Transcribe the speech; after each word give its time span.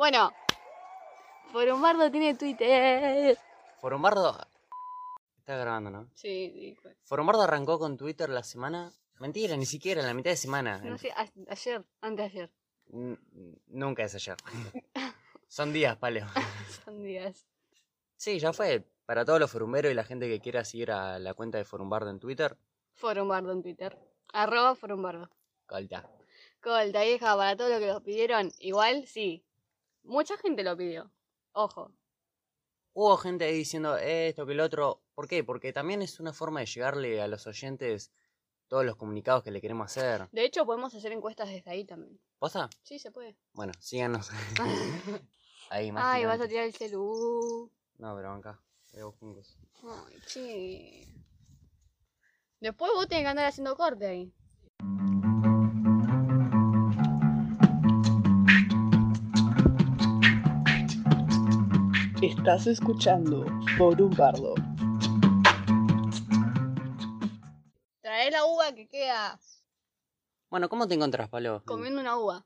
Bueno, 0.00 0.32
Forumbardo 1.52 2.10
tiene 2.10 2.34
Twitter. 2.34 3.36
Forumbardo. 3.82 4.34
Está 5.40 5.58
grabando, 5.58 5.90
¿no? 5.90 6.10
Sí, 6.14 6.50
sí. 6.54 6.76
pues. 6.80 6.96
Forumbardo 7.04 7.42
arrancó 7.42 7.78
con 7.78 7.98
Twitter 7.98 8.30
la 8.30 8.42
semana. 8.42 8.90
Mentira, 9.18 9.58
ni 9.58 9.66
siquiera, 9.66 10.00
en 10.00 10.06
la 10.06 10.14
mitad 10.14 10.30
de 10.30 10.38
semana. 10.38 10.78
No 10.78 10.96
sé, 10.96 11.10
a- 11.12 11.28
ayer, 11.50 11.84
antes 12.00 12.32
de 12.32 12.38
ayer. 12.40 12.50
N- 12.94 13.18
Nunca 13.66 14.02
es 14.04 14.14
ayer. 14.14 14.36
Son 15.48 15.70
días, 15.70 15.98
palo. 15.98 16.20
Son 16.86 17.02
días. 17.02 17.46
Sí, 18.16 18.38
ya 18.38 18.54
fue. 18.54 18.82
Para 19.04 19.26
todos 19.26 19.38
los 19.38 19.50
forumberos 19.50 19.92
y 19.92 19.94
la 19.94 20.04
gente 20.04 20.28
que 20.30 20.40
quiera 20.40 20.64
seguir 20.64 20.92
a 20.92 21.18
la 21.18 21.34
cuenta 21.34 21.58
de 21.58 21.64
Forumbardo 21.66 22.08
en 22.08 22.20
Twitter, 22.20 22.56
Forumbardo 22.94 23.52
en 23.52 23.62
Twitter. 23.62 23.98
Arroba 24.32 24.74
Forumbardo. 24.76 25.28
colta. 25.66 26.08
Colta, 26.62 27.04
hija, 27.04 27.36
para 27.36 27.54
todo 27.54 27.68
lo 27.68 27.78
que 27.80 27.86
los 27.88 28.00
pidieron. 28.02 28.50
Igual, 28.60 29.06
sí. 29.06 29.44
Mucha 30.02 30.36
gente 30.38 30.62
lo 30.62 30.76
pidió. 30.76 31.10
Ojo. 31.52 31.92
Hubo 32.92 33.16
gente 33.16 33.44
ahí 33.44 33.54
diciendo 33.54 33.96
esto 33.96 34.46
que 34.46 34.52
el 34.52 34.60
otro. 34.60 35.02
¿Por 35.14 35.28
qué? 35.28 35.44
Porque 35.44 35.72
también 35.72 36.02
es 36.02 36.20
una 36.20 36.32
forma 36.32 36.60
de 36.60 36.66
llegarle 36.66 37.22
a 37.22 37.28
los 37.28 37.46
oyentes 37.46 38.12
todos 38.68 38.84
los 38.84 38.96
comunicados 38.96 39.42
que 39.42 39.50
le 39.50 39.60
queremos 39.60 39.86
hacer. 39.86 40.28
De 40.32 40.44
hecho, 40.44 40.64
podemos 40.64 40.94
hacer 40.94 41.12
encuestas 41.12 41.48
desde 41.48 41.70
ahí 41.70 41.84
también. 41.84 42.20
¿Posta? 42.38 42.70
Sí, 42.82 42.98
se 42.98 43.10
puede. 43.10 43.36
Bueno, 43.52 43.72
síganos. 43.80 44.30
ahí 45.70 45.92
más. 45.92 46.04
Ay, 46.06 46.24
vas 46.24 46.40
a 46.40 46.48
tirar 46.48 46.64
el 46.64 46.74
celu. 46.74 47.70
No, 47.98 48.16
pero 48.16 48.32
acá. 48.32 48.60
Ay, 49.82 50.16
sí. 50.26 51.06
Después 52.60 52.90
vos 52.94 53.08
tenés 53.08 53.24
que 53.24 53.28
andar 53.28 53.46
haciendo 53.46 53.76
corte 53.76 54.06
ahí. 54.06 54.34
Estás 62.22 62.66
escuchando 62.66 63.46
por 63.78 64.00
un 64.00 64.10
bardo. 64.10 64.54
Trae 68.02 68.30
la 68.30 68.44
uva 68.44 68.74
que 68.74 68.86
queda 68.88 69.38
Bueno, 70.50 70.68
¿cómo 70.68 70.86
te 70.86 70.94
encontrás, 70.94 71.28
Palo? 71.28 71.62
comiendo 71.64 72.00
una 72.00 72.18
uva. 72.18 72.44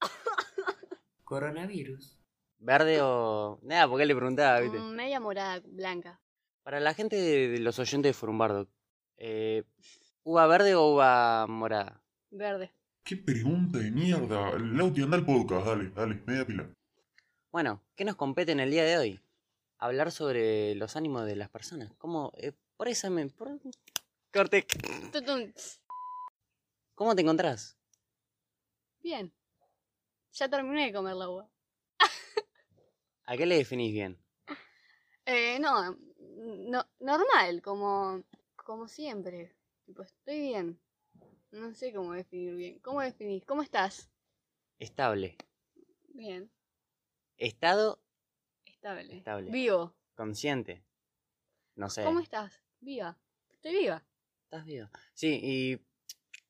Coronavirus. 1.24 2.18
¿Verde 2.58 3.00
o.? 3.02 3.60
Nada, 3.62 3.88
porque 3.88 4.06
le 4.06 4.16
preguntaba, 4.16 4.60
¿viste? 4.60 4.78
Mm, 4.78 4.94
media 4.94 5.20
morada, 5.20 5.60
blanca. 5.64 6.20
Para 6.64 6.80
la 6.80 6.94
gente 6.94 7.16
de, 7.16 7.48
de 7.48 7.58
los 7.60 7.78
oyentes 7.78 8.10
de 8.10 8.14
Forumbardo, 8.14 8.68
eh, 9.16 9.62
¿uva 10.24 10.46
verde 10.46 10.74
o 10.74 10.94
uva 10.94 11.46
morada? 11.46 12.02
Verde. 12.30 12.72
Qué 13.04 13.16
pregunta 13.16 13.78
de 13.78 13.90
mierda. 13.90 14.58
Lauti, 14.58 15.02
anda 15.02 15.16
al 15.16 15.24
podcast, 15.24 15.66
dale, 15.66 15.90
dale, 15.90 16.22
media 16.26 16.44
pila. 16.44 16.68
Bueno, 17.50 17.82
¿qué 17.96 18.04
nos 18.04 18.16
compete 18.16 18.52
en 18.52 18.60
el 18.60 18.70
día 18.70 18.84
de 18.84 18.98
hoy? 18.98 19.20
Hablar 19.78 20.12
sobre 20.12 20.74
los 20.74 20.96
ánimos 20.96 21.24
de 21.24 21.34
las 21.34 21.48
personas. 21.48 21.90
¿Cómo.? 21.96 22.30
eh, 22.36 22.52
por 22.76 22.88
eso 22.88 23.10
me. 23.10 23.26
Por... 23.28 23.58
Corte. 24.32 24.66
¿Cómo 26.94 27.14
te 27.14 27.22
encontrás? 27.22 27.78
Bien. 29.02 29.32
Ya 30.32 30.48
terminé 30.50 30.86
de 30.86 30.92
comer 30.92 31.14
la 31.14 31.30
uva. 31.30 31.48
¿A 33.24 33.36
qué 33.36 33.46
le 33.46 33.56
definís 33.56 33.92
bien? 33.92 34.18
Eh, 35.24 35.58
no, 35.58 35.96
no, 36.36 36.86
normal, 37.00 37.62
como, 37.62 38.22
como 38.56 38.88
siempre. 38.88 39.54
Tipo, 39.86 40.02
estoy 40.02 40.40
bien. 40.40 40.78
No 41.50 41.72
sé 41.72 41.94
cómo 41.94 42.12
definir 42.12 42.54
bien. 42.56 42.78
¿Cómo 42.80 43.00
definís? 43.00 43.44
¿Cómo 43.46 43.62
estás? 43.62 44.10
Estable. 44.78 45.38
Bien. 46.08 46.50
Estado 47.38 48.00
Estable. 48.66 49.16
Estable. 49.16 49.50
Vivo. 49.50 49.94
consciente. 50.14 50.84
No 51.74 51.88
sé. 51.90 52.04
¿Cómo 52.04 52.20
estás? 52.20 52.60
Viva. 52.80 53.18
Estoy 53.50 53.72
viva. 53.72 54.04
¿Estás 54.44 54.64
vivo? 54.64 54.88
Sí, 55.14 55.40
y 55.42 55.80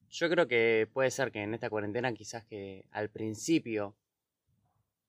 yo 0.08 0.28
creo 0.28 0.46
que 0.46 0.88
puede 0.92 1.10
ser 1.10 1.32
que 1.32 1.42
en 1.42 1.54
esta 1.54 1.70
cuarentena 1.70 2.12
quizás 2.12 2.44
que 2.44 2.86
al 2.90 3.10
principio, 3.10 3.96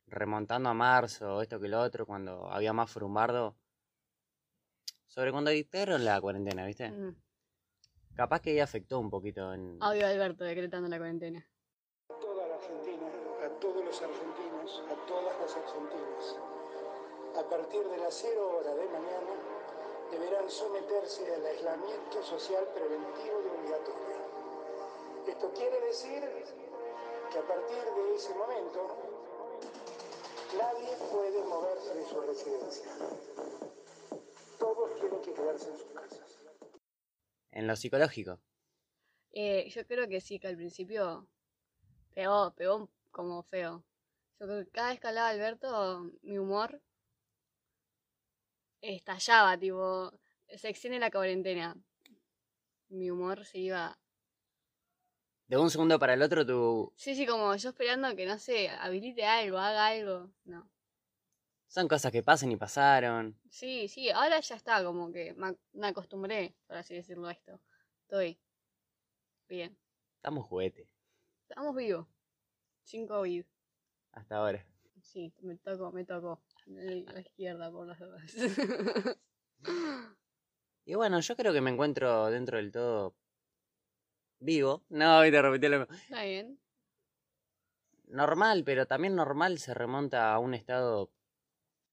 remontando 0.08 0.70
a 0.70 0.74
marzo, 0.74 1.42
esto 1.42 1.60
que 1.60 1.68
lo 1.68 1.80
otro, 1.82 2.06
cuando 2.06 2.52
había 2.52 2.74
más 2.74 2.90
frumbardo, 2.92 3.58
sobre 5.08 5.32
cuando 5.32 5.52
dictaron 5.52 6.06
la 6.06 6.20
cuarentena, 6.22 6.66
¿viste? 6.66 6.92
Mm. 6.92 7.16
Capaz 8.16 8.42
que 8.42 8.52
ahí 8.52 8.60
afectó 8.60 9.00
un 9.00 9.10
poquito 9.10 9.54
en... 9.54 9.78
Audio 9.82 10.08
Alberto 10.08 10.44
decretando 10.44 10.90
la 10.90 10.98
cuarentena. 10.98 11.46
Argentina, 12.60 13.08
a 13.46 13.50
todos 13.60 13.86
los 13.86 14.02
argentinos, 14.02 14.84
a 14.92 15.08
todas 15.08 15.40
las 15.40 15.56
argentinas. 15.56 16.36
A 17.38 17.44
partir 17.50 17.88
de 17.88 17.98
las 17.98 18.14
0 18.16 18.58
horas 18.58 18.76
de 18.76 18.86
mañana 18.88 19.34
deberán 20.12 20.50
someterse 20.50 21.34
al 21.34 21.46
aislamiento 21.46 22.22
social 22.24 22.68
preventivo 22.74 23.42
y 23.42 23.60
obligatorio. 23.60 24.20
Esto 25.28 25.54
quiere 25.54 25.80
decir 25.82 26.22
que 27.32 27.38
a 27.38 27.48
partir 27.48 27.78
de 27.78 28.16
ese 28.16 28.34
momento 28.36 28.88
nadie 30.58 30.98
puede 31.12 31.44
moverse 31.44 31.94
de 31.94 32.06
su 32.06 32.22
residencia. 32.22 32.92
Todos 34.58 35.00
tienen 35.00 35.22
que 35.22 35.34
quedarse 35.34 35.70
en 35.70 35.78
sus 35.78 35.92
casas. 35.94 36.40
en 37.52 37.68
lo 37.68 37.76
psicológico. 37.76 38.40
Eh, 39.32 39.70
yo 39.70 39.86
creo 39.86 40.08
que 40.08 40.20
sí, 40.20 40.40
que 40.40 40.48
al 40.48 40.56
principio 40.56 41.28
pegó, 42.14 42.52
pegó 42.56 42.90
como 43.12 43.44
feo. 43.44 43.84
Yo 44.40 44.46
creo 44.48 44.64
que 44.66 44.72
cada 44.72 44.90
vez 44.90 45.00
que 45.00 45.08
hablaba 45.08 45.30
Alberto, 45.30 46.12
mi 46.22 46.38
humor 46.38 46.82
estallaba, 48.82 49.58
tipo, 49.58 50.12
se 50.56 50.70
extiende 50.70 51.00
la 51.00 51.12
cuarentena. 51.12 51.76
Mi 52.90 53.10
humor 53.10 53.46
se 53.46 53.60
iba. 53.60 53.98
De 55.48 55.58
un 55.58 55.70
segundo 55.72 55.98
para 55.98 56.14
el 56.14 56.22
otro 56.22 56.46
tu... 56.46 56.94
Sí, 56.96 57.16
sí, 57.16 57.26
como 57.26 57.56
yo 57.56 57.70
esperando 57.70 58.16
que, 58.16 58.26
no 58.26 58.38
sé, 58.38 58.70
habilite 58.70 59.26
algo, 59.26 59.58
haga 59.58 59.88
algo. 59.88 60.30
No. 60.46 60.70
Son 61.68 61.88
cosas 61.88 62.12
que 62.12 62.24
pasan 62.24 62.52
y 62.52 62.58
pasaron. 62.58 63.36
Sí, 63.50 63.88
sí, 63.88 64.10
ahora 64.10 64.40
ya 64.40 64.56
está, 64.56 64.84
como 64.84 65.12
que 65.12 65.34
me, 65.34 65.48
ac- 65.48 65.60
me 65.74 65.88
acostumbré, 65.88 66.56
por 66.68 66.78
así 66.78 66.96
decirlo, 66.96 67.28
a 67.28 67.32
esto. 67.32 67.60
Estoy 68.04 68.40
bien. 69.50 69.78
Estamos 70.18 70.46
juguete. 70.46 70.88
Estamos 71.50 71.76
vivos. 71.76 72.06
Sin 72.84 73.08
COVID. 73.08 73.44
Hasta 74.12 74.36
ahora. 74.36 74.64
Sí, 75.02 75.34
me 75.42 75.58
tocó, 75.58 75.92
me 75.92 76.06
tocó. 76.06 76.42
A 76.68 77.14
la 77.14 77.22
izquierda 77.22 77.72
por 77.72 77.88
las 77.88 78.00
dudas. 78.00 78.36
Y 80.86 80.96
bueno, 80.96 81.20
yo 81.20 81.36
creo 81.36 81.54
que 81.54 81.62
me 81.62 81.70
encuentro 81.70 82.32
dentro 82.32 82.58
del 82.58 82.72
todo 82.72 83.14
vivo. 84.40 84.84
No, 84.90 85.22
te 85.22 85.40
repetí 85.40 85.68
lo 85.68 85.80
mismo. 85.82 85.94
Está 85.96 86.24
bien. 86.24 86.60
normal, 88.08 88.64
pero 88.64 88.88
también 88.88 89.16
normal 89.16 89.60
se 89.60 89.76
remonta 89.76 90.34
a 90.34 90.40
un 90.40 90.56
estado 90.56 91.12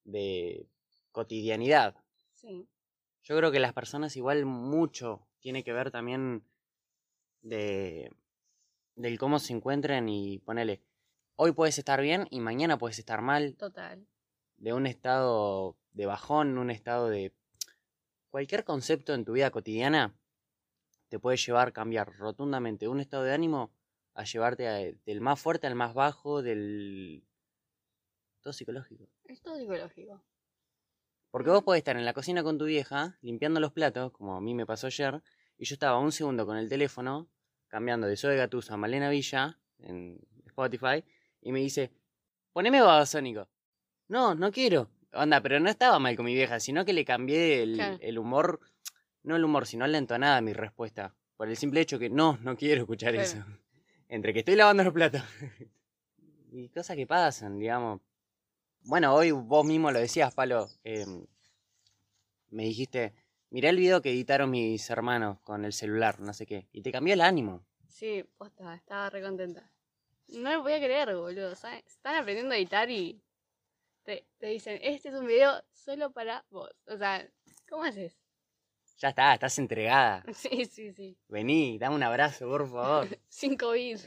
de 0.05 0.67
cotidianidad. 1.13 1.95
Sí. 2.33 2.67
Yo 3.23 3.37
creo 3.37 3.51
que 3.53 3.61
las 3.61 3.75
personas 3.75 4.17
igual 4.17 4.47
mucho 4.47 5.27
tiene 5.41 5.63
que 5.63 5.75
ver 5.75 5.91
también 5.91 6.43
de 7.43 8.11
del 8.97 9.19
cómo 9.19 9.39
se 9.39 9.53
encuentran 9.53 10.09
y 10.09 10.39
ponele, 10.39 10.83
hoy 11.37 11.53
puedes 11.53 11.79
estar 11.79 12.01
bien 12.01 12.27
y 12.31 12.41
mañana 12.41 12.79
puedes 12.79 12.99
estar 12.99 13.21
mal, 13.23 13.55
Total. 13.57 14.07
de 14.57 14.73
un 14.73 14.87
estado 14.87 15.77
de 15.93 16.07
bajón, 16.07 16.59
un 16.59 16.71
estado 16.71 17.09
de 17.09 17.33
cualquier 18.31 18.65
concepto 18.65 19.15
en 19.15 19.25
tu 19.25 19.33
vida 19.33 19.51
cotidiana 19.51 20.15
te 21.09 21.19
puede 21.19 21.37
llevar 21.37 21.69
a 21.69 21.73
cambiar 21.73 22.17
rotundamente 22.17 22.89
un 22.89 23.01
estado 23.01 23.23
de 23.23 23.33
ánimo 23.33 23.71
a 24.15 24.25
llevarte 24.25 24.67
a- 24.69 24.93
del 25.05 25.21
más 25.21 25.39
fuerte 25.41 25.67
al 25.67 25.75
más 25.75 25.95
bajo, 25.95 26.43
del 26.43 27.23
todo 28.41 28.53
psicológico. 28.53 29.09
Es 29.25 29.41
todo 29.43 29.57
psicológico. 29.57 30.23
Porque 31.31 31.51
vos 31.51 31.63
podés 31.63 31.81
estar 31.81 31.97
en 31.97 32.05
la 32.07 32.15
cocina 32.15 32.43
con 32.43 32.57
tu 32.57 32.65
vieja, 32.65 33.19
limpiando 33.21 33.61
los 33.61 33.73
platos, 33.73 34.11
como 34.13 34.37
a 34.37 34.41
mí 34.41 34.55
me 34.55 34.65
pasó 34.65 34.87
ayer, 34.87 35.23
y 35.59 35.67
yo 35.67 35.75
estaba 35.75 35.99
un 35.99 36.13
segundo 36.13 36.47
con 36.47 36.57
el 36.57 36.69
teléfono, 36.69 37.29
cambiando 37.77 38.07
de 38.07 38.17
Zoe 38.17 38.37
Gatuso 38.37 38.73
a 38.73 38.79
Malena 38.79 39.11
Villa, 39.11 39.59
en 39.81 40.19
Spotify, 40.47 41.05
y 41.43 41.53
me 41.53 41.61
dice, 41.61 41.91
poneme 42.55 42.81
babasónico. 42.81 43.51
No, 44.09 44.35
no 44.35 44.51
quiero. 44.51 44.89
Onda, 45.13 45.43
pero 45.43 45.61
no 45.61 45.69
estaba 45.69 45.99
mal 45.99 46.17
con 46.17 46.25
mi 46.25 46.33
vieja, 46.33 46.59
sino 46.59 46.87
que 46.87 46.95
le 46.95 47.05
cambié 47.05 47.63
el, 47.63 47.75
Claro. 47.75 47.99
el 48.01 48.19
humor, 48.19 48.61
no 49.25 49.37
el 49.37 49.45
humor, 49.45 49.67
sino 49.67 49.87
la 49.87 49.99
entonada 49.99 50.39
a 50.39 50.41
mi 50.41 50.55
respuesta. 50.55 51.15
Por 51.37 51.51
el 51.51 51.57
simple 51.59 51.83
hecho 51.83 51.99
que 51.99 52.09
no, 52.09 52.39
no 52.41 52.57
quiero 52.57 52.81
escuchar 52.81 53.13
Claro. 53.13 53.27
eso. 53.29 53.45
Entre 54.09 54.33
que 54.33 54.39
estoy 54.39 54.57
lavando 54.57 54.83
los 54.83 54.95
platos. 54.95 55.21
y 56.53 56.71
cosas 56.71 56.97
que 56.97 57.07
pasan, 57.07 57.59
digamos. 57.59 58.01
Bueno, 58.85 59.13
hoy 59.15 59.33
vos 59.33 59.67
mismo 59.67 59.91
lo 59.91 59.99
decías, 59.99 60.35
Palo. 60.35 60.67
em, 60.83 61.27
me 62.49 62.63
dijiste, 62.63 63.13
mirá 63.51 63.71
el 63.71 63.77
video 63.77 64.03
que 64.03 64.11
editaron 64.11 64.51
mis 64.51 64.89
hermanos 64.91 65.39
con 65.41 65.65
el 65.65 65.73
celular, 65.73 66.21
no 66.21 66.33
sé 66.33 66.47
qué. 66.47 66.69
Y 66.73 66.83
te 66.83 66.93
cambió 66.93 67.15
el 67.15 67.21
ánimo. 67.21 67.65
Sí, 67.89 68.25
posta, 68.37 68.75
estaba 68.75 69.11
re 69.11 69.23
contenta. 69.23 69.71
No 70.29 70.53
lo 70.53 70.63
voy 70.63 70.73
a 70.73 70.79
creer, 70.79 71.15
boludo. 71.15 71.55
¿sabes? 71.55 71.85
Están 71.87 72.17
aprendiendo 72.17 72.55
a 72.55 72.59
editar 72.59 72.91
y 72.91 73.23
te, 74.03 74.27
te 74.39 74.49
dicen, 74.49 74.79
este 74.83 75.09
es 75.09 75.15
un 75.15 75.27
video 75.27 75.63
solo 75.73 76.13
para 76.13 76.45
vos. 76.51 76.71
O 76.87 76.97
sea, 76.97 77.27
¿cómo 77.69 77.85
haces? 77.85 78.19
Ya 78.99 79.11
está, 79.11 79.35
estás 79.35 79.59
entregada. 79.59 80.25
Sí, 80.35 80.65
sí, 80.65 80.93
sí. 80.93 81.19
Vení, 81.29 81.79
dame 81.79 81.97
un 81.97 82.03
abrazo, 82.03 82.49
por 82.49 82.69
favor. 82.69 83.09
Sin 83.29 83.57
COVID. 83.59 83.99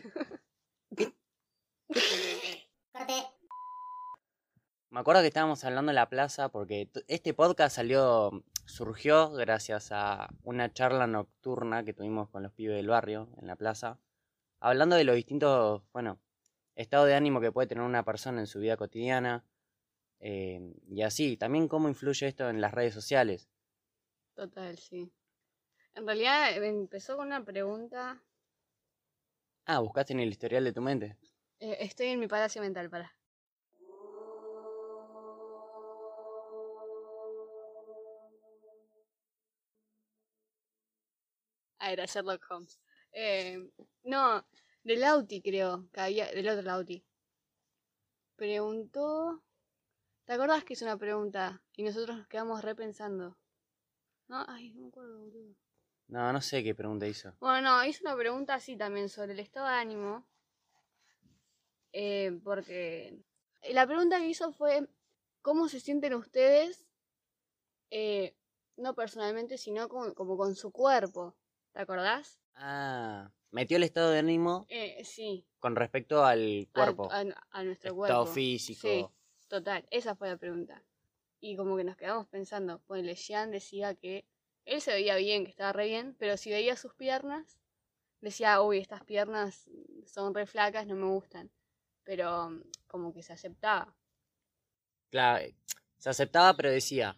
Me 4.90 5.00
acuerdo 5.00 5.22
que 5.22 5.28
estábamos 5.28 5.64
hablando 5.64 5.92
en 5.92 5.96
la 5.96 6.10
plaza 6.10 6.50
porque 6.50 6.90
este 7.08 7.36
podcast 7.36 7.76
salió, 7.76 8.44
surgió 8.70 9.32
gracias 9.32 9.92
a 9.92 10.30
una 10.44 10.72
charla 10.72 11.08
nocturna 11.08 11.84
que 11.84 11.94
tuvimos 11.94 12.30
con 12.30 12.44
los 12.44 12.54
pibes 12.54 12.78
del 12.78 12.88
barrio 12.88 13.30
en 13.42 13.48
la 13.48 13.56
plaza, 13.56 14.00
hablando 14.60 14.96
de 14.96 15.04
los 15.04 15.16
distintos, 15.16 15.84
bueno, 15.92 16.20
estados 16.76 17.08
de 17.08 17.16
ánimo 17.16 17.42
que 17.42 17.52
puede 17.52 17.68
tener 17.68 17.84
una 17.84 18.04
persona 18.04 18.40
en 18.40 18.48
su 18.48 18.60
vida 18.60 18.78
cotidiana 18.78 19.44
eh, 20.20 20.74
y 20.88 21.02
así, 21.02 21.38
también 21.38 21.68
cómo 21.68 21.88
influye 21.88 22.28
esto 22.28 22.50
en 22.50 22.62
las 22.62 22.74
redes 22.74 22.94
sociales. 22.94 23.50
Total, 24.36 24.78
sí. 24.78 25.12
En 25.96 26.06
realidad 26.06 26.52
eh, 26.52 26.68
empezó 26.68 27.18
con 27.18 27.28
una 27.28 27.44
pregunta. 27.44 28.22
Ah, 29.66 29.80
buscaste 29.80 30.14
en 30.14 30.20
el 30.20 30.30
historial 30.30 30.64
de 30.64 30.74
tu 30.74 30.82
mente. 30.82 31.18
Eh, 31.60 31.78
estoy 31.82 32.08
en 32.08 32.20
mi 32.20 32.28
palacio 32.28 32.62
mental, 32.62 32.90
para. 32.90 33.19
Ah, 41.90 41.94
era 41.94 42.06
Sherlock 42.06 42.46
Holmes. 42.52 42.80
Eh, 43.14 43.58
no, 44.04 44.46
del 44.84 45.00
Lauti 45.00 45.42
creo, 45.42 45.90
que 45.92 46.02
había, 46.02 46.28
del 46.28 46.48
otro 46.48 46.62
Lauti. 46.62 47.04
Preguntó... 48.36 49.44
¿Te 50.26 50.34
acordás 50.34 50.64
que 50.64 50.74
hizo 50.74 50.86
una 50.86 50.98
pregunta 50.98 51.64
y 51.74 51.82
nosotros 51.82 52.16
nos 52.16 52.28
quedamos 52.28 52.64
repensando? 52.64 53.40
No, 54.28 54.46
ay, 54.48 54.70
no 54.74 54.82
me 54.82 54.88
acuerdo, 54.90 55.18
boludo. 55.18 55.56
No, 56.10 56.32
no 56.32 56.42
sé 56.42 56.64
qué 56.64 56.76
pregunta 56.76 57.08
hizo. 57.08 57.34
Bueno, 57.40 57.62
no, 57.72 57.84
hizo 57.84 58.04
una 58.04 58.16
pregunta 58.16 58.54
así 58.54 58.78
también 58.78 59.10
sobre 59.10 59.34
el 59.34 59.40
estado 59.40 59.66
de 59.66 59.74
ánimo. 59.74 60.28
Eh, 61.92 62.40
porque 62.44 63.18
la 63.72 63.88
pregunta 63.88 64.20
que 64.20 64.28
hizo 64.28 64.52
fue, 64.52 64.88
¿cómo 65.42 65.68
se 65.68 65.80
sienten 65.80 66.14
ustedes? 66.14 66.86
eh, 67.92 68.36
no 68.78 68.94
personalmente, 68.94 69.58
sino 69.58 69.90
con- 69.90 70.14
como 70.14 70.38
con 70.38 70.56
su 70.56 70.72
cuerpo. 70.72 71.36
¿Te 71.74 71.80
acordás? 71.82 72.40
Ah, 72.56 73.32
metió 73.52 73.78
el 73.78 73.84
estado 73.84 74.12
de 74.12 74.20
ánimo 74.20 74.66
Eh, 74.70 75.04
sí. 75.06 75.46
con 75.60 75.76
respecto 75.76 76.26
al 76.26 76.40
al- 76.40 76.68
cuerpo, 76.74 77.10
A, 77.12 77.24
a 77.52 77.64
nuestro 77.64 77.92
estado 77.92 77.96
cuerpo. 77.96 78.34
físico. 78.34 78.82
Sí, 78.82 79.08
total. 79.48 79.86
Esa 79.92 80.16
fue 80.16 80.30
la 80.30 80.38
pregunta. 80.38 80.84
Y 81.42 81.56
como 81.56 81.78
que 81.78 81.84
nos 81.84 81.96
quedamos 81.96 82.28
pensando, 82.28 82.80
pues 82.86 83.28
Jean 83.28 83.52
decía 83.52 83.96
que 83.96 84.26
él 84.66 84.82
se 84.82 84.92
veía 84.92 85.16
bien, 85.16 85.46
que 85.46 85.52
estaba 85.52 85.72
re 85.74 85.86
bien, 85.88 86.16
pero 86.20 86.38
si 86.38 86.50
veía 86.50 86.76
sus 86.76 86.94
piernas, 86.94 87.58
decía, 88.22 88.62
uy, 88.62 88.80
estas 88.80 89.04
piernas 89.06 89.70
son 90.06 90.34
re 90.34 90.46
flacas, 90.46 90.86
no 90.86 90.96
me 90.96 91.06
gustan. 91.08 91.50
Pero 92.04 92.62
como 92.88 93.14
que 93.14 93.24
se 93.24 93.34
aceptaba. 93.34 93.96
Claro, 95.10 95.46
se 95.98 96.10
aceptaba, 96.10 96.54
pero 96.56 96.70
decía, 96.72 97.16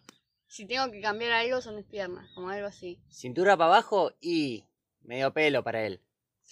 Si 0.52 0.66
tengo 0.66 0.90
que 0.92 1.00
cambiar 1.00 1.32
algo, 1.32 1.62
son 1.62 1.76
mis 1.76 1.86
piernas, 1.86 2.30
como 2.34 2.50
algo 2.50 2.66
así. 2.66 3.00
cintura 3.08 3.56
para 3.56 3.72
abajo 3.72 4.12
y 4.20 4.66
medio 5.00 5.32
pelo 5.32 5.64
para 5.64 5.86
él. 5.86 6.02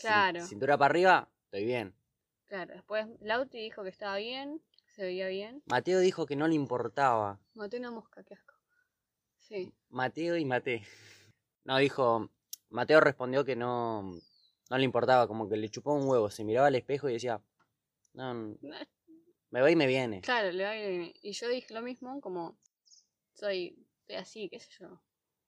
Claro. 0.00 0.40
Cintura 0.46 0.78
para 0.78 0.90
arriba, 0.90 1.28
estoy 1.44 1.66
bien. 1.66 1.94
Claro, 2.46 2.72
después 2.72 3.06
Lauti 3.20 3.58
dijo 3.58 3.82
que 3.82 3.90
estaba 3.90 4.16
bien, 4.16 4.62
que 4.86 4.90
se 4.90 5.02
veía 5.02 5.28
bien. 5.28 5.62
Mateo 5.66 6.00
dijo 6.00 6.24
que 6.24 6.34
no 6.34 6.48
le 6.48 6.54
importaba. 6.54 7.38
Maté 7.52 7.76
una 7.76 7.90
mosca, 7.90 8.24
qué 8.24 8.32
asco. 8.32 8.54
Sí. 9.36 9.70
Mateo 9.90 10.38
y 10.38 10.46
Mate. 10.46 10.82
No, 11.64 11.76
dijo, 11.76 12.30
Mateo 12.70 13.00
respondió 13.02 13.44
que 13.44 13.54
no, 13.54 14.00
no 14.70 14.78
le 14.78 14.84
importaba, 14.84 15.28
como 15.28 15.46
que 15.46 15.58
le 15.58 15.68
chupó 15.68 15.92
un 15.92 16.08
huevo, 16.08 16.30
se 16.30 16.42
miraba 16.42 16.68
al 16.68 16.74
espejo 16.74 17.10
y 17.10 17.12
decía, 17.12 17.42
no, 18.14 18.30
n- 18.30 18.56
me 19.50 19.60
va 19.60 19.70
y 19.70 19.76
me 19.76 19.86
viene. 19.86 20.22
Claro, 20.22 20.50
le 20.52 20.64
va 20.64 20.72
bien. 20.72 21.12
Y 21.20 21.32
yo 21.32 21.48
dije 21.50 21.74
lo 21.74 21.82
mismo, 21.82 22.18
como 22.22 22.58
soy, 23.34 23.76
así, 24.16 24.48
qué 24.48 24.60
sé 24.60 24.70
yo. 24.80 25.00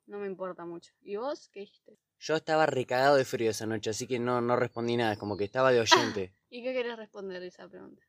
No 0.06 0.18
me 0.18 0.26
importa 0.26 0.64
mucho. 0.64 0.92
¿Y 1.00 1.16
vos 1.16 1.48
qué 1.50 1.60
dijiste? 1.60 1.98
Yo 2.18 2.36
estaba 2.36 2.66
recagado 2.66 3.16
de 3.16 3.24
frío 3.24 3.50
esa 3.50 3.66
noche, 3.66 3.90
así 3.90 4.06
que 4.06 4.18
no, 4.18 4.40
no 4.40 4.56
respondí 4.56 4.96
nada, 4.96 5.16
como 5.16 5.36
que 5.36 5.44
estaba 5.44 5.72
de 5.72 5.80
oyente. 5.80 6.34
¿Y 6.50 6.62
qué 6.62 6.72
querés 6.72 6.96
responder 6.96 7.42
a 7.42 7.46
esa 7.46 7.68
pregunta? 7.68 8.02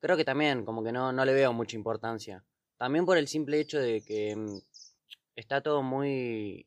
Creo 0.00 0.16
que 0.16 0.24
también, 0.24 0.64
como 0.64 0.82
que 0.82 0.92
no, 0.92 1.12
no 1.12 1.24
le 1.24 1.32
veo 1.32 1.52
mucha 1.52 1.76
importancia. 1.76 2.44
También 2.76 3.06
por 3.06 3.16
el 3.16 3.28
simple 3.28 3.60
hecho 3.60 3.78
de 3.78 4.02
que 4.02 4.34
mm, 4.36 4.58
está 5.36 5.60
todo 5.60 5.82
muy 5.82 6.66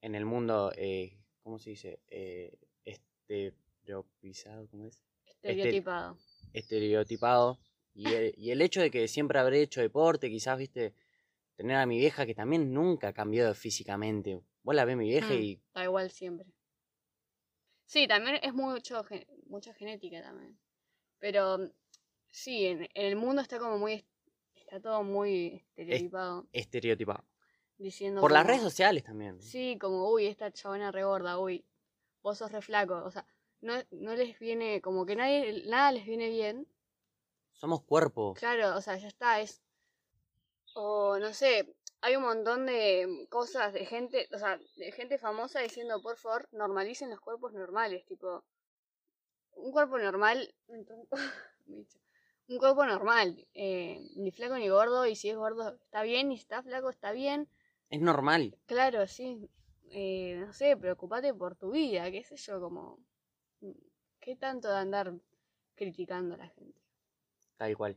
en 0.00 0.14
el 0.14 0.24
mundo, 0.24 0.72
eh, 0.76 1.16
¿cómo 1.42 1.58
se 1.58 1.70
dice? 1.70 2.00
Eh, 2.08 2.56
estereotipado, 2.84 4.68
¿cómo 4.70 4.86
es? 4.86 5.02
Estereotipado. 5.24 6.18
Estereotipado. 6.52 7.58
Y 7.94 8.12
el, 8.12 8.34
y 8.36 8.50
el 8.50 8.60
hecho 8.60 8.80
de 8.80 8.90
que 8.90 9.08
siempre 9.08 9.38
habré 9.38 9.62
hecho 9.62 9.80
deporte, 9.80 10.28
quizás, 10.28 10.58
viste, 10.58 10.94
tener 11.56 11.76
a 11.76 11.86
mi 11.86 11.98
vieja 11.98 12.26
que 12.26 12.34
también 12.34 12.72
nunca 12.72 13.12
cambió 13.12 13.52
físicamente. 13.54 14.40
Vos 14.62 14.74
la 14.74 14.84
ves 14.84 14.96
mi 14.96 15.08
vieja 15.08 15.34
Mm, 15.34 15.42
y 15.42 15.60
Da 15.74 15.84
igual 15.84 16.10
siempre. 16.10 16.46
Sí, 17.84 18.06
también 18.08 18.38
es 18.42 18.52
mucho, 18.52 19.04
mucha 19.46 19.72
genética 19.74 20.22
también. 20.22 20.58
Pero 21.18 21.58
sí, 22.28 22.66
en, 22.66 22.82
en 22.94 23.06
el 23.06 23.16
mundo 23.16 23.42
está 23.42 23.58
como 23.58 23.78
muy, 23.78 23.94
est- 23.94 24.08
está 24.54 24.80
todo 24.80 25.02
muy 25.02 25.64
estereotipado. 25.76 26.46
estereotipado. 26.52 27.24
Diciendo 27.78 28.20
Por 28.20 28.32
las 28.32 28.46
redes 28.46 28.62
sociales 28.62 29.04
también. 29.04 29.40
Sí, 29.40 29.76
como, 29.78 30.10
uy, 30.10 30.26
esta 30.26 30.50
chabona 30.50 30.90
re 30.90 31.04
gorda, 31.04 31.38
uy, 31.38 31.64
vos 32.22 32.38
sos 32.38 32.50
re 32.50 32.62
flaco. 32.62 33.02
O 33.04 33.10
sea, 33.10 33.26
no, 33.60 33.74
no 33.90 34.14
les 34.16 34.38
viene, 34.38 34.80
como 34.80 35.04
que 35.06 35.14
nadie, 35.14 35.64
nada 35.66 35.92
les 35.92 36.06
viene 36.06 36.28
bien. 36.30 36.66
Somos 37.52 37.82
cuerpo. 37.82 38.34
Claro, 38.34 38.76
o 38.76 38.80
sea, 38.80 38.96
ya 38.96 39.08
está, 39.08 39.40
es. 39.40 39.62
O 40.78 41.18
no 41.18 41.32
sé, 41.32 41.74
hay 42.02 42.16
un 42.16 42.22
montón 42.22 42.66
de 42.66 43.26
cosas 43.30 43.72
de 43.72 43.86
gente, 43.86 44.28
o 44.34 44.38
sea, 44.38 44.60
de 44.76 44.92
gente 44.92 45.16
famosa 45.16 45.60
diciendo, 45.60 46.02
por 46.02 46.18
favor, 46.18 46.48
normalicen 46.52 47.08
los 47.08 47.20
cuerpos 47.20 47.54
normales, 47.54 48.04
tipo. 48.04 48.44
Un 49.54 49.72
cuerpo 49.72 49.96
normal. 49.96 50.54
un 52.48 52.58
cuerpo 52.58 52.84
normal, 52.84 53.48
eh, 53.54 54.06
ni 54.16 54.30
flaco 54.32 54.58
ni 54.58 54.68
gordo, 54.68 55.06
y 55.06 55.16
si 55.16 55.30
es 55.30 55.36
gordo 55.36 55.76
está 55.82 56.02
bien, 56.02 56.30
y 56.30 56.36
si 56.36 56.42
está 56.42 56.62
flaco 56.62 56.90
está 56.90 57.12
bien. 57.12 57.48
Es 57.88 58.02
normal. 58.02 58.58
Claro, 58.66 59.06
sí. 59.06 59.48
Eh, 59.88 60.36
no 60.38 60.52
sé, 60.52 60.76
preocupate 60.76 61.32
por 61.32 61.56
tu 61.56 61.70
vida, 61.70 62.10
qué 62.10 62.22
sé 62.22 62.36
yo, 62.36 62.60
como... 62.60 62.98
mm, 63.60 63.70
¿Qué 64.20 64.36
tanto 64.36 64.68
de 64.68 64.76
andar 64.76 65.14
criticando 65.74 66.34
a 66.34 66.38
la 66.38 66.48
gente? 66.48 66.78
Tal 67.56 67.74
cual. 67.78 67.96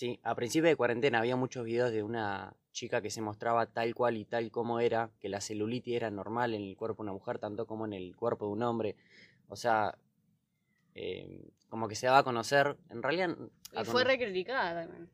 Sí, 0.00 0.18
a 0.22 0.34
principio 0.34 0.70
de 0.70 0.76
cuarentena 0.76 1.18
había 1.18 1.36
muchos 1.36 1.62
videos 1.66 1.92
de 1.92 2.02
una 2.02 2.56
chica 2.72 3.02
que 3.02 3.10
se 3.10 3.20
mostraba 3.20 3.66
tal 3.66 3.94
cual 3.94 4.16
y 4.16 4.24
tal 4.24 4.50
como 4.50 4.80
era, 4.80 5.10
que 5.20 5.28
la 5.28 5.42
celulitis 5.42 5.94
era 5.94 6.10
normal 6.10 6.54
en 6.54 6.62
el 6.62 6.74
cuerpo 6.74 7.02
de 7.02 7.10
una 7.10 7.12
mujer, 7.12 7.38
tanto 7.38 7.66
como 7.66 7.84
en 7.84 7.92
el 7.92 8.16
cuerpo 8.16 8.46
de 8.46 8.52
un 8.52 8.62
hombre. 8.62 8.96
O 9.48 9.56
sea, 9.56 9.98
eh, 10.94 11.50
como 11.68 11.86
que 11.86 11.96
se 11.96 12.06
daba 12.06 12.20
a 12.20 12.24
conocer, 12.24 12.78
en 12.88 13.02
realidad... 13.02 13.36
Y 13.74 13.84
fue 13.84 14.00
cono- 14.00 14.04
re 14.04 14.16
criticada 14.18 14.86
también. 14.86 15.10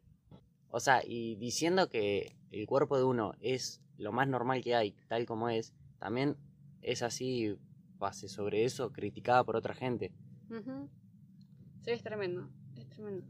O 0.71 0.79
sea, 0.79 1.03
y 1.05 1.35
diciendo 1.35 1.89
que 1.89 2.37
el 2.53 2.65
cuerpo 2.69 2.97
de 2.97 3.03
uno 3.03 3.35
es 3.41 3.83
lo 3.99 4.13
más 4.13 4.29
normal 4.29 4.63
que 4.63 4.77
hay, 4.77 4.93
tal 5.09 5.27
como 5.27 5.49
es, 5.49 5.75
también 5.99 6.37
es 6.81 7.03
así, 7.03 7.59
base 7.99 8.29
sobre 8.29 8.65
eso, 8.65 8.93
criticada 8.93 9.43
por 9.43 9.57
otra 9.57 9.75
gente. 9.75 10.13
Ujú. 10.49 10.89
Sí, 11.83 11.91
es 11.91 12.05
tremendo, 12.05 12.49
es 12.77 12.89
tremendo. 12.89 13.27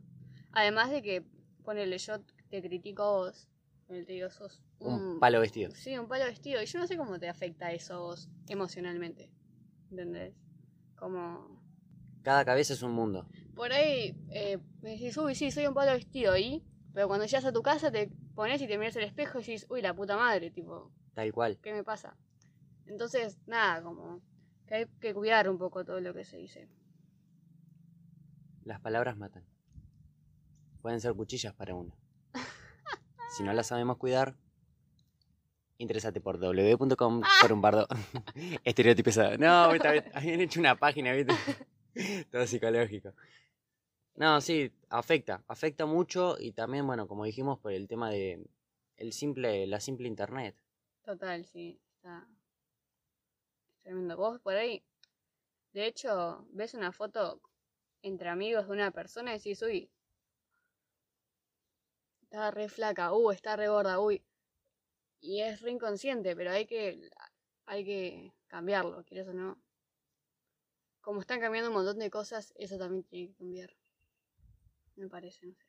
Además 0.53 0.91
de 0.91 1.03
que, 1.03 1.25
ponele, 1.67 1.99
yo 1.99 2.21
te 2.49 2.63
critico 2.63 3.03
a 3.03 3.11
vos, 3.11 3.49
te 3.89 4.05
digo, 4.05 4.31
sos 4.31 4.63
Un 4.79 5.19
palo 5.21 5.41
vestido. 5.41 5.71
Sí, 5.75 5.99
un 5.99 6.09
palo 6.09 6.25
vestido. 6.25 6.63
Y 6.63 6.67
yo 6.67 6.79
no 6.79 6.87
sé 6.87 6.97
cómo 6.97 7.19
te 7.19 7.29
afecta 7.29 7.73
eso 7.73 8.01
vos 8.01 8.31
emocionalmente. 8.49 9.31
¿Entendés? 9.91 10.35
Como... 10.97 11.61
Cada 12.23 12.45
cabeza 12.45 12.73
es 12.73 12.83
un 12.83 12.93
mundo. 12.93 13.29
Por 13.55 13.73
ahí 13.73 14.17
eh, 14.31 14.59
me 14.81 14.91
decís, 14.93 15.17
uy, 15.19 15.35
sí, 15.35 15.51
soy 15.51 15.67
un 15.67 15.75
palo 15.75 15.93
vestido. 15.93 16.37
¿Y? 16.37 16.65
Pero 16.95 17.09
cuando 17.09 17.27
llegas 17.27 17.45
a 17.45 17.53
tu 17.53 17.63
casa 17.63 17.93
te 17.93 18.11
pones 18.35 18.63
y 18.63 18.67
te 18.67 18.79
miras 18.79 18.97
al 18.97 19.05
espejo 19.05 19.39
y 19.39 19.43
decís, 19.43 19.67
uy, 19.69 19.83
la 19.83 19.95
puta 19.95 20.17
madre, 20.17 20.51
tipo, 20.51 20.91
Tal 21.15 21.33
cual. 21.33 21.59
¿qué 21.63 21.73
me 21.73 21.85
pasa? 21.85 22.17
Entonces, 22.87 23.39
nada, 23.47 23.83
como 23.83 24.21
que 24.67 24.75
hay 24.75 24.87
que 25.01 25.15
cuidar 25.15 25.49
un 25.49 25.59
poco 25.59 25.85
todo 25.85 26.01
lo 26.01 26.15
que 26.15 26.25
se 26.25 26.39
dice. 26.39 26.69
Las 28.65 28.81
palabras 28.81 29.17
matan. 29.17 29.45
Pueden 30.87 31.01
ser 31.01 31.15
cuchillas 31.15 31.53
para 31.53 31.75
uno. 31.75 31.93
Si 33.37 33.43
no 33.43 33.53
las 33.53 33.67
sabemos 33.67 33.97
cuidar, 33.97 34.37
interesate 35.79 36.21
por 36.21 36.39
www.com 36.39 37.23
por 37.41 37.53
un 37.53 37.61
bardo 37.61 37.89
estereotipizado. 38.65 39.37
No, 39.37 39.73
bien, 39.73 40.05
habían 40.15 40.41
hecho 40.43 40.61
una 40.61 40.77
página, 40.77 41.13
¿viste? 41.13 41.35
Todo 42.31 42.47
psicológico. 42.47 43.15
No, 44.15 44.41
sí, 44.41 44.73
afecta, 44.89 45.43
afecta 45.49 45.87
mucho 45.87 46.37
y 46.39 46.53
también, 46.53 46.87
bueno, 46.87 47.09
como 47.09 47.25
dijimos, 47.25 47.59
por 47.59 47.73
el 47.73 47.89
tema 47.89 48.09
de 48.09 48.47
el 48.97 49.13
simple, 49.13 49.67
la 49.67 49.81
simple 49.81 50.07
internet. 50.07 50.55
Total, 51.03 51.45
sí. 51.47 51.81
Está 51.97 52.29
es 53.73 53.83
tremendo. 53.83 54.17
Vos 54.17 54.39
por 54.39 54.55
ahí, 54.55 54.85
de 55.73 55.85
hecho, 55.85 56.47
ves 56.53 56.75
una 56.75 56.93
foto 56.93 57.41
entre 58.03 58.29
amigos 58.29 58.69
de 58.69 58.73
una 58.73 58.93
persona 58.93 59.33
y 59.33 59.39
decís, 59.39 59.61
uy, 59.63 59.91
está 62.37 62.51
re 62.51 62.69
flaca, 62.69 63.13
uh, 63.15 63.31
está 63.31 63.57
re 63.57 63.69
gorda, 63.69 63.99
uy. 63.99 64.23
Y 65.21 65.41
es 65.41 65.63
re 65.63 65.71
inconsciente, 65.71 66.37
pero 66.37 66.51
hay 66.51 66.67
que, 66.67 67.09
hay 67.65 67.85
que 67.85 68.35
cambiarlo, 68.47 69.05
quieres 69.05 69.27
o 69.29 69.33
no. 69.33 69.59
Como 71.01 71.21
están 71.21 71.41
cambiando 71.41 71.71
un 71.71 71.77
montón 71.77 71.99
de 71.99 72.11
cosas, 72.11 72.53
eso 72.57 72.77
también 72.79 73.05
tiene 73.05 73.29
que 73.29 73.37
cambiar. 73.37 73.71
Me 74.97 75.09
parece, 75.09 75.47
no 75.47 75.55
sé, 75.55 75.65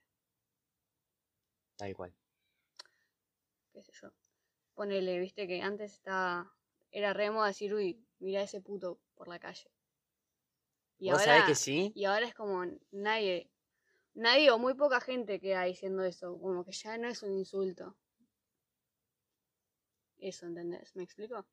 Tal 1.78 1.96
cual. 1.96 2.14
qué 3.72 3.82
sé 3.84 3.92
yo. 4.02 4.10
Ponele, 4.74 5.20
viste 5.20 5.48
que 5.48 5.62
antes 5.62 5.94
estaba, 5.94 6.54
era 6.92 7.14
re 7.14 7.26
de 7.26 7.32
moda 7.32 7.48
decir, 7.48 7.74
uy, 7.74 8.06
mira 8.20 8.42
ese 8.42 8.60
puto 8.62 9.00
por 9.16 9.28
la 9.30 9.40
calle. 9.40 9.72
Y 11.00 11.12
¿Vos 11.12 11.20
ahora, 11.20 11.26
sabés 11.26 11.44
que 11.46 11.56
sí? 11.56 11.92
y 11.96 12.06
ahora 12.06 12.28
es 12.28 12.34
como 12.34 12.66
nadie, 12.92 13.50
nadie 14.18 14.52
o 14.52 14.58
muy 14.58 14.74
poca 14.74 15.00
gente 15.00 15.40
queda 15.40 15.64
diciendo 15.64 16.04
eso, 16.04 16.38
como 16.40 16.66
que 16.66 16.72
ya 16.72 16.98
no 16.98 17.08
es 17.08 17.24
un 17.24 17.34
insulto. 17.34 17.96
Eso, 20.18 20.48
¿entendés? 20.48 20.96
¿Me 20.96 21.04
explico? 21.04 21.46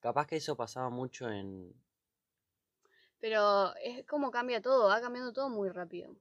Capaz 0.00 0.26
que 0.26 0.36
eso 0.36 0.56
pasaba 0.56 0.88
mucho 0.88 1.28
en... 1.28 1.74
Pero 3.18 3.74
es 3.76 4.06
como 4.06 4.30
cambia 4.30 4.62
todo, 4.62 4.88
va 4.88 5.00
cambiando 5.00 5.32
todo 5.32 5.48
muy 5.48 5.68
rápido. 5.68 6.16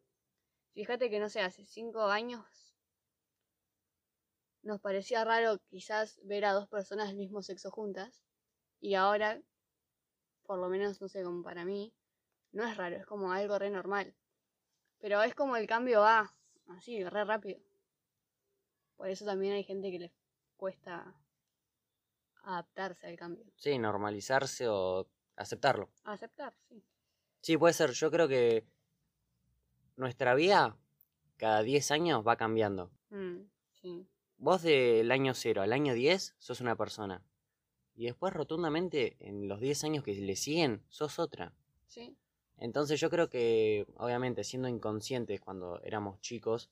Fíjate 0.74 1.10
que, 1.10 1.20
no 1.20 1.30
sé, 1.30 1.42
hace 1.42 1.66
cinco 1.66 2.04
años 2.08 2.74
nos 4.64 4.82
parecía 4.82 5.24
raro 5.24 5.60
quizás 5.70 6.20
ver 6.24 6.46
a 6.46 6.54
dos 6.54 6.68
personas 6.68 7.10
del 7.10 7.18
mismo 7.18 7.44
sexo 7.44 7.70
juntas. 7.70 8.24
Y 8.82 8.96
ahora, 8.96 9.40
por 10.44 10.58
lo 10.58 10.68
menos, 10.70 11.00
no 11.00 11.08
sé, 11.08 11.24
como 11.24 11.44
para 11.44 11.64
mí, 11.64 11.94
no 12.52 12.66
es 12.66 12.76
raro, 12.76 12.96
es 12.96 13.06
como 13.06 13.32
algo 13.32 13.60
re 13.60 13.70
normal. 13.70 14.16
Pero 15.06 15.22
es 15.22 15.36
como 15.36 15.56
el 15.56 15.68
cambio 15.68 16.00
va 16.00 16.34
así, 16.70 17.04
re 17.04 17.26
rápido. 17.26 17.60
Por 18.96 19.08
eso 19.08 19.24
también 19.24 19.54
hay 19.54 19.64
gente 19.64 19.92
que 19.92 20.00
les 20.00 20.12
cuesta 20.58 21.14
adaptarse 22.42 23.06
al 23.06 23.16
cambio. 23.16 23.46
Sí, 23.56 23.78
normalizarse 23.78 24.68
o 24.68 25.08
aceptarlo. 25.36 25.92
Aceptar, 26.06 26.56
sí. 26.68 26.84
Sí, 27.42 27.56
puede 27.56 27.76
ser. 27.76 27.92
Yo 27.92 28.10
creo 28.10 28.28
que 28.28 28.66
nuestra 29.96 30.34
vida 30.34 30.76
cada 31.38 31.62
10 31.62 31.92
años 31.92 32.28
va 32.28 32.36
cambiando. 32.36 32.90
Mm, 33.12 33.42
sí. 33.74 34.08
Vos 34.38 34.64
del 34.64 35.12
año 35.12 35.36
0 35.36 35.62
al 35.62 35.74
año 35.74 35.94
10 35.94 36.34
sos 36.40 36.62
una 36.62 36.76
persona. 36.76 37.24
Y 37.94 38.06
después 38.06 38.34
rotundamente 38.34 39.18
en 39.20 39.48
los 39.48 39.60
10 39.60 39.84
años 39.84 40.04
que 40.04 40.16
le 40.16 40.36
siguen 40.36 40.84
sos 40.90 41.20
otra. 41.20 41.54
Sí. 41.86 42.18
Entonces 42.58 43.00
yo 43.00 43.10
creo 43.10 43.30
que, 43.30 43.86
obviamente, 43.98 44.44
siendo 44.44 44.68
inconscientes 44.68 45.42
cuando 45.42 45.82
éramos 45.84 46.20
chicos, 46.22 46.70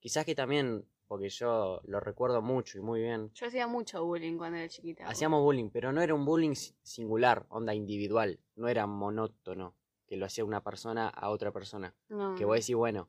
quizás 0.00 0.24
que 0.24 0.34
también, 0.34 0.86
porque 1.06 1.28
yo 1.28 1.80
lo 1.84 2.00
recuerdo 2.00 2.40
mucho 2.42 2.78
y 2.78 2.80
muy 2.80 3.00
bien, 3.02 3.30
Yo 3.34 3.46
hacía 3.46 3.66
mucho 3.66 4.04
bullying 4.04 4.38
cuando 4.38 4.58
era 4.58 4.68
chiquita. 4.68 5.04
hacíamos 5.06 5.42
bullying, 5.42 5.70
pero 5.70 5.92
no 5.92 6.00
era 6.02 6.14
un 6.14 6.24
bullying 6.24 6.54
si- 6.54 6.74
singular, 6.82 7.46
onda 7.50 7.74
individual, 7.74 8.40
no 8.56 8.68
era 8.68 8.86
monótono, 8.86 9.74
que 10.06 10.16
lo 10.16 10.26
hacía 10.26 10.44
una 10.44 10.62
persona 10.62 11.08
a 11.08 11.28
otra 11.30 11.52
persona. 11.52 11.94
No, 12.08 12.34
Que 12.34 12.44
vos 12.44 12.56
decís, 12.56 12.74
bueno, 12.76 13.08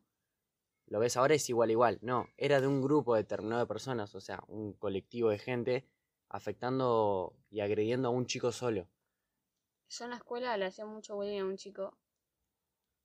lo 0.88 1.00
ves 1.00 1.16
ahora 1.16 1.36
es 1.36 1.50
igual, 1.50 1.72
igual. 1.72 2.00
No, 2.02 2.28
era 2.38 2.60
de 2.60 2.68
un 2.68 2.82
grupo 2.82 3.16
determinado 3.16 3.62
de 3.62 3.68
personas, 3.68 4.14
o 4.16 4.20
sea, 4.20 4.44
un 4.48 4.74
colectivo 4.74 5.30
de 5.30 5.40
gente 5.40 5.88
afectando 6.28 7.34
y 7.50 7.62
agrediendo 7.62 8.10
a 8.10 8.12
un 8.12 8.26
chico 8.26 8.52
solo. 8.52 8.88
Yo 9.90 10.06
en 10.06 10.12
la 10.12 10.18
escuela 10.18 10.58
le 10.58 10.66
hacía 10.66 10.86
mucho 10.86 11.16
bullying 11.16 11.40
a 11.42 11.46
un 11.46 11.58
chico. 11.58 11.98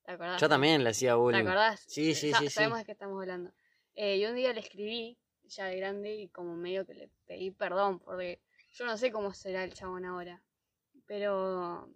¿Te 0.06 0.12
acordás? 0.12 0.40
Yo 0.40 0.48
también 0.48 0.84
le 0.84 0.90
hacía 0.90 1.12
¿Te 1.12 1.18
bullying. 1.18 1.44
acordás? 1.44 1.80
Sí, 1.88 2.10
Eh, 2.10 2.14
sí, 2.14 2.30
sa- 2.30 2.38
sí, 2.38 2.48
sí. 2.48 2.54
Sabemos 2.54 2.78
de 2.78 2.84
qué 2.84 2.92
estamos 2.92 3.20
hablando. 3.20 3.52
Eh, 3.94 4.16
y 4.18 4.26
un 4.26 4.36
día 4.36 4.52
le 4.52 4.60
escribí, 4.60 5.18
ya 5.44 5.66
de 5.66 5.76
grande, 5.76 6.14
y 6.14 6.28
como 6.28 6.54
medio 6.56 6.86
que 6.86 6.94
le 6.94 7.08
pedí 7.26 7.50
perdón, 7.50 7.98
porque 8.00 8.40
yo 8.72 8.84
no 8.86 8.96
sé 8.96 9.10
cómo 9.10 9.34
será 9.34 9.64
el 9.64 9.74
chabón 9.74 10.04
ahora. 10.04 10.42
Pero 11.06 11.90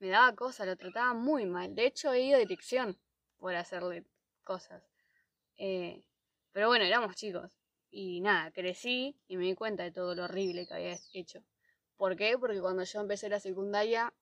me 0.00 0.08
daba 0.08 0.34
cosas, 0.34 0.66
lo 0.66 0.76
trataba 0.76 1.14
muy 1.14 1.46
mal. 1.46 1.74
De 1.74 1.86
hecho, 1.86 2.12
he 2.12 2.22
ido 2.22 2.36
a 2.36 2.40
dirección 2.40 2.98
por 3.38 3.54
hacerle 3.54 4.04
cosas. 4.44 4.82
Eh, 5.56 6.04
pero 6.52 6.68
bueno, 6.68 6.84
éramos 6.84 7.16
chicos. 7.16 7.58
Y 7.90 8.20
nada, 8.20 8.50
crecí 8.52 9.16
y 9.28 9.36
me 9.36 9.44
di 9.46 9.54
cuenta 9.54 9.84
de 9.84 9.92
todo 9.92 10.14
lo 10.14 10.24
horrible 10.24 10.66
que 10.66 10.74
había 10.74 10.96
hecho. 11.14 11.44
¿Por 11.96 12.16
qué? 12.16 12.38
Porque 12.38 12.60
cuando 12.60 12.84
yo 12.84 13.00
empecé 13.00 13.28
la 13.28 13.40
secundaria, 13.40 14.12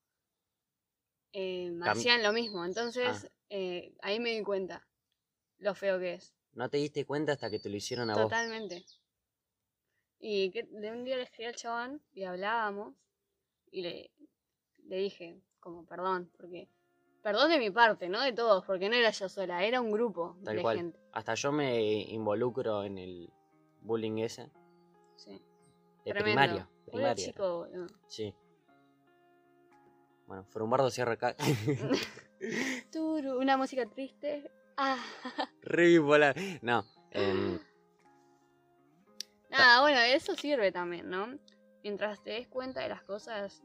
eh, 1.35 1.71
hacían 1.83 2.23
lo 2.23 2.33
mismo. 2.33 2.65
Entonces, 2.65 3.31
eh, 3.51 3.95
ahí 4.03 4.19
me 4.21 4.31
di 4.31 4.43
cuenta 4.43 4.87
lo 5.59 5.75
feo 5.75 5.99
que 5.99 6.15
es. 6.15 6.35
No 6.53 6.71
te 6.71 6.79
diste 6.79 7.05
cuenta 7.05 7.33
hasta 7.33 7.51
que 7.51 7.59
te 7.59 7.69
lo 7.69 7.77
hicieron 7.77 8.09
a 8.11 8.15
vos. 8.15 8.23
Totalmente. 8.23 8.85
Y 10.21 10.51
que 10.51 10.63
de 10.63 10.93
un 10.93 11.05
día 11.05 11.17
le 11.17 11.25
escribí 11.25 11.49
al 11.49 11.57
chabón 11.57 12.03
y 12.13 12.23
hablábamos 12.25 12.95
y 13.71 13.83
le, 13.83 14.11
le 14.85 14.97
dije 14.97 15.43
como 15.61 15.85
perdón, 15.85 16.31
porque 16.37 16.69
perdón 17.23 17.51
de 17.51 17.59
mi 17.59 17.71
parte, 17.71 18.09
no 18.09 18.23
de 18.23 18.33
todos, 18.33 18.65
porque 18.65 18.89
no 18.89 18.95
era 18.95 19.11
yo 19.11 19.29
sola, 19.29 19.65
era 19.65 19.81
un 19.81 19.91
grupo 19.91 20.39
Tal 20.45 20.57
de 20.57 20.63
cual. 20.63 20.77
gente. 20.77 21.01
Hasta 21.13 21.35
yo 21.35 21.51
me 21.53 21.81
involucro 22.03 22.85
en 22.85 22.99
el 22.99 23.31
bullying 23.81 24.19
ese. 24.19 24.51
Sí. 25.17 25.43
De 26.05 26.13
Tremendo. 26.13 26.23
primaria. 26.23 26.71
Era 26.93 27.15
chico. 27.15 27.67
Sí. 28.07 28.35
Bueno, 30.27 30.45
Frumbardo 30.45 30.91
cierra 30.91 31.13
acá. 31.13 31.37
Turu, 32.93 33.39
una 33.39 33.57
música 33.57 33.87
triste. 33.87 34.51
Ah. 34.77 34.99
Re 35.63 35.87
bipolar. 35.89 36.35
No. 36.63 36.85
em, 37.11 37.59
Nada, 39.51 39.81
bueno, 39.83 40.01
eso 40.01 40.35
sirve 40.35 40.73
también, 40.73 41.09
¿no? 41.09 41.39
Mientras 41.83 42.23
te 42.23 42.31
des 42.31 42.49
cuenta 42.49 42.81
de 42.81 42.89
las 42.89 43.03
cosas 43.03 43.63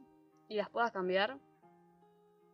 y 0.48 0.56
las 0.56 0.70
puedas 0.70 0.92
cambiar, 0.92 1.38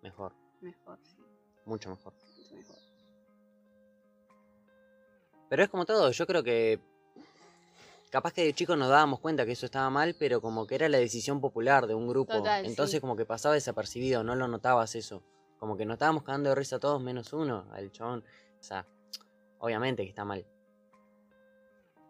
mejor. 0.02 0.34
mejor, 0.62 1.00
sí, 1.04 1.18
Mucho 1.66 1.90
mejor. 1.90 2.14
mucho 2.14 2.56
mejor. 2.56 2.76
Pero 5.50 5.64
es 5.64 5.70
como 5.70 5.86
todo, 5.86 6.12
yo 6.12 6.26
creo 6.28 6.44
que 6.44 6.80
capaz 8.16 8.32
que 8.32 8.46
de 8.46 8.54
chicos 8.54 8.78
nos 8.78 8.88
dábamos 8.88 9.20
cuenta 9.20 9.46
que 9.46 9.52
eso 9.52 9.66
estaba 9.66 9.90
mal, 9.90 10.16
pero 10.18 10.40
como 10.40 10.66
que 10.66 10.76
era 10.76 10.88
la 10.88 10.98
decisión 11.00 11.42
popular 11.42 11.86
de 11.86 11.96
un 11.96 12.08
grupo. 12.08 12.32
Total, 12.32 12.66
Entonces 12.66 12.94
sí. 12.96 13.02
como 13.02 13.18
que 13.18 13.26
pasaba 13.26 13.56
desapercibido, 13.56 14.24
no 14.24 14.36
lo 14.36 14.48
notabas 14.48 14.96
eso. 14.96 15.22
Como 15.60 15.76
que 15.76 15.86
nos 15.86 15.96
estábamos 15.96 16.24
cagando 16.24 16.48
de 16.48 16.56
risa 16.56 16.80
todos 16.80 17.04
menos 17.04 17.34
uno, 17.34 17.68
al 17.74 17.92
chabón. 17.92 18.24
O 18.58 18.64
sea, 18.64 18.88
obviamente 19.60 20.04
que 20.04 20.10
está 20.12 20.24
mal. 20.24 20.46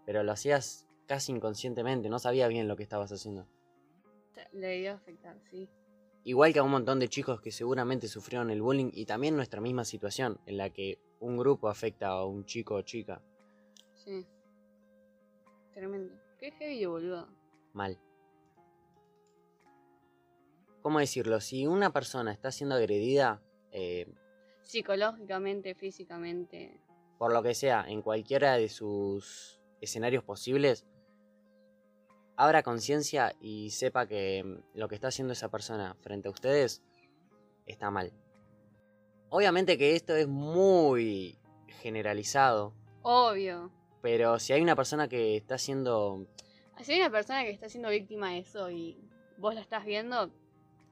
Pero 0.05 0.21
lo 0.21 0.31
hacías 0.31 0.85
casi 1.07 1.31
inconscientemente, 1.31 2.07
no 2.07 2.19
sabías 2.19 2.49
bien 2.49 2.67
lo 2.67 2.75
que 2.75 2.83
estabas 2.83 3.11
haciendo. 3.11 3.47
Le 4.53 4.67
debió 4.67 4.93
afectar, 4.93 5.39
sí. 5.49 5.67
Igual 6.23 6.53
que 6.53 6.59
a 6.59 6.63
un 6.63 6.69
montón 6.69 6.99
de 6.99 7.09
chicos 7.09 7.41
que 7.41 7.51
seguramente 7.51 8.07
sufrieron 8.07 8.51
el 8.51 8.61
bullying 8.61 8.91
y 8.93 9.07
también 9.07 9.35
nuestra 9.35 9.59
misma 9.59 9.85
situación, 9.85 10.39
en 10.45 10.57
la 10.57 10.69
que 10.69 10.99
un 11.19 11.35
grupo 11.35 11.67
afecta 11.67 12.09
a 12.09 12.25
un 12.25 12.45
chico 12.45 12.75
o 12.75 12.83
chica 12.83 13.23
Sí. 13.95 14.27
Tremendo. 15.75 16.15
Qué 16.39 16.51
heavy, 16.51 16.85
boludo. 16.85 17.27
mal. 17.73 17.99
¿Cómo 20.81 20.99
decirlo? 20.99 21.39
Si 21.41 21.67
una 21.67 21.91
persona 21.91 22.31
está 22.31 22.51
siendo 22.51 22.75
agredida, 22.75 23.41
eh, 23.71 24.07
Psicológicamente, 24.61 25.75
físicamente. 25.75 26.79
por 27.19 27.31
lo 27.33 27.43
que 27.43 27.53
sea, 27.53 27.85
en 27.87 28.01
cualquiera 28.01 28.53
de 28.57 28.69
sus 28.69 29.59
escenarios 29.81 30.23
posibles, 30.23 30.85
abra 32.35 32.63
conciencia 32.63 33.33
y 33.39 33.69
sepa 33.71 34.07
que 34.07 34.43
mm, 34.43 34.77
lo 34.77 34.87
que 34.87 34.95
está 34.95 35.07
haciendo 35.09 35.33
esa 35.33 35.49
persona 35.49 35.95
frente 36.01 36.27
a 36.29 36.31
ustedes 36.31 36.81
está 37.65 37.91
mal. 37.91 38.11
Obviamente 39.29 39.77
que 39.77 39.95
esto 39.95 40.15
es 40.15 40.27
muy 40.27 41.37
generalizado, 41.81 42.73
Obvio. 43.01 43.71
Pero 44.05 44.37
si 44.37 44.53
hay 44.53 44.61
una 44.61 44.75
persona 44.75 45.07
que 45.07 45.35
está 45.35 45.57
siendo 45.57 46.27
Si 46.79 46.91
hay 46.91 46.99
una 46.99 47.09
persona 47.09 47.43
que 47.43 47.49
está 47.49 47.69
siendo 47.69 47.89
víctima 47.89 48.29
de 48.29 48.37
eso 48.37 48.69
y 48.69 48.99
vos 49.39 49.55
la 49.55 49.61
estás 49.61 49.83
viendo, 49.83 50.29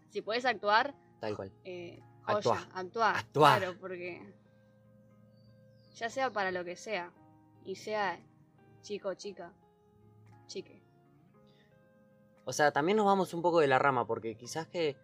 si 0.10 0.24
podés 0.24 0.46
actuar, 0.46 0.96
tal 1.20 1.36
cual, 1.36 1.52
eh, 1.64 2.02
Actuá. 2.26 2.56
joya, 2.56 2.70
actuá. 2.74 3.20
Actuá. 3.20 3.60
Claro, 3.60 3.78
porque 3.80 4.20
ya 5.92 6.10
sea 6.10 6.32
para 6.32 6.50
lo 6.50 6.66
que 6.66 6.76
sea, 6.76 7.14
y 7.64 7.76
sea 7.76 8.20
chico 8.82 9.14
chica, 9.14 9.54
chique. 10.48 10.82
O 12.46 12.52
sea, 12.52 12.72
también 12.72 12.98
nos 12.98 13.06
vamos 13.06 13.32
un 13.36 13.44
poco 13.44 13.60
de 13.60 13.68
la 13.68 13.78
rama, 13.78 14.08
porque 14.08 14.36
quizás 14.36 14.68
que. 14.68 14.98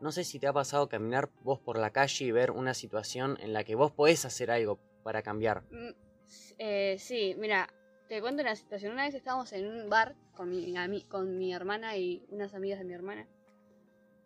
No 0.00 0.12
sé 0.12 0.24
si 0.24 0.38
te 0.38 0.46
ha 0.46 0.52
pasado 0.54 0.88
caminar 0.88 1.28
vos 1.42 1.58
por 1.60 1.78
la 1.78 1.90
calle 1.90 2.24
y 2.24 2.30
ver 2.30 2.52
una 2.52 2.72
situación 2.72 3.36
en 3.38 3.52
la 3.52 3.64
que 3.64 3.74
vos 3.74 3.92
podés 3.92 4.24
hacer 4.24 4.50
algo 4.50 4.78
para 5.02 5.20
cambiar. 5.20 5.62
Mm, 5.70 6.09
eh, 6.58 6.96
sí, 6.98 7.34
mira, 7.38 7.68
te 8.08 8.20
cuento 8.20 8.42
una 8.42 8.56
situación. 8.56 8.92
Una 8.92 9.04
vez 9.04 9.14
estábamos 9.14 9.52
en 9.52 9.66
un 9.66 9.88
bar 9.88 10.16
con 10.34 10.50
mi, 10.50 10.74
con 11.04 11.38
mi 11.38 11.52
hermana 11.52 11.96
y 11.96 12.24
unas 12.30 12.54
amigas 12.54 12.78
de 12.78 12.84
mi 12.84 12.92
hermana. 12.94 13.26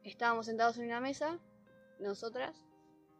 Estábamos 0.02 0.46
sentados 0.46 0.78
en 0.78 0.87
una 0.87 1.00
mesa, 1.00 1.38
nosotras, 1.99 2.66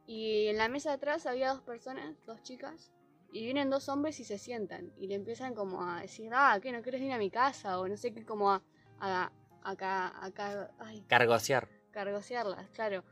y 0.07 0.47
en 0.49 0.59
la 0.59 0.69
mesa 0.69 0.91
de 0.91 0.97
atrás 0.97 1.27
había 1.27 1.51
dos 1.51 1.63
personas, 1.63 2.15
dos 2.27 2.43
chicas, 2.43 2.93
y 3.33 3.45
vienen 3.45 3.71
dos 3.71 3.89
hombres 3.89 4.21
y 4.21 4.25
se 4.25 4.39
sientan. 4.39 4.93
Y 4.97 5.07
le 5.07 5.15
empiezan 5.15 5.55
como 5.55 5.83
a 5.83 6.03
decir, 6.03 6.31
ah, 6.35 6.59
¿qué? 6.63 6.73
¿No 6.73 6.83
quieres 6.83 7.01
ir 7.01 7.13
a 7.13 7.19
mi 7.19 7.31
casa? 7.31 7.79
O 7.81 7.89
no 7.89 7.97
sé 7.97 8.13
qué, 8.13 8.25
como 8.25 8.53
a, 8.53 8.63
a, 9.01 9.33
a, 9.63 9.73
a, 9.73 10.71
ay, 10.79 11.05
Cargosear. 11.09 11.69
cargosearlas, 11.91 12.69
claro. 12.71 13.03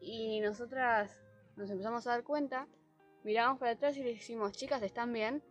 Y 0.00 0.40
nosotras 0.40 1.22
nos 1.56 1.70
empezamos 1.70 2.06
a 2.06 2.10
dar 2.10 2.24
cuenta, 2.24 2.66
miramos 3.26 3.58
para 3.58 3.72
atrás 3.72 3.96
y 3.96 4.02
le 4.04 4.10
dijimos, 4.10 4.52
chicas, 4.52 4.80
¿están 4.82 5.12
bien? 5.12 5.42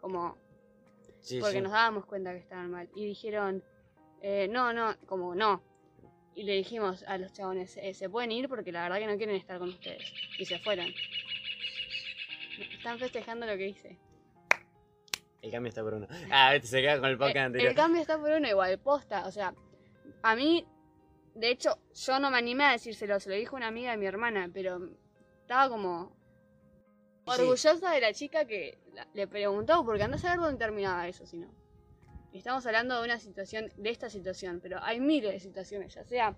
Como, 0.00 0.38
Sí, 1.20 1.40
porque 1.40 1.56
sí. 1.56 1.60
nos 1.62 1.72
dábamos 1.72 2.06
cuenta 2.06 2.32
que 2.32 2.38
estaban 2.38 2.70
mal. 2.70 2.88
Y 2.94 3.06
dijeron, 3.06 3.62
eh, 4.22 4.46
no, 4.50 4.72
no, 4.72 4.94
como 5.06 5.34
no. 5.34 5.62
Y 6.34 6.44
le 6.44 6.52
dijimos 6.54 7.02
a 7.08 7.18
los 7.18 7.32
chabones, 7.32 7.76
"Eh, 7.76 7.92
se 7.94 8.08
pueden 8.08 8.30
ir 8.32 8.48
porque 8.48 8.70
la 8.72 8.82
verdad 8.82 8.98
que 8.98 9.06
no 9.06 9.16
quieren 9.16 9.36
estar 9.36 9.58
con 9.58 9.68
ustedes. 9.70 10.02
Y 10.38 10.44
se 10.44 10.58
fueron. 10.58 10.86
Están 12.76 12.98
festejando 12.98 13.46
lo 13.46 13.56
que 13.56 13.68
hice. 13.68 13.98
El 15.42 15.50
cambio 15.50 15.68
está 15.68 15.82
por 15.82 15.94
uno. 15.94 16.06
Ah, 16.30 16.52
viste, 16.52 16.68
se 16.68 16.80
queda 16.80 16.98
con 17.00 17.08
el 17.10 17.16
podcast 17.18 17.36
Eh, 17.36 17.40
anterior. 17.40 17.70
El 17.70 17.76
cambio 17.76 18.00
está 18.00 18.18
por 18.18 18.30
uno 18.30 18.48
igual, 18.48 18.78
posta. 18.78 19.26
O 19.26 19.30
sea, 19.30 19.54
a 20.22 20.36
mí, 20.36 20.66
de 21.34 21.50
hecho, 21.50 21.78
yo 21.94 22.18
no 22.18 22.30
me 22.30 22.38
animé 22.38 22.64
a 22.64 22.72
decírselo, 22.72 23.18
se 23.20 23.28
lo 23.30 23.34
dijo 23.36 23.56
una 23.56 23.66
amiga 23.68 23.90
de 23.90 23.96
mi 23.96 24.06
hermana, 24.06 24.48
pero 24.52 24.90
estaba 25.40 25.68
como 25.68 26.16
Sí. 27.26 27.30
orgullosa 27.40 27.90
de 27.92 28.00
la 28.00 28.12
chica 28.12 28.44
que 28.46 28.78
la- 28.92 29.08
le 29.14 29.26
preguntó, 29.26 29.84
porque 29.84 30.02
andás 30.02 30.24
a 30.24 30.30
ver 30.30 30.40
dónde 30.40 30.58
terminaba 30.58 31.08
eso, 31.08 31.26
si 31.26 31.38
no. 31.38 31.48
Estamos 32.32 32.66
hablando 32.66 32.98
de 32.98 33.04
una 33.04 33.18
situación, 33.18 33.72
de 33.76 33.90
esta 33.90 34.10
situación, 34.10 34.60
pero 34.60 34.78
hay 34.82 35.00
miles 35.00 35.32
de 35.32 35.40
situaciones, 35.40 35.94
ya 35.94 36.04
sea, 36.04 36.36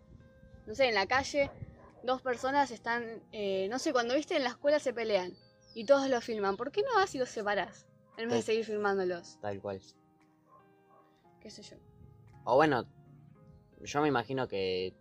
no 0.66 0.74
sé, 0.74 0.88
en 0.88 0.94
la 0.94 1.06
calle, 1.06 1.50
dos 2.02 2.20
personas 2.22 2.70
están, 2.70 3.22
eh, 3.32 3.66
no 3.70 3.78
sé, 3.78 3.92
cuando 3.92 4.14
viste 4.14 4.36
en 4.36 4.44
la 4.44 4.50
escuela 4.50 4.78
se 4.78 4.92
pelean 4.92 5.32
y 5.74 5.84
todos 5.86 6.08
lo 6.08 6.20
filman, 6.20 6.56
¿por 6.56 6.70
qué 6.70 6.82
no 6.82 6.94
vas 7.00 7.14
y 7.14 7.18
los 7.18 7.30
separás? 7.30 7.86
En 8.18 8.28
vez 8.28 8.36
de 8.38 8.42
Sí. 8.42 8.46
seguir 8.46 8.64
filmándolos, 8.66 9.38
Tal 9.40 9.60
cual. 9.60 9.80
qué 11.40 11.50
sé 11.50 11.62
yo. 11.62 11.76
O 12.44 12.54
bueno, 12.56 12.86
yo 13.80 14.00
me 14.02 14.08
imagino 14.08 14.46
que 14.48 14.94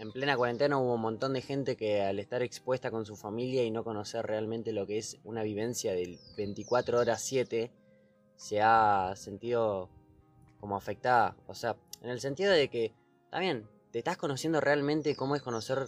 en 0.00 0.12
plena 0.12 0.34
cuarentena 0.34 0.78
hubo 0.78 0.94
un 0.94 1.00
montón 1.02 1.34
de 1.34 1.42
gente 1.42 1.76
que 1.76 2.02
al 2.02 2.18
estar 2.18 2.40
expuesta 2.42 2.90
con 2.90 3.04
su 3.04 3.16
familia 3.16 3.62
y 3.64 3.70
no 3.70 3.84
conocer 3.84 4.24
realmente 4.26 4.72
lo 4.72 4.86
que 4.86 4.96
es 4.96 5.18
una 5.24 5.42
vivencia 5.42 5.92
del 5.92 6.18
24 6.38 6.98
horas 6.98 7.22
7, 7.22 7.70
se 8.34 8.62
ha 8.62 9.12
sentido 9.14 9.90
como 10.58 10.74
afectada. 10.76 11.36
O 11.46 11.54
sea, 11.54 11.76
en 12.00 12.08
el 12.08 12.20
sentido 12.20 12.50
de 12.50 12.68
que, 12.70 12.94
está 13.24 13.40
bien, 13.40 13.68
te 13.90 13.98
estás 13.98 14.16
conociendo 14.16 14.58
realmente 14.62 15.14
cómo 15.16 15.36
es 15.36 15.42
conocer 15.42 15.86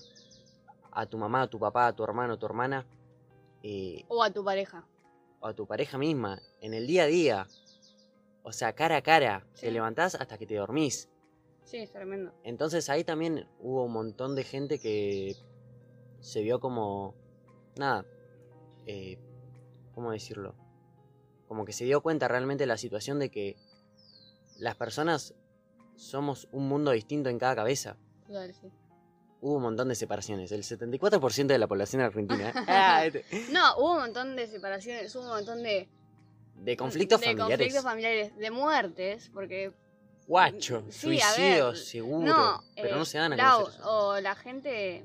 a 0.90 1.06
tu 1.06 1.16
mamá, 1.16 1.42
a 1.42 1.48
tu 1.48 1.58
papá, 1.58 1.86
a 1.86 1.92
tu 1.96 2.04
hermano, 2.04 2.34
a 2.34 2.38
tu 2.38 2.44
hermana, 2.44 2.86
eh, 3.62 4.04
O 4.08 4.22
a 4.22 4.30
tu 4.30 4.44
pareja. 4.44 4.86
o 5.40 5.46
a 5.46 5.54
tu 5.54 5.66
pareja 5.66 5.96
misma, 5.96 6.38
en 6.60 6.74
el 6.74 6.86
día 6.86 7.04
a 7.04 7.06
día. 7.06 7.46
O 8.42 8.52
sea, 8.52 8.74
cara 8.74 8.96
a 8.96 9.02
cara, 9.02 9.46
Sí. 9.54 9.62
te 9.66 9.70
levantás 9.72 10.16
hasta 10.16 10.36
que 10.36 10.46
te 10.46 10.56
dormís. 10.56 11.08
Sí, 11.64 11.78
es 11.78 11.92
tremendo. 11.92 12.32
Entonces 12.44 12.88
ahí 12.90 13.04
también 13.04 13.46
hubo 13.60 13.84
un 13.84 13.92
montón 13.92 14.34
de 14.34 14.44
gente 14.44 14.78
que 14.78 15.34
se 16.20 16.42
vio 16.42 16.60
como, 16.60 17.14
nada, 17.76 18.04
eh, 18.86 19.18
¿cómo 19.94 20.12
decirlo? 20.12 20.54
Como 21.48 21.64
que 21.64 21.72
se 21.72 21.84
dio 21.84 22.00
cuenta 22.02 22.28
realmente 22.28 22.62
de 22.62 22.66
la 22.68 22.76
situación 22.76 23.18
de 23.18 23.30
que 23.30 23.56
las 24.58 24.76
personas 24.76 25.34
somos 25.96 26.48
un 26.52 26.68
mundo 26.68 26.90
distinto 26.90 27.28
en 27.30 27.38
cada 27.38 27.54
cabeza. 27.56 27.96
Total, 28.26 28.52
sí. 28.54 28.70
Hubo 29.40 29.56
un 29.56 29.62
montón 29.62 29.88
de 29.88 29.94
separaciones, 29.96 30.52
el 30.52 30.62
74% 30.62 31.46
de 31.46 31.58
la 31.58 31.66
población 31.66 32.02
argentina. 32.02 32.52
Ah, 32.68 33.04
este- 33.06 33.24
No, 33.50 33.76
hubo 33.78 33.92
un 33.94 34.00
montón 34.00 34.36
de 34.36 34.46
separaciones, 34.46 35.14
hubo 35.16 35.22
un 35.24 35.28
montón 35.30 35.62
de, 35.62 35.88
de 36.56 36.76
conflictos 36.76 37.20
de 37.20 37.26
familiares. 37.26 37.56
conflictos 37.58 37.82
familiares, 37.82 38.36
de 38.36 38.50
muertes, 38.50 39.30
porque 39.34 39.72
Guacho, 40.32 40.82
Sí, 40.88 41.18
ver, 41.36 41.76
seguro. 41.76 42.24
no, 42.24 42.64
pero 42.74 42.94
eh, 42.94 42.98
no 42.98 43.04
se 43.04 43.18
dan 43.18 43.34
a 43.34 43.36
Lau, 43.36 43.64
conocer 43.64 43.80
o 43.84 44.18
la 44.20 44.34
gente 44.34 45.04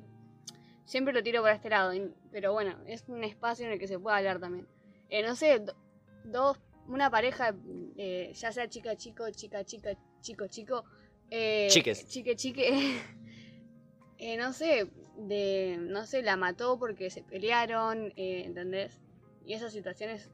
siempre 0.85 1.13
lo 1.13 1.21
tiro 1.21 1.41
por 1.41 1.51
este 1.51 1.69
lado, 1.69 1.91
pero 2.31 2.53
bueno, 2.53 2.77
es 2.85 3.03
un 3.09 3.21
espacio 3.25 3.65
en 3.65 3.73
el 3.73 3.79
que 3.79 3.89
se 3.89 3.99
puede 3.99 4.15
hablar 4.15 4.39
también. 4.39 4.65
Eh, 5.09 5.23
no 5.23 5.35
sé, 5.35 5.59
do- 5.59 5.75
dos, 6.23 6.57
una 6.87 7.11
pareja, 7.11 7.53
eh, 7.97 8.31
ya 8.33 8.53
sea 8.53 8.69
chica, 8.69 8.95
chico, 8.95 9.29
chica, 9.31 9.65
chica, 9.65 9.89
chico, 10.21 10.47
chico, 10.47 10.85
eh, 11.29 11.67
Chiques. 11.71 12.07
chique, 12.07 12.37
chique, 12.37 12.71
no 14.37 14.53
sé, 14.53 14.89
de, 15.17 15.75
no 15.77 16.05
sé, 16.07 16.21
la 16.23 16.37
mató 16.37 16.79
porque 16.79 17.09
se 17.09 17.21
pelearon, 17.21 18.13
eh, 18.15 18.43
¿entendés? 18.45 19.01
Y 19.45 19.55
esas 19.55 19.73
situaciones 19.73 20.29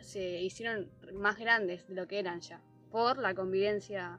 se 0.00 0.40
hicieron 0.40 0.90
más 1.14 1.38
grandes 1.38 1.86
de 1.86 1.94
lo 1.94 2.08
que 2.08 2.18
eran 2.18 2.40
ya, 2.40 2.60
por 2.90 3.18
la 3.18 3.34
convivencia 3.34 4.18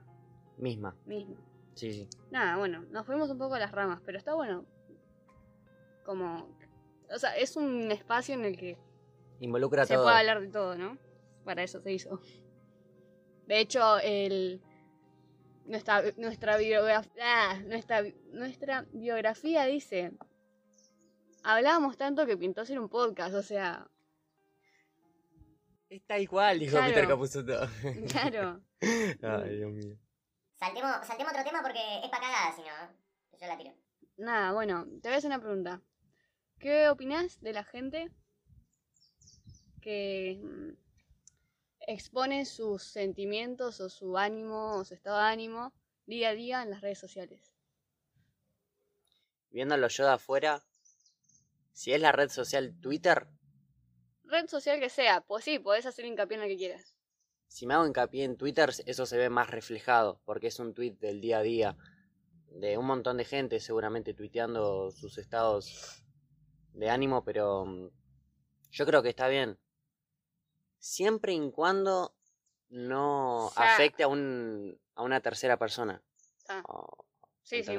Misma, 0.58 0.96
misma. 1.06 1.36
sí, 1.76 1.92
sí. 1.94 2.08
Nada, 2.30 2.58
bueno, 2.58 2.84
nos 2.92 3.06
fuimos 3.06 3.30
un 3.30 3.38
poco 3.38 3.56
a 3.56 3.60
las 3.60 3.72
ramas, 3.72 4.02
pero 4.06 4.18
está 4.18 4.34
bueno. 4.36 4.66
Como. 6.06 6.48
O 7.14 7.20
sea, 7.20 7.36
es 7.38 7.56
un 7.56 7.92
espacio 7.92 8.36
en 8.36 8.46
el 8.46 8.58
que 8.58 8.78
Involucra 9.40 9.86
se 9.86 9.96
todo. 9.96 10.04
puede 10.04 10.18
hablar 10.18 10.40
de 10.42 10.48
todo, 10.50 10.76
¿no? 10.78 10.98
Para 11.44 11.64
eso 11.64 11.82
se 11.82 11.92
hizo. 11.92 12.20
De 13.48 13.60
hecho, 13.60 13.98
el. 14.00 14.62
Nuestra, 15.66 16.04
nuestra, 16.18 16.58
biografía, 16.58 17.60
nuestra, 17.66 18.04
nuestra 18.32 18.86
biografía 18.94 19.66
dice. 19.66 20.12
Hablábamos 21.44 21.98
tanto 21.98 22.26
que 22.28 22.38
pintó 22.38 22.62
hacer 22.62 22.80
un 22.80 22.88
podcast, 22.90 23.34
o 23.34 23.42
sea, 23.42 23.88
Es 25.92 26.06
tal 26.06 26.26
cual, 26.30 26.58
dijo 26.58 26.78
Claro. 26.78 26.88
Peter 26.88 27.08
Capusotto. 27.10 27.70
claro. 28.10 28.62
Ay, 28.82 29.58
Dios 29.58 29.72
mío. 29.74 29.98
Saltemos, 30.56 31.06
saltemos 31.06 31.34
otro 31.34 31.44
tema 31.44 31.62
porque 31.62 31.82
es 32.02 32.10
para 32.10 32.22
cagada, 32.28 32.56
si 32.56 32.62
no. 32.62 33.38
Yo 33.38 33.48
la 33.48 33.58
tiro. 33.58 33.74
Nada, 34.16 34.54
bueno, 34.54 34.86
te 35.02 35.10
voy 35.10 35.16
a 35.16 35.18
hacer 35.18 35.28
una 35.28 35.42
pregunta. 35.42 35.82
¿Qué 36.60 36.88
opinas 36.88 37.42
de 37.42 37.52
la 37.52 37.66
gente 37.66 38.10
que 39.82 40.40
mm, 40.42 40.78
expone 41.88 42.46
sus 42.46 42.84
sentimientos 42.84 43.82
o 43.82 43.90
su 43.90 44.18
ánimo 44.18 44.78
o 44.78 44.86
su 44.86 44.94
estado 44.94 45.18
de 45.18 45.26
ánimo 45.26 45.74
día 46.06 46.30
a 46.30 46.34
día 46.34 46.64
en 46.64 46.70
las 46.70 46.80
redes 46.80 47.00
sociales? 47.00 47.52
Viéndolo 49.50 49.90
yo 49.90 50.06
de 50.06 50.12
afuera, 50.14 50.64
si 51.74 51.92
es 51.92 52.00
la 52.00 52.14
red 52.14 52.30
social 52.30 52.80
Twitter, 52.80 53.28
Red 54.32 54.48
social 54.48 54.80
que 54.80 54.90
sea, 54.90 55.22
pues 55.22 55.44
sí, 55.44 55.60
podés 55.60 55.86
hacer 55.86 56.06
hincapié 56.06 56.36
en 56.38 56.42
lo 56.44 56.48
que 56.48 56.58
quieras. 56.58 56.96
si 57.48 57.68
me 57.68 57.74
hago 57.74 57.86
hincapié 57.86 58.24
en 58.24 58.38
Twitter, 58.38 58.70
eso 58.86 59.06
se 59.06 59.18
ve 59.18 59.30
más 59.30 59.50
reflejado, 59.50 60.22
porque 60.26 60.48
es 60.48 60.58
un 60.60 60.74
tweet 60.74 60.94
del 61.02 61.20
día 61.20 61.40
a 61.40 61.42
día 61.44 61.78
de 62.48 62.78
un 62.78 62.86
montón 62.86 63.18
de 63.18 63.26
gente 63.26 63.60
seguramente 63.60 64.14
tuiteando 64.14 64.90
sus 64.92 65.18
estados 65.18 66.02
de 66.74 66.90
ánimo, 66.90 67.24
pero 67.26 67.66
mm, 67.66 67.90
yo 68.72 68.86
creo 68.86 69.04
que 69.04 69.10
está 69.10 69.28
bien. 69.28 69.58
Siempre 70.80 71.34
y 71.34 71.52
cuando 71.52 72.16
no 72.70 73.48
O 73.48 73.50
sea- 73.52 73.74
afecte 73.76 74.04
a, 74.04 74.08
un, 74.08 74.80
a 74.96 75.04
una 75.04 75.20
tercera 75.20 75.58
persona. 75.58 76.02
Ah, 76.48 76.64
O- 76.68 77.06
sí, 77.44 77.64
sí, 77.64 77.76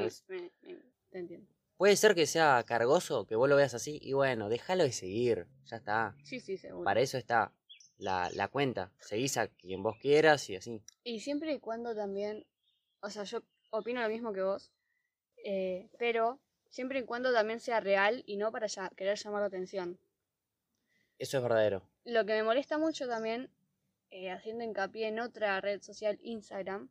te 1.11 1.19
entiendo. 1.19 1.49
Puede 1.77 1.97
ser 1.97 2.15
que 2.15 2.27
sea 2.27 2.63
cargoso, 2.67 3.27
que 3.27 3.35
vos 3.37 3.49
lo 3.49 3.57
veas 3.57 3.75
así, 3.75 3.99
y 4.03 4.13
bueno, 4.13 4.49
déjalo 4.49 4.85
de 4.85 4.93
seguir, 4.93 5.47
ya 5.65 5.77
está. 5.79 6.17
Sí, 6.23 6.39
sí, 6.41 6.57
seguro. 6.57 6.85
Para 6.85 7.01
eso 7.01 7.19
está 7.19 7.53
la, 7.99 8.31
la 8.35 8.49
cuenta. 8.49 8.93
Seguís 9.01 9.37
a 9.37 9.49
quien 9.49 9.83
vos 9.83 9.97
quieras 9.99 10.49
y 10.51 10.57
así. 10.57 10.83
Y 11.03 11.21
siempre 11.21 11.53
y 11.53 11.59
cuando 11.59 11.95
también, 11.95 12.47
o 13.01 13.11
sea, 13.11 13.25
yo 13.25 13.43
opino 13.71 14.01
lo 14.01 14.09
mismo 14.09 14.33
que 14.33 14.43
vos, 14.43 14.71
eh, 15.45 15.89
pero 15.99 16.39
siempre 16.71 17.01
y 17.01 17.05
cuando 17.05 17.33
también 17.33 17.59
sea 17.59 17.81
real 17.81 18.23
y 18.27 18.37
no 18.37 18.53
para 18.53 18.67
ya- 18.69 18.91
querer 18.97 19.19
llamar 19.19 19.41
la 19.41 19.47
atención. 19.49 19.99
Eso 21.19 21.37
es 21.39 21.43
verdadero. 21.43 21.83
Lo 22.05 22.25
que 22.27 22.33
me 22.35 22.43
molesta 22.43 22.79
mucho 22.79 23.07
también, 23.09 23.51
eh, 24.11 24.31
haciendo 24.31 24.63
hincapié 24.65 25.09
en 25.09 25.21
otra 25.21 25.61
red 25.61 25.81
social, 25.83 26.19
Instagram, 26.23 26.91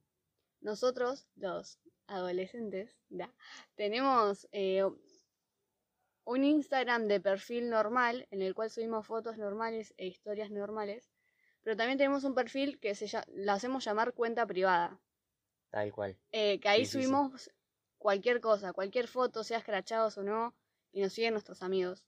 nosotros, 0.61 1.27
los 1.35 1.79
adolescentes, 2.11 2.97
ya, 3.09 3.33
tenemos 3.75 4.47
eh, 4.51 4.83
un 6.25 6.43
Instagram 6.43 7.07
de 7.07 7.19
perfil 7.19 7.69
normal 7.69 8.27
en 8.31 8.41
el 8.41 8.53
cual 8.55 8.69
subimos 8.69 9.05
fotos 9.07 9.37
normales 9.37 9.93
e 9.97 10.07
historias 10.07 10.49
normales, 10.51 11.11
pero 11.61 11.75
también 11.77 11.97
tenemos 11.97 12.23
un 12.23 12.33
perfil 12.35 12.79
que 12.79 12.95
se 12.95 13.07
lo 13.27 13.51
hacemos 13.51 13.83
llamar 13.85 14.13
cuenta 14.13 14.45
privada, 14.47 14.99
Tal 15.69 15.91
cual. 15.91 16.17
eh, 16.31 16.59
que 16.59 16.69
ahí 16.69 16.85
Sí, 16.85 16.91
sí, 16.91 16.91
sí. 16.91 17.03
subimos 17.03 17.51
cualquier 17.97 18.41
cosa, 18.41 18.73
cualquier 18.73 19.07
foto, 19.07 19.43
sea 19.43 19.59
escrachados 19.59 20.17
o 20.17 20.23
no, 20.23 20.55
y 20.91 21.01
nos 21.01 21.13
siguen 21.13 21.33
nuestros 21.33 21.61
amigos, 21.63 22.05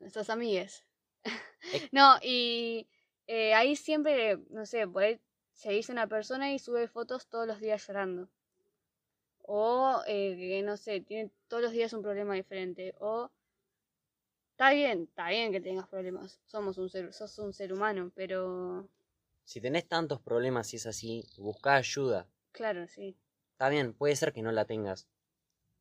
nuestros 0.00 0.30
amigues. 0.30 0.84
No, 1.92 2.16
y 2.22 2.88
eh, 3.26 3.54
ahí 3.54 3.74
siempre, 3.76 4.38
no 4.50 4.66
sé, 4.66 4.86
por 4.86 5.02
ahí 5.02 5.20
se 5.52 5.70
dice 5.72 5.92
una 5.92 6.06
persona 6.08 6.52
y 6.52 6.58
sube 6.58 6.88
fotos 6.88 7.26
todos 7.28 7.46
los 7.46 7.60
días 7.60 7.86
llorando. 7.86 8.28
O, 9.46 10.00
eh, 10.06 10.36
que 10.36 10.62
no 10.62 10.76
sé, 10.76 11.00
tiene 11.00 11.30
todos 11.48 11.62
los 11.62 11.72
días 11.72 11.92
un 11.92 12.02
problema 12.02 12.34
diferente. 12.34 12.94
O, 12.98 13.30
está 14.52 14.72
bien, 14.72 15.02
está 15.04 15.28
bien 15.28 15.52
que 15.52 15.60
tengas 15.60 15.88
problemas. 15.88 16.40
Somos 16.46 16.78
un 16.78 16.88
ser, 16.88 17.12
sos 17.12 17.38
un 17.38 17.52
ser 17.52 17.72
humano, 17.72 18.10
pero, 18.14 18.88
Si 19.44 19.60
tenés 19.60 19.86
tantos 19.86 20.20
problemas 20.20 20.72
y 20.72 20.76
es 20.76 20.86
así, 20.86 21.24
busca 21.38 21.76
ayuda. 21.76 22.26
claro, 22.52 22.86
sí. 22.88 23.16
Está 23.52 23.68
bien, 23.68 23.92
puede 23.94 24.16
ser 24.16 24.32
que 24.32 24.42
no 24.42 24.50
la 24.52 24.64
tengas. 24.64 25.06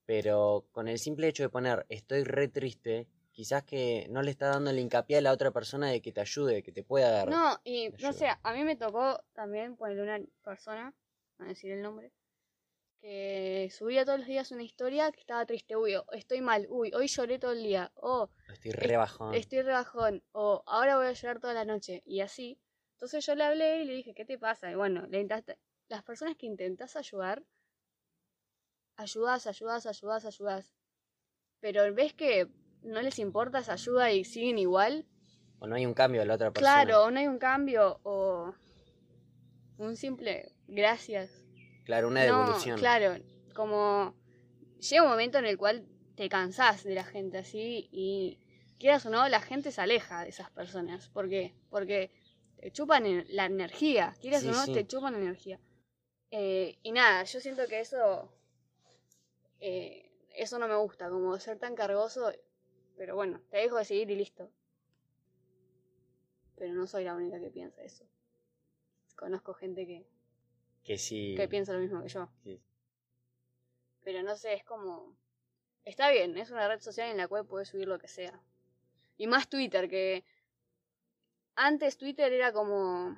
Pero 0.06 0.68
con 0.72 0.88
el 0.88 1.00
simple 1.00 1.28
hecho 1.30 1.44
de 1.44 1.50
poner 1.50 1.86
estoy 1.90 2.24
re 2.24 2.50
triste, 2.50 3.08
quizás 3.32 3.64
que 3.64 4.08
no 4.10 4.22
le 4.22 4.32
está 4.32 4.48
dando 4.48 4.70
el 4.70 4.80
hincapié 4.80 5.18
a 5.18 5.22
la 5.22 5.32
otra 5.32 5.52
persona 5.52 5.90
de 5.90 6.02
que 6.02 6.12
te 6.12 6.22
ayude, 6.22 6.62
que 6.62 6.72
te 6.72 6.84
pueda 6.84 7.10
dar. 7.10 7.30
No, 7.30 7.60
y 7.64 7.90
no 8.02 8.12
sé, 8.12 8.28
a 8.28 8.54
mí 8.54 8.64
me 8.64 8.76
tocó 8.76 9.24
también 9.34 9.76
ponerle 9.78 10.04
una 10.04 10.20
persona, 10.44 10.94
no 11.40 11.46
decir 11.46 11.72
el 11.72 11.82
nombre, 11.82 12.12
que 13.04 13.70
subía 13.70 14.06
todos 14.06 14.20
los 14.20 14.28
días 14.30 14.52
una 14.52 14.64
historia 14.64 15.12
que 15.12 15.20
estaba 15.20 15.46
triste, 15.46 15.76
uy, 15.76 15.94
estoy 16.14 16.40
mal, 16.40 16.68
uy, 16.70 16.90
hoy 16.96 17.08
lloré 17.08 17.38
todo 17.38 17.52
el 17.52 17.62
día, 17.62 17.92
o 17.96 18.30
Estoy 18.48 18.72
re 18.72 18.96
bajón. 18.96 19.34
estoy 19.36 19.62
re 19.62 19.74
bajón, 19.74 20.24
o 20.32 20.64
ahora 20.66 20.96
voy 20.96 21.08
a 21.08 21.12
llorar 21.12 21.42
toda 21.42 21.54
la 21.54 21.66
noche, 21.66 22.02
y 22.06 22.22
así. 22.22 22.58
Entonces 22.94 23.26
yo 23.26 23.36
le 23.36 23.44
hablé 23.44 23.82
y 23.82 23.86
le 23.86 23.94
dije, 23.96 24.14
¿qué 24.14 24.24
te 24.24 24.38
pasa? 24.40 24.72
Y 24.72 24.76
bueno, 24.76 25.06
le 25.08 25.28
las 25.90 26.04
personas 26.04 26.38
que 26.38 26.46
intentas 26.46 26.96
ayudar, 26.96 27.44
ayudas, 28.96 29.48
ayudas, 29.48 29.86
ayudas, 29.86 30.24
ayudas. 30.24 30.74
Pero 31.60 31.94
ves 31.94 32.14
que 32.14 32.48
no 32.84 33.02
les 33.02 33.20
importa 33.20 33.60
esa 33.60 33.74
ayuda 33.74 34.14
y 34.14 34.24
siguen 34.24 34.60
igual, 34.60 35.06
O 35.60 35.68
no 35.68 35.76
hay 35.76 35.86
un 35.86 35.94
cambio 35.94 36.22
de 36.22 36.28
la 36.28 36.36
otra 36.36 36.52
persona. 36.52 36.86
Claro, 36.86 37.04
o 37.04 37.12
no 37.12 37.20
hay 37.20 37.28
un 37.28 37.38
cambio 37.38 38.00
o 38.04 38.54
un 39.78 39.98
simple 39.98 40.56
gracias. 40.68 41.43
Claro, 41.84 42.08
una 42.08 42.26
No, 42.26 42.42
devolución. 42.44 42.80
claro, 42.80 43.16
como 43.54 44.16
llega 44.80 45.04
un 45.04 45.10
momento 45.10 45.38
en 45.38 45.46
el 45.46 45.58
cual 45.58 45.86
te 46.16 46.30
cansás 46.30 46.84
de 46.84 46.96
la 46.96 47.04
gente 47.04 47.38
así 47.40 47.90
y 47.92 48.40
quieras 48.80 49.06
o 49.06 49.10
no, 49.10 49.28
la 49.30 49.42
gente 49.42 49.72
se 49.72 49.82
aleja 49.82 50.24
de 50.24 50.30
esas 50.30 50.50
personas. 50.52 51.10
¿Por 51.10 51.28
qué? 51.30 51.54
Porque 51.70 52.12
te 52.58 52.72
chupan 52.72 53.26
la 53.30 53.46
energía, 53.46 54.16
quieras 54.22 54.42
Sí, 54.44 54.50
o 54.50 54.52
no, 54.52 54.66
sí. 54.66 54.74
te 54.74 54.88
chupan 54.88 55.16
energía. 55.16 55.60
Eh, 56.32 56.78
y 56.84 56.92
nada, 56.92 57.24
yo 57.26 57.40
siento 57.40 57.68
que 57.68 57.80
eso, 57.82 58.32
eh, 59.60 60.12
eso 60.36 60.58
no 60.60 60.68
me 60.68 60.76
gusta, 60.76 61.10
como 61.10 61.38
ser 61.40 61.60
tan 61.60 61.76
cargoso, 61.76 62.32
pero 62.98 63.16
bueno, 63.16 63.42
te 63.50 63.58
dejo 63.58 63.78
de 63.78 63.86
seguir 63.86 64.10
y 64.12 64.16
listo. 64.16 64.50
Pero 66.56 66.74
no 66.74 66.88
soy 66.88 67.04
la 67.04 67.16
única 67.16 67.40
que 67.40 67.50
piensa 67.50 67.82
eso. 67.84 68.06
Conozco 69.16 69.54
gente 69.54 69.86
que, 69.86 70.06
Que 70.84 70.98
sí. 70.98 71.36
que 71.36 71.48
piensa 71.48 71.74
lo 71.74 71.80
mismo 71.80 72.02
que 72.02 72.10
yo. 72.10 72.30
Sí. 72.44 72.62
Pero 74.04 74.22
no 74.24 74.36
sé, 74.36 74.54
es 74.54 74.64
como... 74.64 75.16
Está 75.86 76.10
bien, 76.12 76.38
es 76.38 76.52
una 76.52 76.68
red 76.68 76.80
social 76.80 77.10
en 77.10 77.18
la 77.18 77.28
cual 77.28 77.46
puedes 77.46 77.70
subir 77.70 77.88
lo 77.88 78.00
que 78.00 78.08
sea. 78.08 78.42
Y 79.18 79.28
más 79.28 79.50
Twitter, 79.50 79.90
que 79.90 80.26
antes 81.56 81.98
Twitter 81.98 82.32
era 82.34 82.52
como... 82.52 83.18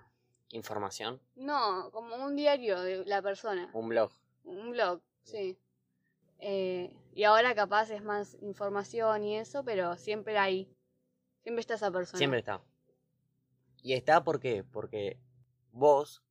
Información. 0.50 1.20
No, 1.36 1.90
como 1.92 2.16
un 2.16 2.36
diario 2.36 2.82
de 2.82 3.06
la 3.06 3.22
persona. 3.22 3.70
Un 3.74 3.90
blog. 3.90 4.12
Un 4.44 4.72
blog, 4.72 5.02
sí. 5.24 5.58
Eh, 6.40 6.96
y 7.14 7.24
ahora 7.24 7.56
capaz 7.56 7.90
es 7.90 8.04
más 8.04 8.36
información 8.42 9.24
y 9.24 9.38
eso, 9.38 9.64
pero 9.64 9.96
siempre 9.98 10.38
hay. 10.38 10.70
Siempre 11.42 11.62
está 11.62 11.76
esa 11.76 11.92
persona. 11.92 12.18
Siempre 12.18 12.40
está. 12.40 12.62
Y 13.82 13.94
está 13.94 14.24
¿por 14.24 14.40
qué? 14.40 14.64
Porque 14.64 15.20
vos, 15.72 16.24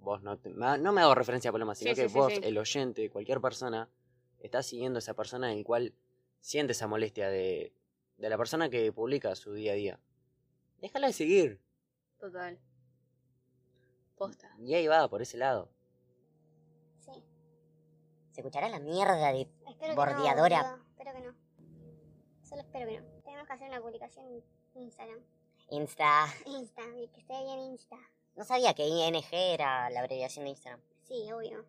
vos 0.00 0.22
no, 0.22 0.38
te- 0.38 0.50
no 0.50 0.92
me 0.92 1.00
hago 1.02 1.14
referencia 1.14 1.50
a 1.50 1.52
Paloma, 1.52 1.74
sino 1.74 1.94
Sí, 1.94 2.00
que 2.02 2.08
sí, 2.08 2.14
vos, 2.14 2.32
sí. 2.32 2.40
el 2.42 2.56
oyente, 2.58 3.10
cualquier 3.10 3.40
persona, 3.40 3.88
está 4.40 4.62
siguiendo 4.62 4.98
a 4.98 5.00
esa 5.00 5.14
persona 5.14 5.52
en 5.52 5.58
el 5.58 5.64
cual 5.64 5.94
siente 6.40 6.72
esa 6.72 6.86
molestia 6.86 7.28
de, 7.28 7.72
de 8.16 8.28
la 8.30 8.38
persona 8.38 8.70
que 8.70 8.92
publica 8.92 9.34
su 9.34 9.52
día 9.52 9.72
a 9.72 9.74
día. 9.74 10.00
Déjala 10.80 11.08
de 11.08 11.12
seguir. 11.12 11.60
Total. 12.20 12.58
Posta. 14.16 14.54
Y 14.58 14.74
ahí 14.74 14.86
va, 14.86 15.08
por 15.08 15.22
ese 15.22 15.36
lado. 15.36 15.70
Sí. 17.00 17.24
¿Se 18.32 18.40
escuchará 18.40 18.68
la 18.68 18.80
mierda 18.80 19.32
de 19.32 19.48
Espero 19.68 19.94
bordeadora? 19.94 20.58
que 20.58 20.64
no, 20.64 20.70
boludo. 20.72 20.88
Espero 20.90 21.12
que 21.14 21.20
no. 21.26 21.34
Solo 22.42 22.60
espero 22.62 22.86
que 22.88 23.00
no. 23.00 23.06
Tenemos 23.22 23.46
que 23.46 23.52
hacer 23.52 23.68
una 23.68 23.80
publicación 23.80 24.26
en 24.74 24.82
Instagram. 24.82 25.18
Insta. 25.70 26.26
Insta, 26.46 26.82
y 26.96 27.08
que 27.08 27.20
esté 27.20 27.34
bien 27.44 27.58
Insta. 27.60 27.96
No 28.38 28.44
sabía 28.44 28.72
que 28.72 28.86
ING 28.86 29.24
era 29.32 29.90
la 29.90 29.98
abreviación 30.00 30.44
de 30.44 30.50
Instagram. 30.52 30.80
Sí, 31.02 31.30
obvio. 31.32 31.66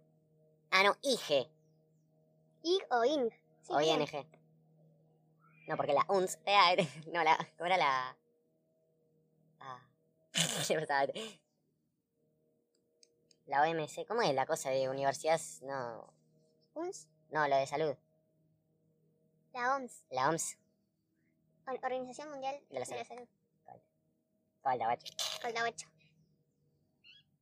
Ah, 0.69 0.83
no, 0.83 0.95
IG 1.01 1.49
IG 2.61 2.85
o 2.91 3.03
ING. 3.03 3.31
Sí, 3.63 3.73
o 3.73 3.77
bien. 3.79 4.01
ING. 4.01 4.27
No, 5.67 5.75
porque 5.77 5.93
la 5.93 6.05
UNS. 6.07 6.37
eh, 6.45 6.87
no, 7.13 7.23
la. 7.23 7.35
¿Cómo 7.57 7.65
era 7.65 7.77
la.? 7.77 8.17
Ah. 9.59 9.81
La 13.47 13.63
OMC. 13.63 14.05
¿Cómo 14.07 14.21
es 14.21 14.31
la 14.35 14.45
cosa 14.45 14.69
de 14.69 14.87
universidades? 14.89 15.63
No. 15.63 16.13
UNS, 16.75 17.07
No, 17.31 17.47
lo 17.47 17.55
de 17.55 17.65
salud. 17.65 17.95
la 19.53 19.75
OMS, 19.75 20.03
La 20.11 20.29
OMS. 20.29 20.55
Or- 21.65 21.79
Organización 21.83 22.29
Mundial 22.29 22.59
De 22.69 22.79
la 22.79 22.85
de 22.85 22.95
la 22.95 23.05
Salud. 23.05 23.27
Salud. 23.65 23.81
Falta, 24.61 24.85
bacho. 24.85 25.11
Falta 25.41 25.63
8. 25.63 25.87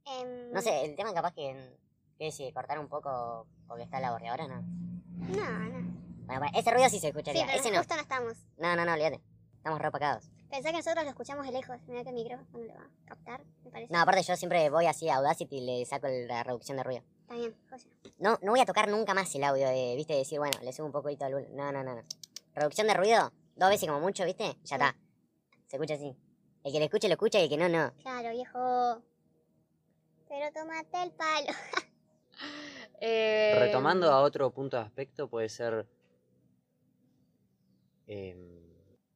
Em, 0.10 0.52
No 0.52 0.62
sé, 0.62 0.86
el 0.86 0.96
tema 0.96 1.14
capaz 1.14 1.34
que. 1.34 1.78
¿Qué 2.18 2.26
decir? 2.26 2.54
¿Cortar 2.54 2.80
un 2.80 2.88
poco 2.88 3.46
porque 3.68 3.84
está 3.84 4.00
la 4.00 4.12
bordeadora? 4.12 4.48
No. 4.48 4.62
No, 4.62 5.60
no. 5.70 5.98
Bueno, 6.26 6.42
bueno, 6.42 6.58
ese 6.58 6.72
ruido 6.72 6.90
sí 6.90 6.96
se 6.96 7.02
Sí, 7.02 7.08
escucharía. 7.08 7.46
pero 7.46 7.60
ese 7.60 7.72
no. 7.72 7.78
justo 7.78 7.96
no 7.96 8.02
estamos. 8.02 8.34
No, 8.58 8.76
no, 8.76 8.86
no, 8.86 8.94
olvídate. 8.94 9.22
Estamos 9.58 9.80
re 9.80 9.88
opacados. 9.90 10.30
Pensá 10.50 10.70
que 10.72 10.78
nosotros 10.78 11.04
lo 11.04 11.10
escuchamos 11.10 11.46
de 11.46 11.52
lejos. 11.52 11.78
Mira 11.88 12.04
que 12.04 12.10
el 12.10 12.16
micrófono 12.16 12.64
lo 12.64 12.74
va 12.74 12.82
a 12.84 13.06
captar, 13.06 13.42
me 13.64 13.72
parece. 13.72 13.94
No, 13.94 14.00
aparte 14.00 14.24
yo 14.24 14.36
siempre 14.38 14.70
voy 14.70 14.86
así 14.86 15.10
a 15.10 15.18
Audacity 15.18 15.58
y 15.58 15.62
le 15.66 15.86
saco 15.86 16.08
la 16.08 16.44
reducción 16.44 16.78
de 16.78 16.84
ruido. 16.84 17.04
Está 17.22 17.36
bien, 17.36 17.56
José. 17.70 17.90
No, 18.18 18.40
no 18.42 18.52
voy 18.52 18.62
a 18.62 18.66
tocar 18.66 18.88
nunca 18.88 19.14
más 19.14 19.34
el 19.36 19.44
audio 19.44 19.68
de, 19.68 19.94
viste, 19.98 20.14
decir, 20.16 20.40
bueno, 20.40 20.58
le 20.64 20.72
subo 20.72 20.86
un 20.88 20.94
poquito 20.94 21.26
al 21.26 21.34
No, 21.56 21.72
no, 21.74 21.84
no, 21.84 21.96
no. 21.96 22.02
Reducción 22.56 22.88
de 22.88 22.94
ruido, 22.94 23.32
dos 23.58 23.70
veces 23.70 23.88
como 23.88 24.00
mucho, 24.00 24.24
viste, 24.26 24.46
ya 24.46 24.56
Sí. 24.64 24.74
está. 24.76 24.96
Se 25.68 25.76
escucha 25.76 25.96
así. 25.96 26.16
El 26.64 26.72
que 26.72 26.80
le 26.80 26.86
escuche, 26.86 27.08
lo 27.10 27.14
escucha 27.16 27.40
y 27.40 27.44
el 27.44 27.50
que 27.50 27.58
no, 27.58 27.68
no. 27.70 27.94
Claro, 28.02 28.30
viejo. 28.32 29.02
Pero 30.30 30.52
tomate 30.54 31.04
el 31.04 31.12
palo. 31.12 31.48
Eh, 33.00 33.54
Retomando 33.60 34.12
a 34.12 34.22
otro 34.22 34.50
punto 34.52 34.78
de 34.78 34.84
aspecto, 34.84 35.30
puede 35.30 35.50
ser. 35.50 35.88
em, 38.08 38.60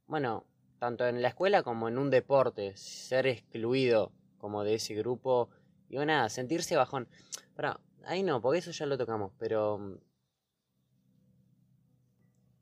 bueno, 0.06 0.45
tanto 0.78 1.08
en 1.08 1.21
la 1.21 1.30
escuela 1.30 1.63
como 1.63 1.88
en 1.88 1.97
un 1.97 2.12
deporte, 2.12 2.76
ser 2.78 3.26
excluido 3.26 4.12
como 4.38 4.63
de 4.63 4.76
ese 4.76 4.93
grupo. 4.93 5.50
Y 5.89 5.97
nada, 5.97 6.30
sentirse 6.30 6.76
bajón. 6.76 7.08
Para, 7.56 7.80
ahí 8.06 8.21
no, 8.21 8.39
porque 8.41 8.60
eso 8.60 8.71
ya 8.71 8.86
lo 8.86 8.97
tocamos, 8.97 9.32
pero. 9.39 9.80
mm, 9.80 9.97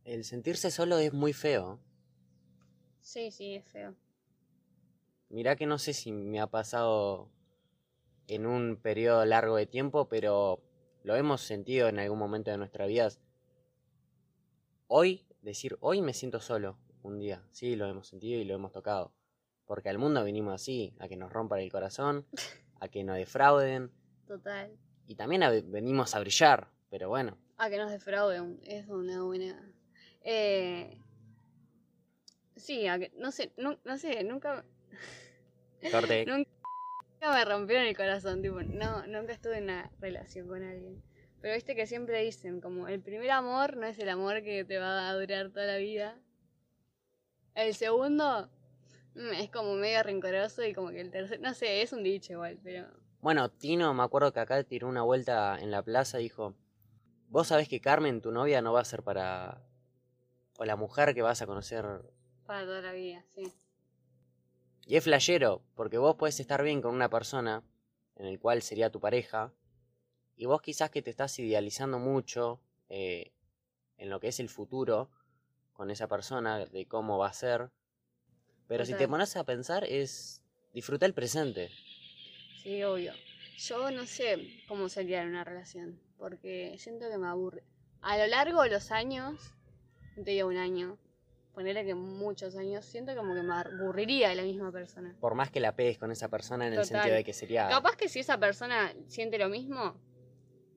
El 0.06 0.24
sentirse 0.24 0.72
solo 0.72 0.98
es 0.98 1.14
muy 1.14 1.34
feo. 1.34 1.80
Sí, 3.02 3.30
sí, 3.32 3.56
es 3.56 3.66
feo. 3.66 3.94
Mirá 5.30 5.56
que 5.56 5.66
no 5.66 5.78
sé 5.78 5.94
si 5.94 6.12
me 6.12 6.40
ha 6.40 6.48
pasado 6.48 7.30
en 8.30 8.46
un 8.46 8.78
periodo 8.82 9.26
largo 9.26 9.56
de 9.56 9.66
tiempo, 9.66 10.08
pero 10.08 10.62
lo 11.04 11.16
hemos 11.16 11.42
sentido 11.42 11.88
en 11.88 12.00
algún 12.00 12.20
momento 12.20 12.52
de 12.52 12.58
nuestra 12.58 12.86
vida. 12.86 13.10
Hoy, 14.88 15.26
decir, 15.42 15.78
hoy 15.82 16.02
me 16.02 16.14
siento 16.14 16.40
solo 16.40 16.78
un 17.04 17.20
día. 17.20 17.44
Sí, 17.52 17.76
lo 17.76 17.88
hemos 17.88 18.08
sentido 18.08 18.40
y 18.40 18.46
lo 18.46 18.54
hemos 18.56 18.72
tocado. 18.72 19.14
Porque 19.66 19.90
al 19.90 19.98
mundo 19.98 20.24
venimos 20.24 20.54
así, 20.54 20.94
a 21.00 21.08
que 21.08 21.16
nos 21.16 21.32
rompan 21.32 21.60
el 21.60 21.72
corazón, 21.72 22.26
a 22.80 22.88
que 22.88 23.04
nos 23.04 23.18
defrauden. 23.18 23.92
Total. 24.28 24.72
Y 25.08 25.16
también 25.16 25.44
a- 25.44 25.50
venimos 25.50 26.14
a 26.16 26.20
brillar, 26.20 26.68
pero 26.90 27.10
bueno. 27.10 27.38
Ah, 27.58 27.70
que 27.70 27.78
nos 27.78 27.92
defrauden. 27.92 28.60
Es 28.64 28.88
una 28.88 29.24
buena. 29.24 29.74
Eh, 30.22 31.02
sí, 32.56 32.88
a 32.88 33.00
que- 33.00 33.12
no 33.18 33.32
sé, 33.32 33.54
no, 33.58 33.80
no 33.86 33.98
sé, 33.98 34.24
nunca, 34.24 34.66
Corte. 35.92 36.26
nunca 36.28 36.50
me 37.22 37.46
rompieron 37.46 37.86
el 37.86 37.96
corazón. 37.96 38.42
Tipo, 38.42 38.62
no, 38.62 39.06
nunca 39.08 39.34
estuve 39.34 39.58
en 39.58 39.66
una 39.66 39.92
relación 40.00 40.48
con 40.48 40.64
alguien. 40.64 41.02
Pero 41.42 41.56
viste 41.56 41.76
que 41.76 41.88
siempre 41.88 42.22
dicen, 42.24 42.60
como 42.60 42.88
el 42.88 43.02
primer 43.02 43.32
amor 43.32 43.78
no 43.78 43.86
es 43.86 43.98
el 44.00 44.10
amor 44.10 44.44
que 44.44 44.66
te 44.66 44.78
va 44.78 45.10
a 45.10 45.14
durar 45.14 45.52
toda 45.52 45.66
la 45.66 45.78
vida. 45.78 46.18
El 47.56 47.74
segundo 47.74 48.50
mm, 49.16 49.34
es 49.34 49.50
como 49.50 49.76
medio 49.76 50.04
rencoroso 50.04 50.64
y 50.64 50.74
como 50.74 50.90
que 50.90 51.02
el 51.02 51.12
tercero, 51.12 51.42
no 51.42 51.54
sé, 51.54 51.82
es 51.82 51.94
un 51.94 52.04
dicho 52.04 52.34
igual, 52.34 52.60
pero 52.64 52.88
Bueno, 53.22 53.50
Tino, 53.50 53.94
me 53.94 54.04
acuerdo 54.04 54.34
que 54.34 54.40
acá 54.42 54.62
tiró 54.64 54.88
una 54.88 55.02
vuelta 55.02 55.58
en 55.60 55.72
la 55.72 55.82
plaza 55.82 56.20
y 56.20 56.24
dijo, 56.24 56.56
vos 57.30 57.48
sabés 57.48 57.70
que 57.70 57.80
Carmen, 57.80 58.22
tu 58.22 58.32
novia, 58.32 58.62
no 58.62 58.74
va 58.74 58.82
a 58.82 58.86
ser 58.86 59.04
para... 59.04 59.62
o 60.58 60.66
la 60.66 60.76
mujer 60.76 61.14
que 61.14 61.22
vas 61.22 61.42
a 61.42 61.48
conocer. 61.48 61.86
para 62.46 62.66
toda 62.66 62.82
la 62.82 62.92
vida, 62.92 63.24
sí. 63.34 63.44
Y 64.90 64.96
es 64.96 65.04
flashero, 65.04 65.62
porque 65.76 66.00
vos 66.00 66.16
puedes 66.16 66.40
estar 66.40 66.64
bien 66.64 66.82
con 66.82 66.96
una 66.96 67.12
persona, 67.12 67.62
en 68.16 68.26
el 68.26 68.40
cual 68.40 68.64
sería 68.64 68.90
tu 68.90 69.00
pareja, 69.00 69.54
y 70.36 70.48
vos 70.48 70.64
quizás 70.64 70.90
que 70.90 71.04
te 71.04 71.12
estás 71.12 71.38
idealizando 71.38 72.00
mucho 72.00 72.60
eh, 72.90 73.32
en 74.00 74.10
lo 74.10 74.20
que 74.20 74.30
es 74.30 74.40
el 74.40 74.50
futuro 74.50 75.12
con 75.74 75.92
esa 75.92 76.08
persona, 76.08 76.66
de 76.66 76.88
cómo 76.88 77.20
va 77.20 77.28
a 77.28 77.34
ser. 77.34 77.70
Pero 78.68 78.84
si 78.84 78.96
te 78.96 79.08
pones 79.08 79.36
a 79.36 79.44
pensar, 79.44 79.84
es 79.84 80.42
disfrutar 80.74 81.06
el 81.06 81.14
presente. 81.14 81.70
Sí, 82.64 82.84
obvio. 82.84 83.14
Yo 83.60 83.92
no 83.92 84.08
sé 84.08 84.64
cómo 84.68 84.90
sería 84.90 85.22
en 85.22 85.30
una 85.30 85.44
relación, 85.44 86.02
porque 86.18 86.76
siento 86.80 87.08
que 87.12 87.20
me 87.20 87.28
aburre. 87.28 87.64
A 88.02 88.18
lo 88.18 88.26
largo 88.26 88.64
de 88.64 88.72
los 88.72 88.90
años, 88.90 89.54
no 90.18 90.24
te 90.24 90.32
digo 90.32 90.48
un 90.48 90.58
año, 90.58 90.98
ponerle 91.54 91.86
que 91.86 91.96
muchos 91.96 92.56
años, 92.56 92.86
siento 92.86 93.16
como 93.16 93.34
que 93.34 93.42
me 93.42 93.54
aburriría 93.54 94.30
de 94.30 94.36
la 94.36 94.44
misma 94.44 94.72
persona. 94.72 95.16
Por 95.20 95.36
más 95.36 95.52
que 95.52 95.60
la 95.60 95.76
pegues 95.76 95.98
con 95.98 96.12
esa 96.12 96.30
persona 96.30 96.68
en 96.68 96.74
el 96.74 96.86
sentido 96.86 97.16
de 97.16 97.24
que 97.24 97.34
sería... 97.34 97.68
Capaz 97.68 97.96
que 97.96 98.08
si 98.08 98.20
esa 98.20 98.40
persona 98.40 98.94
siente 99.08 99.38
lo 99.38 99.50
mismo, 99.50 100.00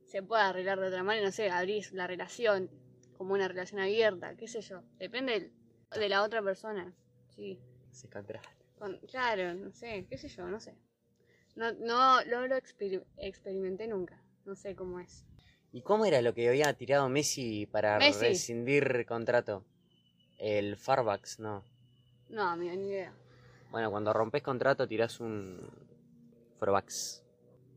se 0.05 0.23
puede 0.23 0.43
arreglar 0.43 0.81
de 0.81 0.89
otra 0.89 1.03
manera, 1.03 1.27
no 1.27 1.33
sé, 1.33 1.51
abrir 1.51 1.93
la 1.93 2.07
relación 2.07 2.71
como 3.17 3.35
una 3.35 3.47
relación 3.49 3.81
abierta, 3.81 4.35
qué 4.37 4.49
sé 4.49 4.61
yo. 4.61 4.83
Depende 4.99 5.53
de 5.97 6.09
la 6.09 6.23
otra 6.23 6.43
persona. 6.43 6.93
Sí. 7.29 7.61
se 7.91 8.09
contrasta. 8.09 8.51
Con- 8.79 8.99
claro, 9.01 9.55
no 9.55 9.73
sé, 9.73 10.07
qué 10.09 10.19
sé 10.19 10.29
yo, 10.29 10.47
no 10.49 10.59
sé. 10.61 10.75
No, 11.55 11.73
no, 11.73 12.25
no 12.25 12.47
lo 12.47 12.57
exper- 12.57 13.05
experimenté 13.19 13.87
nunca. 13.87 14.21
No 14.45 14.57
sé 14.57 14.75
cómo 14.75 14.99
es. 14.99 15.25
¿Y 15.71 15.83
cómo 15.83 16.05
era 16.05 16.21
lo 16.21 16.35
que 16.35 16.49
había 16.49 16.73
tirado 16.75 17.09
Messi 17.09 17.67
para 17.67 17.99
Messi. 17.99 18.21
rescindir 18.27 19.07
contrato? 19.07 19.65
El 20.45 20.77
Farbax, 20.77 21.39
no. 21.39 21.63
No, 22.29 22.43
amigo, 22.49 22.75
ni 22.75 22.89
idea. 22.89 23.13
Bueno, 23.71 23.93
cuando 23.93 24.13
rompes 24.13 24.43
contrato 24.43 24.89
tirás 24.89 25.21
un 25.21 25.71
Farbax. 26.59 27.23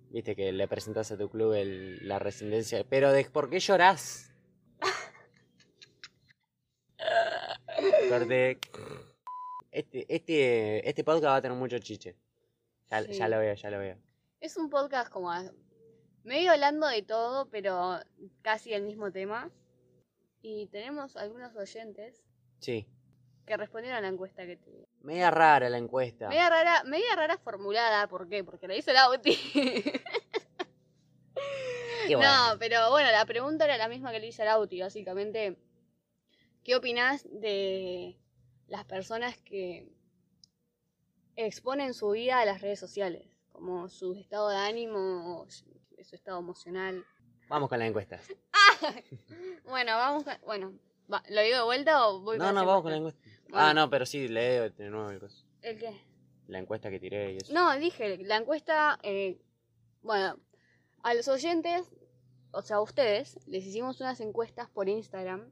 Viste 0.09 0.35
que 0.35 0.51
le 0.51 0.67
presentas 0.67 1.11
a 1.11 1.17
tu 1.17 1.29
club 1.29 1.53
el- 1.53 2.07
la 2.07 2.17
rescindencia. 2.17 2.83
Pero 2.89 3.11
de, 3.11 3.25
¿por 3.25 3.49
qué 3.51 3.59
llorás? 3.59 4.31
Corte. 8.09 8.59
Este, 9.71 10.05
este, 10.07 10.89
este 10.89 11.03
podcast 11.03 11.25
va 11.25 11.35
a 11.35 11.41
tener 11.41 11.57
mucho 11.57 11.77
chiche. 11.79 12.15
Ya, 12.89 13.03
Sí. 13.03 13.13
ya 13.13 13.27
lo 13.27 13.37
veo, 13.39 13.53
ya 13.53 13.69
lo 13.69 13.77
veo. 13.79 13.97
Es 14.39 14.57
un 14.57 14.69
podcast 14.69 15.11
como 15.11 15.31
medio 16.23 16.51
hablando 16.51 16.87
de 16.87 17.01
todo, 17.03 17.47
pero 17.49 17.99
casi 18.41 18.73
el 18.73 18.83
mismo 18.83 19.11
tema. 19.11 19.51
Y 20.41 20.67
tenemos 20.67 21.15
algunos 21.17 21.55
oyentes 21.55 22.24
Sí. 22.65 22.87
que 23.45 23.57
respondieron 23.57 23.97
a 23.99 24.01
la 24.01 24.07
encuesta 24.07 24.43
que 24.45 24.57
te... 24.57 24.87
Media 25.01 25.29
rara 25.29 25.69
la 25.69 25.77
encuesta. 25.77 26.29
Media 26.29 26.49
rara, 26.49 26.83
media 26.83 27.15
rara 27.15 27.37
formulada, 27.37 28.07
¿por 28.07 28.27
qué? 28.27 28.43
Porque 28.43 28.67
la 28.67 28.75
hizo 28.75 28.89
el 28.89 28.97
Auti. 28.97 29.35
Qué 32.07 32.15
bueno. 32.15 32.53
No, 32.53 32.59
pero 32.59 32.89
bueno, 32.91 33.11
la 33.11 33.25
pregunta 33.25 33.65
era 33.65 33.77
la 33.77 33.87
misma 33.87 34.11
que 34.11 34.19
le 34.19 34.27
hice 34.27 34.41
al 34.43 34.47
Auti, 34.49 34.79
básicamente. 34.81 35.57
¿Qué 36.63 36.75
opinás 36.75 37.23
de 37.29 38.17
las 38.67 38.85
personas 38.85 39.37
que 39.37 39.91
exponen 41.35 41.93
su 41.93 42.09
vida 42.11 42.39
a 42.39 42.45
las 42.45 42.61
redes 42.61 42.79
sociales? 42.79 43.27
Como 43.51 43.89
su 43.89 44.13
estado 44.15 44.49
de 44.49 44.57
ánimo, 44.57 45.45
su 45.49 45.65
su 46.03 46.15
estado 46.15 46.39
emocional. 46.39 47.03
Vamos 47.47 47.69
con 47.69 47.79
la 47.79 47.85
encuesta. 47.87 48.19
Bueno, 49.63 49.93
vamos 49.95 50.23
con- 50.23 50.37
Bueno, 50.45 50.73
va- 51.11 51.23
¿lo 51.29 51.41
digo 51.41 51.57
de 51.57 51.63
vuelta 51.63 52.07
o 52.07 52.19
voy 52.21 52.37
No, 52.37 52.51
no, 52.51 52.65
vamos 52.65 52.81
con 52.83 52.91
la 52.91 52.97
encuesta? 52.97 53.19
encuesta. 53.21 53.41
Bueno. 53.49 53.67
Ah, 53.67 53.73
no, 53.73 53.89
pero 53.89 54.05
sí, 54.05 54.27
leo 54.27 54.69
de 54.69 54.89
nuevo 54.89 55.09
el 55.11 55.19
coso. 55.19 55.45
¿El 55.61 55.77
qué? 55.79 55.91
la 56.47 56.59
encuesta 56.59 56.91
que 56.91 56.99
tiré 56.99 57.33
y 57.33 57.37
eso. 57.37 57.51
No, 57.53 57.75
dije, 57.79 58.19
la 58.23 58.37
encuesta, 58.37 58.99
eh, 59.01 59.39
bueno, 60.03 60.37
a 61.01 61.13
los 61.15 61.27
oyentes, 61.27 61.87
o 62.51 62.61
sea, 62.61 62.75
a 62.77 62.81
ustedes, 62.81 63.39
les 63.47 63.65
hicimos 63.65 63.99
unas 63.99 64.19
encuestas 64.19 64.69
por 64.69 64.87
Instagram. 64.87 65.49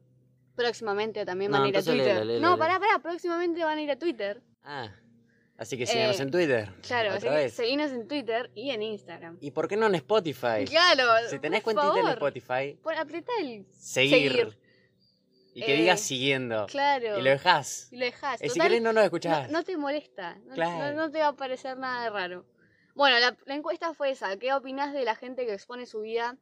Próximamente 0.54 1.24
también 1.26 1.50
No, 1.50 1.58
van 1.58 1.66
a 1.66 1.68
ir 1.70 1.76
a 1.76 1.82
Twitter. 1.82 2.06
léela, 2.06 2.24
léela, 2.24 2.48
no, 2.48 2.56
pará, 2.58 2.78
pará, 2.78 3.00
próximamente 3.00 3.64
van 3.64 3.76
a 3.78 3.82
ir 3.82 3.90
a 3.90 3.98
Twitter. 3.98 4.40
Ah, 4.62 4.88
así 5.56 5.76
que 5.76 5.84
síganos 5.84 6.20
Eh, 6.20 6.22
en 6.22 6.30
Twitter. 6.30 6.72
Claro, 6.86 7.10
así 7.14 7.26
que 7.28 7.48
seguinos 7.48 7.90
en 7.90 8.06
Twitter 8.06 8.52
y 8.54 8.70
en 8.70 8.82
Instagram. 8.82 9.36
¿Y 9.40 9.50
por 9.50 9.66
qué 9.66 9.76
no 9.76 9.86
en 9.86 9.96
Spotify? 9.96 10.64
Claro, 10.68 11.28
Si 11.28 11.40
tenés 11.40 11.62
por 11.64 11.74
cuentita 11.74 12.00
en 12.00 12.08
Spotify, 12.14 12.78
apretá 12.96 13.32
el 13.40 13.66
seguir. 13.72 14.30
seguir. 14.32 14.58
Y 15.54 15.62
que 15.64 15.74
Eh, 15.74 15.78
digas 15.78 16.00
siguiendo. 16.00 16.66
Claro. 16.66 17.18
Y 17.18 17.22
lo 17.22 17.30
dejás. 17.30 17.88
Y 17.92 17.96
lo 17.96 18.04
dejás. 18.06 18.42
Eh, 18.42 18.48
si 18.50 18.58
querés 18.58 18.82
no 18.82 18.92
nos 18.92 19.04
escuchás. 19.04 19.50
No, 19.50 19.58
no 19.58 19.64
te 19.64 19.76
molesta, 19.76 20.34
no, 20.46 20.54
Claro. 20.54 20.94
no- 20.96 21.02
no 21.06 21.10
te 21.10 21.20
va 21.20 21.28
a 21.28 21.36
parecer 21.36 21.78
nada 21.78 22.04
de 22.04 22.10
raro. 22.10 22.44
Bueno, 22.94 23.18
la, 23.20 23.36
la 23.46 23.54
encuesta 23.54 23.94
fue 23.94 24.10
esa. 24.10 24.36
¿Qué 24.36 24.52
opinás 24.52 24.92
de 24.92 25.04
la 25.04 25.14
gente 25.14 25.46
que 25.46 25.54
expone 25.54 25.86
su 25.86 26.00
vida 26.00 26.36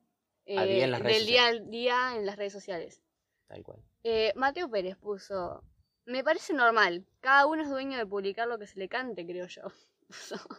eh, 0.47 0.59
Al 0.59 0.67
día 0.69 0.87
del 0.99 1.27
día 1.27 1.47
al 1.47 1.71
día 1.71 2.17
en 2.17 2.27
las 2.27 2.37
redes 2.37 2.53
sociales? 2.53 3.03
Tal 3.49 3.63
cual. 3.63 3.79
Eh, 4.03 4.33
Mateo 4.35 4.69
Pérez 4.71 4.97
puso, 4.97 5.63
me 6.07 6.25
parece 6.25 6.53
normal, 6.55 7.07
cada 7.21 7.47
uno 7.47 7.63
es 7.63 7.69
dueño 7.71 7.97
de 7.99 8.07
publicar 8.07 8.49
lo 8.49 8.59
que 8.59 8.67
se 8.67 8.79
le 8.79 8.89
cante, 8.89 9.25
creo 9.27 9.47
yo. 9.47 9.63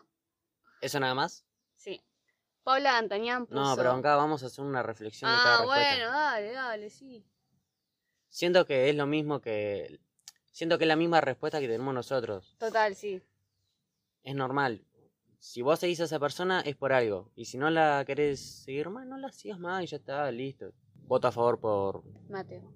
¿Eso 0.81 0.99
nada 0.99 1.15
más? 1.15 1.45
sí. 1.75 2.01
Paula 2.63 2.97
Antañán 2.97 3.45
puso... 3.45 3.59
No, 3.59 3.75
pero 3.75 3.91
acá 3.91 4.15
vamos 4.15 4.41
a 4.41 4.45
hacer 4.45 4.63
una 4.63 4.81
reflexión 4.81 5.29
de 5.29 5.35
cada 5.35 5.57
Ah, 5.59 5.65
bueno, 5.65 6.05
dale, 6.09 6.51
dale, 6.53 6.89
sí. 6.89 7.25
Siento 8.33 8.65
que 8.65 8.89
es 8.89 8.95
lo 8.95 9.05
mismo 9.05 9.41
que. 9.41 9.99
Siento 10.51 10.79
que 10.79 10.85
es 10.85 10.87
la 10.87 10.95
misma 10.95 11.21
respuesta 11.21 11.59
que 11.59 11.67
tenemos 11.67 11.93
nosotros. 11.93 12.55
Total, 12.57 12.95
sí. 12.95 13.21
Es 14.23 14.33
normal. 14.33 14.83
Si 15.37 15.61
vos 15.61 15.79
seguís 15.79 15.99
a 16.01 16.05
esa 16.05 16.19
persona 16.19 16.61
es 16.61 16.75
por 16.75 16.93
algo. 16.93 17.31
Y 17.35 17.45
si 17.45 17.59
no 17.59 17.69
la 17.69 18.03
querés 18.07 18.39
seguir 18.63 18.89
más, 18.89 19.05
no 19.05 19.17
la 19.17 19.31
sigas 19.31 19.59
más 19.59 19.83
y 19.83 19.87
ya 19.87 19.97
está, 19.97 20.31
listo. 20.31 20.73
Voto 21.05 21.27
a 21.27 21.31
favor 21.31 21.59
por. 21.59 22.03
Mateo. 22.27 22.73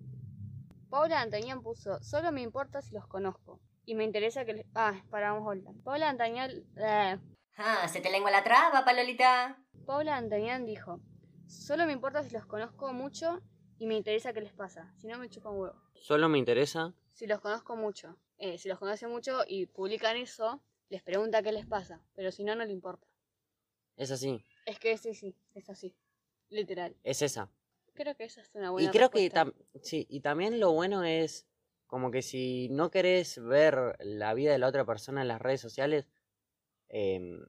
Paula 0.91 1.21
Antañán 1.21 1.63
puso, 1.63 2.01
solo 2.03 2.31
me 2.31 2.43
importa 2.43 2.83
si 2.83 2.93
los 2.93 3.07
conozco. 3.07 3.59
Y 3.83 3.95
me 3.95 4.03
interesa 4.03 4.45
que... 4.45 4.53
les- 4.53 4.65
Ah, 4.75 5.01
paramos 5.09 5.43
vuelta. 5.43 5.71
Paula 5.83 6.07
Antañán... 6.09 6.51
eh, 6.77 7.17
Ah, 7.57 7.87
se 7.87 7.99
te 7.99 8.11
lengua 8.11 8.29
la 8.29 8.43
traba, 8.43 8.85
Palolita. 8.85 9.57
Paula 9.87 10.17
Antañán 10.17 10.65
dijo, 10.67 11.01
solo 11.47 11.87
me 11.87 11.93
importa 11.93 12.21
si 12.23 12.29
los 12.31 12.45
conozco 12.45 12.93
mucho 12.93 13.41
y 13.79 13.87
me 13.87 13.95
interesa 13.95 14.33
qué 14.33 14.41
les 14.41 14.53
pasa. 14.53 14.93
Si 14.97 15.07
no, 15.07 15.17
me 15.19 15.29
chupa 15.29 15.49
un 15.49 15.59
huevo. 15.59 15.81
Solo 15.95 16.29
me 16.29 16.37
interesa. 16.37 16.93
Si 17.13 17.27
los 17.27 17.39
conozco 17.39 17.75
mucho. 17.75 18.17
Eh, 18.37 18.57
si 18.57 18.69
los 18.69 18.79
conoce 18.79 19.07
mucho 19.07 19.41
y 19.47 19.65
publican 19.65 20.17
eso, 20.17 20.61
les 20.89 21.01
pregunta 21.03 21.41
qué 21.41 21.51
les 21.51 21.65
pasa. 21.65 22.01
Pero 22.15 22.31
si 22.31 22.43
no, 22.43 22.55
no 22.55 22.65
le 22.65 22.71
importa. 22.71 23.07
Es 23.95 24.11
así. 24.11 24.43
Es 24.65 24.79
que 24.79 24.97
sí, 24.97 25.13
sí, 25.13 25.35
es 25.55 25.69
así. 25.69 25.95
Literal. 26.49 26.95
Es 27.03 27.21
esa. 27.21 27.49
Creo 27.93 28.15
que 28.15 28.25
esa 28.25 28.41
es 28.41 28.53
una 28.53 28.69
buena 28.69 28.87
Y 28.87 28.91
creo 28.91 29.09
que 29.09 29.29
respuesta. 29.29 29.53
sí, 29.81 30.05
y 30.09 30.19
también 30.21 30.59
lo 30.59 30.71
bueno 30.71 31.03
es 31.03 31.47
como 31.87 32.11
que 32.11 32.21
si 32.21 32.69
no 32.69 32.91
querés 32.91 33.41
ver 33.41 33.95
la 33.99 34.33
vida 34.33 34.51
de 34.51 34.59
la 34.59 34.67
otra 34.67 34.85
persona 34.85 35.21
en 35.21 35.29
las 35.29 35.41
redes 35.41 35.61
sociales, 35.61 36.07
em, 36.89 37.45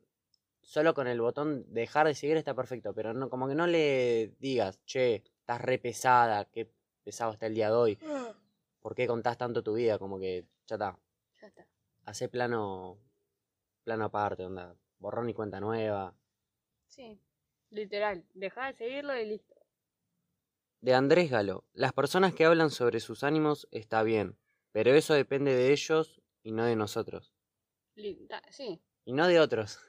solo 0.63 0.95
con 0.95 1.07
el 1.07 1.21
botón 1.21 1.65
dejar 1.73 2.07
de 2.07 2.15
seguir 2.15 2.37
está 2.37 2.55
perfecto, 2.55 2.95
pero 2.95 3.13
no, 3.13 3.29
como 3.29 3.49
que 3.49 3.55
no 3.55 3.67
le 3.67 4.35
digas, 4.39 4.81
che, 4.87 5.23
estás 5.49 5.63
re 5.63 5.79
pesada, 5.79 6.45
qué 6.51 6.71
pesado 7.03 7.33
está 7.33 7.47
el 7.47 7.55
día 7.55 7.69
de 7.71 7.75
hoy, 7.75 7.99
¿por 8.81 8.95
qué 8.95 9.07
contás 9.07 9.39
tanto 9.39 9.63
tu 9.63 9.73
vida? 9.73 9.99
Como 9.99 10.19
que 10.19 10.45
ya 10.67 10.75
está, 10.77 10.99
Ya 11.41 11.47
está. 11.49 11.67
hace 12.05 12.29
plano, 12.29 12.99
plano 13.83 14.05
aparte, 14.05 14.45
onda, 14.45 14.77
borrón 14.99 15.31
y 15.31 15.33
cuenta 15.33 15.59
nueva. 15.59 16.15
Sí, 16.87 17.19
literal. 17.71 18.27
Deja 18.35 18.67
de 18.67 18.75
seguirlo 18.75 19.19
y 19.19 19.25
listo. 19.25 19.55
De 20.83 20.93
Andrés 20.95 21.31
Galo. 21.31 21.65
Las 21.73 21.95
personas 21.95 22.35
que 22.35 22.45
hablan 22.45 22.69
sobre 22.71 23.01
sus 23.01 23.25
ánimos 23.25 23.69
está 23.71 24.03
bien, 24.03 24.37
pero 24.73 24.93
eso 24.93 25.15
depende 25.15 25.55
de 25.57 25.73
ellos 25.73 26.21
y 26.43 26.53
no 26.53 26.65
de 26.67 26.77
nosotros. 26.77 27.33
Li- 27.95 28.27
ta- 28.29 28.43
Sí, 28.51 28.83
Y 29.07 29.15
no 29.15 29.27
de 29.27 29.41
otros. 29.41 29.79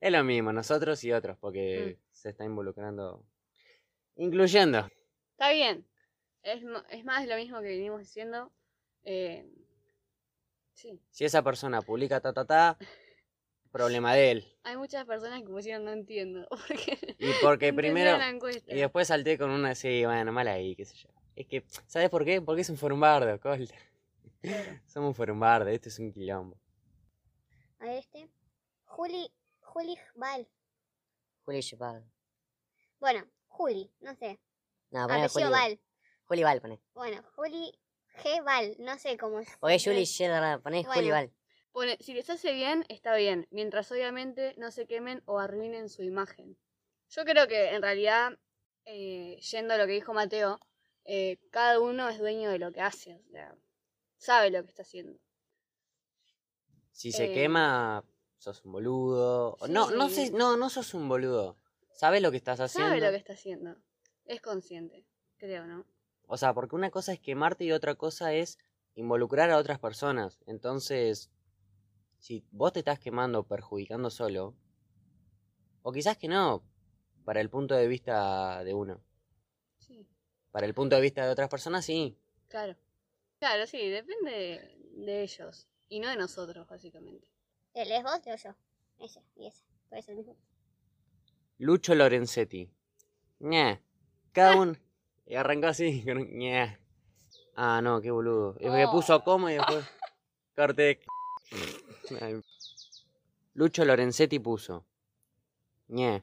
Es 0.00 0.10
lo 0.12 0.22
mismo, 0.24 0.50
nosotros 0.52 1.02
y 1.04 1.12
otros, 1.12 1.36
porque 1.38 1.98
Mm. 1.98 2.02
se 2.12 2.30
está 2.30 2.44
involucrando. 2.44 3.22
Incluyendo. 4.16 4.88
está 5.32 5.50
bien. 5.52 5.86
Es, 6.42 6.62
es 6.90 7.04
más 7.04 7.26
lo 7.26 7.36
mismo 7.36 7.60
que 7.60 7.68
venimos 7.68 8.00
diciendo. 8.00 8.50
Eh, 9.04 9.46
sí, 10.74 11.00
Si 11.10 11.24
esa 11.24 11.42
persona 11.42 11.82
publica 11.82 12.20
ta 12.20 12.32
ta 12.32 12.44
ta, 12.44 12.78
problema 13.72 14.14
de 14.14 14.30
él. 14.30 14.56
hay 14.64 14.76
muchas 14.76 15.04
personas 15.06 15.40
que 15.42 15.48
pusieron 15.48 15.84
no 15.84 15.92
entiendo. 15.92 16.46
Porque 16.68 17.16
Y 17.18 17.30
porque 17.42 17.72
primero. 17.72 18.10
entendieron 18.10 18.18
la 18.18 18.28
encuesta. 18.30 18.74
Y 18.74 18.78
después 18.78 19.08
salté 19.08 19.38
con 19.38 19.50
una 19.50 19.70
así, 19.70 20.04
bueno, 20.04 20.32
mal 20.32 20.48
ahí, 20.48 20.74
qué 20.76 20.84
sé 20.84 20.96
yo. 20.96 21.08
Es 21.36 21.46
que, 21.46 21.64
¿sabes 21.86 22.10
por 22.10 22.24
qué? 22.24 22.40
Porque 22.42 22.62
es 22.62 22.70
un 22.70 22.76
forumbardo, 22.76 23.38
Col. 23.40 23.68
Somos 24.86 25.08
un 25.08 25.14
forumbardo, 25.14 25.68
esto 25.70 25.88
es 25.88 25.98
un 25.98 26.12
quilombo. 26.12 26.58
A 27.78 27.86
ver 27.86 27.98
este. 27.98 28.28
Juli, 28.84 29.30
Juli 29.60 29.96
Val. 30.16 30.46
Juli 31.44 31.62
Chupado. 31.62 32.04
Bueno, 32.98 33.24
Juli, 33.60 33.92
no 34.00 34.14
sé. 34.14 34.40
No, 34.90 35.06
poné 35.06 35.28
Juli. 35.28 35.44
Apellido 35.44 35.50
Val. 35.50 35.80
Juli 36.24 36.42
Val, 36.42 36.60
poné. 36.62 36.80
Bueno, 36.94 37.22
Juli 37.36 37.78
G. 38.22 38.42
Val, 38.42 38.74
no 38.78 38.98
sé 38.98 39.18
cómo 39.18 39.40
es. 39.40 39.48
O 39.60 39.68
es 39.68 39.84
Juli 39.84 40.04
Shedra, 40.04 40.58
poné 40.60 40.82
Juli 40.82 40.94
Bueno. 41.10 41.10
Val. 41.14 41.32
Pone, 41.72 41.98
si 42.00 42.14
les 42.14 42.28
hace 42.30 42.52
bien, 42.52 42.84
está 42.88 43.14
bien, 43.14 43.46
mientras 43.52 43.92
obviamente 43.92 44.54
no 44.56 44.70
se 44.72 44.86
quemen 44.86 45.22
o 45.26 45.38
arruinen 45.38 45.88
su 45.88 46.02
imagen. 46.02 46.56
Yo 47.10 47.24
creo 47.24 47.46
que 47.46 47.74
en 47.74 47.82
realidad, 47.82 48.38
eh, 48.86 49.36
yendo 49.40 49.74
a 49.74 49.76
lo 49.76 49.86
que 49.86 49.92
dijo 49.92 50.12
Mateo, 50.12 50.58
eh, 51.04 51.38
cada 51.52 51.78
uno 51.78 52.08
es 52.08 52.18
dueño 52.18 52.50
de 52.50 52.58
lo 52.58 52.72
que 52.72 52.80
hace, 52.80 53.14
o 53.14 53.30
sea, 53.30 53.54
sabe 54.16 54.50
lo 54.50 54.62
que 54.64 54.70
está 54.70 54.82
haciendo. 54.82 55.20
Si 56.90 57.12
se 57.12 57.26
Eh, 57.26 57.34
quema, 57.34 58.04
sos 58.38 58.64
un 58.64 58.72
boludo. 58.72 59.56
O 59.60 59.68
No, 59.68 59.90
no 59.92 60.08
sé, 60.08 60.32
no, 60.32 60.56
no 60.56 60.70
sos 60.70 60.92
un 60.94 61.08
boludo. 61.08 61.56
Sabes 62.00 62.22
lo 62.22 62.30
que 62.30 62.38
estás 62.38 62.58
haciendo. 62.60 62.88
Sabe 62.88 63.02
lo 63.02 63.10
que 63.10 63.16
está 63.18 63.34
haciendo. 63.34 63.76
Es 64.24 64.40
consciente, 64.40 65.04
creo, 65.36 65.66
¿no? 65.66 65.84
O 66.28 66.38
sea, 66.38 66.54
porque 66.54 66.74
una 66.74 66.90
cosa 66.90 67.12
es 67.12 67.20
quemarte 67.20 67.64
y 67.64 67.72
otra 67.72 67.94
cosa 67.94 68.32
es 68.32 68.56
involucrar 68.94 69.50
a 69.50 69.58
otras 69.58 69.78
personas. 69.80 70.40
Entonces, 70.46 71.30
si 72.18 72.42
vos 72.52 72.72
te 72.72 72.78
estás 72.78 73.00
quemando 73.00 73.46
perjudicando 73.46 74.08
solo, 74.08 74.56
o 75.82 75.92
quizás 75.92 76.16
que 76.16 76.26
no, 76.26 76.64
para 77.26 77.42
el 77.42 77.50
punto 77.50 77.74
de 77.74 77.86
vista 77.86 78.64
de 78.64 78.72
uno. 78.72 79.04
Sí, 79.76 80.08
Para 80.52 80.64
el 80.64 80.72
punto 80.72 80.96
de 80.96 81.02
vista 81.02 81.26
de 81.26 81.30
otras 81.30 81.50
personas, 81.50 81.84
sí. 81.84 82.16
claro. 82.48 82.76
Claro, 83.40 83.66
sí, 83.66 83.90
depende 83.90 84.74
de, 84.94 85.22
ellos 85.22 85.68
y 85.90 86.00
no 86.00 86.08
de 86.08 86.16
nosotros, 86.16 86.66
básicamente. 86.66 87.28
¿Te 87.74 87.84
lees 87.84 88.02
vos? 88.02 88.24
Leo 88.24 88.36
yo. 88.36 88.54
Ese 88.98 89.20
y. 89.36 89.50
Puede 89.90 90.00
ser 90.00 90.12
el 90.12 90.16
mismo. 90.16 90.49
Lucho 91.60 91.94
Lorenzetti. 91.94 92.70
Ñe. 93.40 93.82
Cada 94.32 94.56
uno. 94.56 94.76
Y 95.26 95.34
arrancó 95.34 95.66
así, 95.66 96.02
ñe. 96.32 96.78
Ah, 97.54 97.82
no, 97.82 98.00
qué 98.00 98.10
boludo. 98.10 98.56
Es 98.58 98.72
que 98.72 98.84
Oh. 98.86 98.90
puso 98.90 99.22
como 99.22 99.50
y 99.50 99.54
después. 99.54 99.84
Corte. 100.56 101.00
Ay. 102.18 102.40
Lucho 103.52 103.84
Lorenzetti 103.84 104.38
puso. 104.38 104.86
Ñe. 105.88 106.22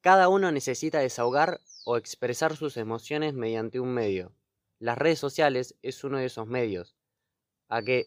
Cada 0.00 0.28
uno 0.30 0.50
necesita 0.50 1.00
desahogar 1.00 1.60
o 1.84 1.98
expresar 1.98 2.56
sus 2.56 2.78
emociones 2.78 3.34
mediante 3.34 3.78
un 3.78 3.92
medio. 3.92 4.32
Las 4.78 4.96
redes 4.96 5.18
sociales 5.18 5.74
es 5.82 6.02
uno 6.02 6.16
de 6.16 6.24
esos 6.24 6.46
medios. 6.46 6.96
A 7.68 7.82
que. 7.82 8.06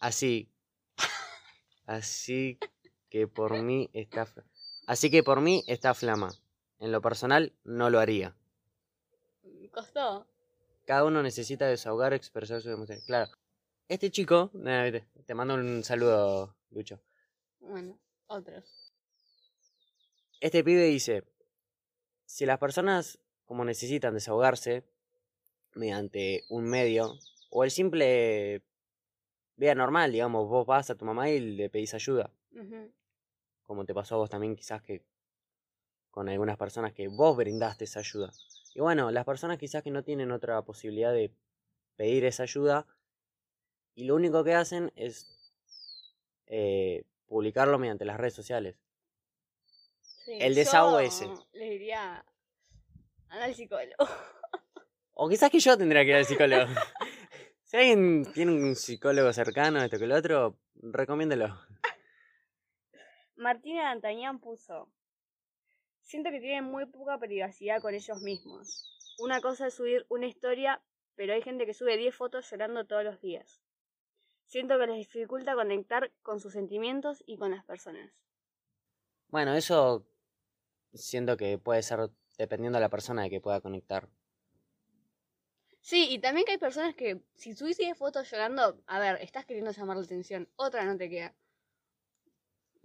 Así. 0.00 0.50
Así 1.86 2.58
que 3.08 3.26
por 3.26 3.58
mí 3.62 3.88
está. 3.94 4.26
Así 4.88 5.10
que 5.10 5.22
por 5.22 5.42
mí 5.42 5.62
está 5.66 5.92
flama. 5.92 6.30
En 6.78 6.92
lo 6.92 7.02
personal, 7.02 7.52
no 7.62 7.90
lo 7.90 8.00
haría. 8.00 8.34
¿Costó? 9.70 10.26
Cada 10.86 11.04
uno 11.04 11.22
necesita 11.22 11.66
desahogar 11.66 12.14
o 12.14 12.16
expresar 12.16 12.62
sus 12.62 12.72
emociones. 12.72 13.04
Claro. 13.04 13.30
Este 13.86 14.10
chico. 14.10 14.50
te- 15.26 15.34
mando 15.34 15.56
un 15.56 15.84
saludo, 15.84 16.56
Lucho. 16.70 16.98
Bueno, 17.60 17.98
otros. 18.28 18.94
Este 20.40 20.64
pibe 20.64 20.84
dice, 20.84 21.22
si 22.24 22.46
las 22.46 22.58
personas 22.58 23.18
como 23.44 23.66
necesitan 23.66 24.14
desahogarse 24.14 24.84
mediante 25.74 26.44
un 26.48 26.64
medio 26.64 27.12
o 27.50 27.62
el 27.62 27.70
simple 27.70 28.62
vía 29.56 29.74
normal, 29.74 30.12
digamos, 30.12 30.48
vos 30.48 30.66
vas 30.66 30.88
a 30.88 30.94
tu 30.94 31.04
mamá 31.04 31.28
y 31.28 31.40
le 31.40 31.68
pedís 31.68 31.92
ayuda. 31.92 32.30
Como 33.68 33.84
te 33.84 33.92
pasó 33.92 34.14
a 34.14 34.18
vos 34.18 34.30
también 34.30 34.56
quizás 34.56 34.82
que 34.82 35.04
con 36.10 36.26
algunas 36.30 36.56
personas 36.56 36.94
que 36.94 37.06
vos 37.06 37.36
brindaste 37.36 37.84
esa 37.84 38.00
ayuda. 38.00 38.32
Y 38.74 38.80
bueno, 38.80 39.10
las 39.10 39.26
personas 39.26 39.58
quizás 39.58 39.82
que 39.82 39.90
no 39.90 40.02
tienen 40.02 40.32
otra 40.32 40.62
posibilidad 40.62 41.12
de 41.12 41.30
pedir 41.94 42.24
esa 42.24 42.44
ayuda 42.44 42.86
y 43.94 44.04
lo 44.04 44.14
único 44.14 44.42
que 44.42 44.54
hacen 44.54 44.90
es 44.96 45.52
eh, 46.46 47.04
publicarlo 47.26 47.78
mediante 47.78 48.06
las 48.06 48.16
redes 48.16 48.34
sociales. 48.34 48.76
Sí, 50.24 50.38
El 50.40 50.54
desahogo 50.54 50.98
ese. 51.00 51.26
Les 51.52 51.70
diría, 51.70 52.24
anda 53.28 53.44
al 53.44 53.54
psicólogo. 53.54 53.94
O 55.20 55.28
quizás 55.28 55.50
que 55.50 55.58
yo 55.58 55.76
tendría 55.76 56.04
que 56.04 56.10
ir 56.10 56.14
al 56.14 56.24
psicólogo. 56.24 56.66
si 57.64 57.76
alguien 57.76 58.24
tiene 58.32 58.52
un 58.52 58.76
psicólogo 58.76 59.32
cercano, 59.32 59.82
esto 59.82 59.98
que 59.98 60.06
lo 60.06 60.14
otro, 60.14 60.60
recomiéndelo. 60.76 61.58
Martina 63.38 63.84
D'Antañán 63.84 64.40
puso, 64.40 64.90
siento 66.02 66.30
que 66.30 66.40
tienen 66.40 66.64
muy 66.64 66.86
poca 66.86 67.18
privacidad 67.18 67.80
con 67.80 67.94
ellos 67.94 68.20
mismos. 68.20 68.84
Una 69.20 69.40
cosa 69.40 69.68
es 69.68 69.74
subir 69.74 70.04
una 70.08 70.26
historia, 70.26 70.82
pero 71.14 71.32
hay 71.32 71.42
gente 71.42 71.64
que 71.64 71.72
sube 71.72 71.96
10 71.96 72.14
fotos 72.16 72.50
llorando 72.50 72.84
todos 72.84 73.04
los 73.04 73.20
días. 73.20 73.62
Siento 74.44 74.76
que 74.76 74.88
les 74.88 74.96
dificulta 74.96 75.54
conectar 75.54 76.10
con 76.22 76.40
sus 76.40 76.52
sentimientos 76.52 77.22
y 77.26 77.36
con 77.36 77.52
las 77.52 77.64
personas. 77.64 78.10
Bueno, 79.28 79.54
eso 79.54 80.04
siento 80.92 81.36
que 81.36 81.58
puede 81.58 81.82
ser 81.82 82.10
dependiendo 82.38 82.78
de 82.78 82.82
la 82.82 82.90
persona 82.90 83.22
de 83.22 83.30
que 83.30 83.40
pueda 83.40 83.60
conectar. 83.60 84.08
Sí, 85.80 86.08
y 86.10 86.18
también 86.18 86.44
que 86.44 86.52
hay 86.52 86.58
personas 86.58 86.96
que 86.96 87.22
si 87.34 87.54
subís 87.54 87.78
10 87.78 87.96
fotos 87.96 88.28
llorando, 88.28 88.82
a 88.86 88.98
ver, 88.98 89.22
estás 89.22 89.46
queriendo 89.46 89.70
llamar 89.70 89.96
la 89.96 90.02
atención, 90.02 90.48
otra 90.56 90.84
no 90.84 90.96
te 90.96 91.08
queda. 91.08 91.36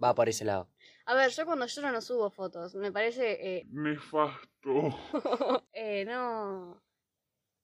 Va 0.04 0.14
por 0.14 0.28
ese 0.28 0.44
lado. 0.44 0.68
A 1.06 1.14
ver, 1.14 1.30
yo 1.30 1.46
cuando 1.46 1.66
lloro 1.66 1.90
no 1.90 2.00
subo 2.02 2.30
fotos, 2.30 2.74
me 2.74 2.92
parece, 2.92 3.56
eh, 3.56 3.66
Nefasto. 3.70 4.98
eh, 5.72 6.04
no, 6.04 6.82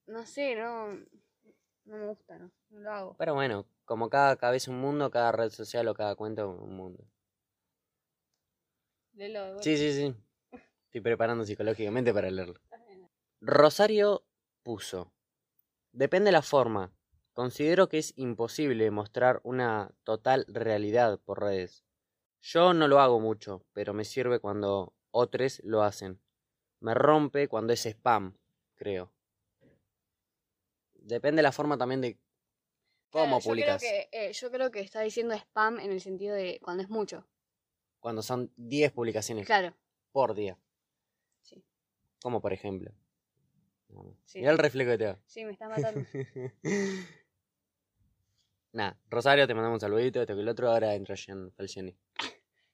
no 0.07 0.27
sé, 0.27 0.57
no, 0.57 0.89
no 1.85 1.97
me 1.97 2.07
gusta, 2.07 2.39
no, 2.39 2.51
no 2.71 2.81
lo 2.81 2.91
hago. 2.91 3.17
Pero 3.19 3.35
bueno, 3.35 3.67
como 3.85 4.09
cada 4.09 4.37
cabeza 4.37 4.71
un 4.71 4.81
mundo, 4.81 5.11
cada 5.11 5.33
red 5.33 5.51
social 5.51 5.87
o 5.89 5.95
cada 5.95 6.15
cuenta 6.17 6.47
un 6.47 6.77
mundo. 6.77 7.05
Léelo 9.13 9.41
de 9.41 9.47
vuelta. 9.49 9.63
Sí, 9.63 9.77
sí, 9.77 9.93
sí. 9.93 10.15
Estoy 10.87 11.01
preparando 11.03 11.45
psicológicamente 11.45 12.13
para 12.15 12.31
leerlo. 12.31 12.61
Rosario 13.41 14.25
puso. 14.63 15.13
Depende 15.93 16.33
la 16.33 16.43
forma. 16.43 16.93
Considero 17.33 17.89
que 17.89 17.99
es 17.99 18.13
imposible 18.17 18.91
mostrar 18.91 19.41
una 19.45 19.93
total 20.05 20.47
realidad 20.49 21.19
por 21.19 21.41
redes. 21.41 21.85
Yo 22.43 22.73
no 22.75 22.89
lo 22.89 23.01
hago 23.01 23.21
mucho, 23.21 23.65
pero 23.73 23.93
me 23.93 24.05
sirve 24.05 24.41
cuando 24.41 24.95
otros 25.11 25.61
lo 25.65 25.83
hacen. 25.83 26.21
Me 26.81 26.95
rompe 26.95 27.49
cuando 27.49 27.73
es 27.73 27.85
spam, 27.87 28.37
creo. 28.77 29.13
Depende 30.95 31.43
la 31.43 31.53
forma 31.53 31.77
también 31.77 32.01
de 32.01 32.19
cómo 33.11 33.39
Claro, 33.39 33.41
yo 33.41 33.51
publicas. 33.51 33.81
Creo 33.83 34.09
que, 34.11 34.29
eh, 34.29 34.33
yo 34.33 34.51
creo 34.51 34.71
que 34.71 34.81
está 34.81 35.01
diciendo 35.01 35.35
spam 35.35 35.81
en 35.81 35.93
el 35.93 36.01
sentido 36.01 36.35
de 36.35 36.59
cuando 36.63 36.83
es 36.83 36.89
mucho. 36.89 37.27
Cuando 37.99 38.23
son 38.23 38.51
10 38.57 38.93
publicaciones 38.93 39.45
Claro, 39.47 39.75
por 40.13 40.35
día. 40.35 40.59
Sí. 41.43 41.63
Como 42.23 42.41
por 42.41 42.53
ejemplo. 42.53 42.93
Sí. 44.25 44.39
Mirá 44.39 44.53
el 44.53 44.59
reflejo 44.59 44.93
que 44.93 44.99
te 44.99 45.05
da. 45.05 45.19
sí, 45.27 45.45
me 45.45 45.53
está 45.53 45.69
matando. 45.69 46.07
Nah, 48.73 48.93
Rosario, 49.09 49.47
te 49.47 49.55
mandamos 49.55 49.77
un 49.77 49.81
saludito, 49.81 50.21
esto 50.21 50.35
que 50.35 50.41
el 50.41 50.49
otro, 50.49 50.71
ahora 50.71 50.95
entra 50.95 51.17
Jean 51.17 51.51
Falcioni. 51.53 51.97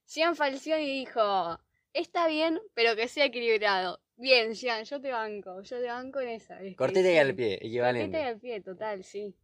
Gian 0.07 0.37
Falcioni 0.37 0.85
dijo, 0.85 1.59
está 1.93 2.29
bien, 2.29 2.61
pero 2.75 2.95
que 2.95 3.09
sea 3.09 3.25
equilibrado. 3.25 4.01
Bien, 4.17 4.55
Gian, 4.55 4.85
yo 4.85 5.01
te 5.01 5.11
banco, 5.11 5.63
yo 5.63 5.81
te 5.81 5.87
banco 5.87 6.21
en 6.21 6.29
esa. 6.29 6.59
Cortita 6.77 7.11
y 7.11 7.17
al 7.17 7.35
pie, 7.35 7.53
Cortita 7.53 7.65
y 7.65 7.69
equivalente. 7.69 8.23
al 8.23 8.39
pie, 8.39 8.61
total, 8.61 9.05
sí. 9.05 9.35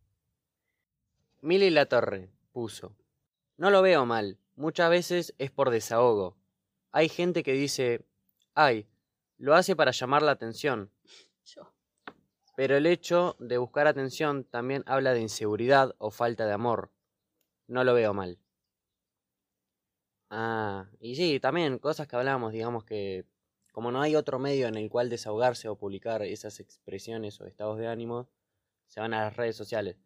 Mili 1.41 1.71
La 1.71 1.87
Torre 1.87 2.31
puso. 2.53 2.95
No 3.57 3.71
lo 3.71 3.83
veo 3.83 4.07
mal, 4.07 4.39
muchas 4.55 4.91
veces 4.91 5.35
es 5.39 5.51
por 5.51 5.71
desahogo. 5.71 6.37
Hay 6.91 7.09
gente 7.09 7.43
que 7.43 7.53
dice, 7.53 8.05
ay, 8.55 8.87
lo 9.39 9.55
hace 9.55 9.75
para 9.75 9.91
llamar 9.91 10.23
la 10.23 10.33
atención. 10.33 10.91
Pero 12.57 12.77
el 12.77 12.87
hecho 12.87 13.37
de 13.39 13.59
buscar 13.59 13.87
atención 13.87 14.45
también 14.45 14.83
habla 14.87 15.13
de 15.15 15.21
inseguridad 15.21 15.95
o 15.99 16.11
falta 16.11 16.47
de 16.47 16.53
amor. 16.53 16.93
No 17.69 17.85
lo 17.85 17.95
veo 17.95 18.15
mal. 18.15 18.39
Ah, 20.31 20.87
y 20.99 21.15
sí, 21.17 21.41
también 21.41 21.79
cosas 21.79 22.07
que 22.09 22.17
hablamos, 22.17 22.53
digamos 22.53 22.85
que 22.85 23.27
como 23.73 23.91
no 23.91 24.01
hay 24.01 24.17
otro 24.17 24.39
medio 24.39 24.67
en 24.69 24.77
el 24.77 24.91
cual 24.91 25.09
desahogarse 25.09 25.69
o 25.69 25.77
publicar 25.77 26.23
esas 26.23 26.61
expresiones 26.61 27.41
o 27.41 27.47
estados 27.47 27.79
de 27.79 27.87
ánimo, 27.89 28.29
se 28.87 29.01
van 29.01 29.15
a 29.15 29.23
las 29.25 29.37
redes 29.37 29.57
sociales. 29.57 29.97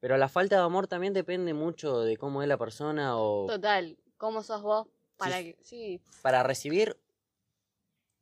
Pero 0.00 0.16
la 0.16 0.28
falta 0.28 0.56
de 0.56 0.62
amor 0.62 0.86
también 0.88 1.12
depende 1.12 1.54
mucho 1.54 2.00
de 2.00 2.16
cómo 2.16 2.42
es 2.42 2.48
la 2.48 2.58
persona 2.58 3.18
o 3.18 3.46
Total, 3.48 3.98
¿cómo 4.16 4.42
sos 4.42 4.62
vos? 4.62 4.88
Para 5.16 5.38
Sí. 5.38 5.44
que, 5.56 5.64
sí, 5.64 6.00
para 6.22 6.42
recibir 6.42 6.96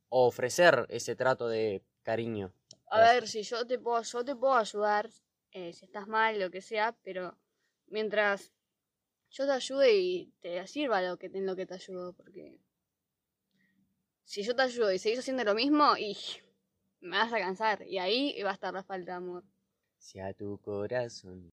o 0.09 0.27
ofrecer 0.27 0.85
ese 0.89 1.15
trato 1.15 1.47
de 1.47 1.83
cariño. 2.03 2.51
A 2.89 2.97
Gracias. 2.97 3.13
ver, 3.13 3.27
si 3.27 3.43
yo 3.43 3.65
te 3.67 3.77
puedo, 3.79 4.01
yo 4.01 4.25
te 4.25 4.35
puedo 4.35 4.55
ayudar, 4.55 5.09
eh, 5.51 5.73
si 5.73 5.85
estás 5.85 6.07
mal, 6.07 6.39
lo 6.39 6.49
que 6.49 6.61
sea, 6.61 6.95
pero 7.03 7.37
mientras 7.87 8.51
yo 9.29 9.45
te 9.45 9.51
ayude 9.51 9.95
y 9.95 10.33
te 10.41 10.65
sirva 10.67 11.01
lo 11.01 11.17
que, 11.17 11.27
en 11.27 11.45
lo 11.45 11.55
que 11.55 11.65
te 11.67 11.75
ayudo, 11.75 12.13
porque 12.13 12.59
si 14.23 14.43
yo 14.43 14.55
te 14.55 14.63
ayudo 14.63 14.91
y 14.91 14.99
seguís 14.99 15.19
haciendo 15.19 15.43
lo 15.43 15.53
mismo, 15.55 15.97
y 15.97 16.17
me 17.01 17.17
vas 17.17 17.31
a 17.33 17.39
cansar, 17.39 17.83
y 17.87 17.99
ahí 17.99 18.41
va 18.43 18.51
a 18.51 18.53
estar 18.53 18.73
la 18.73 18.83
falta 18.83 19.11
de 19.11 19.17
amor. 19.17 19.43
Si 19.97 20.19
a 20.19 20.33
tu 20.33 20.57
corazón. 20.57 21.51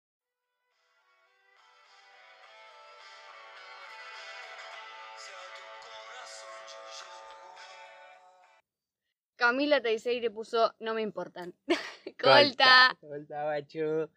Camila 9.43 9.81
Teiseire 9.81 10.31
puso 10.31 10.73
no 10.79 10.95
me 10.95 11.03
importan. 11.03 11.53
Colta. 12.23 12.97
Colta, 13.01 13.43
guacho. 13.43 14.09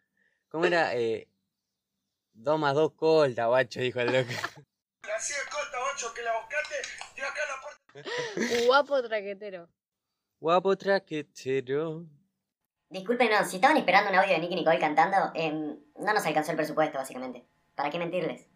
¿Cómo 0.49 0.65
era? 0.65 0.93
Eh, 0.93 1.27
2 2.35 2.59
más 2.59 2.75
2 2.75 2.91
colta, 2.93 3.47
guacho, 3.47 3.79
dijo 3.79 4.01
el 4.01 4.13
loco. 4.13 4.29
Así 5.17 5.33
de 5.33 5.49
corta, 5.49 5.77
ocho, 5.91 6.13
que 6.13 6.21
la 6.21 6.31
buscaste, 6.37 6.75
de 7.15 7.23
acá 7.23 7.41
a 7.41 7.55
la 7.55 7.61
puerta. 7.63 8.65
Guapo 8.67 9.01
traquetero. 9.01 9.67
Guapo 10.39 10.77
traquetero. 10.77 12.05
Disculpen, 12.91 13.31
no, 13.31 13.43
si 13.45 13.55
estaban 13.55 13.77
esperando 13.77 14.11
un 14.11 14.17
audio 14.17 14.33
de 14.33 14.39
Nicky 14.39 14.53
Nicole 14.53 14.77
cantando, 14.77 15.31
em, 15.33 15.75
no 15.95 16.13
nos 16.13 16.23
alcanzó 16.23 16.51
el 16.51 16.57
presupuesto, 16.57 16.99
básicamente. 16.99 17.47
¿Para 17.73 17.89
qué 17.89 17.97
mentirles? 17.97 18.47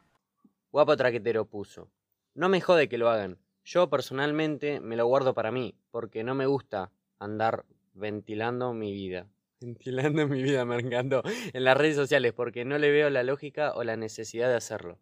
Guapo 0.71 0.95
traquetero 0.95 1.45
puso. 1.45 1.89
No 2.35 2.47
me 2.47 2.61
jode 2.61 2.87
que 2.87 2.99
lo 2.99 3.09
hagan. 3.09 3.39
Yo 3.69 3.87
personalmente 3.87 4.79
me 4.79 4.95
lo 4.95 5.05
guardo 5.05 5.35
para 5.35 5.51
mí, 5.51 5.75
porque 5.91 6.23
no 6.23 6.33
me 6.33 6.47
gusta 6.47 6.91
andar 7.19 7.65
ventilando 7.93 8.73
mi 8.73 8.91
vida. 8.91 9.27
Ventilando 9.61 10.27
mi 10.27 10.41
vida, 10.41 10.65
me 10.65 10.77
encantó. 10.77 11.21
En 11.53 11.63
las 11.65 11.77
redes 11.77 11.95
sociales, 11.95 12.33
porque 12.33 12.65
no 12.65 12.79
le 12.79 12.89
veo 12.89 13.11
la 13.11 13.21
lógica 13.21 13.73
o 13.75 13.83
la 13.83 13.95
necesidad 13.95 14.49
de 14.49 14.55
hacerlo. 14.55 14.97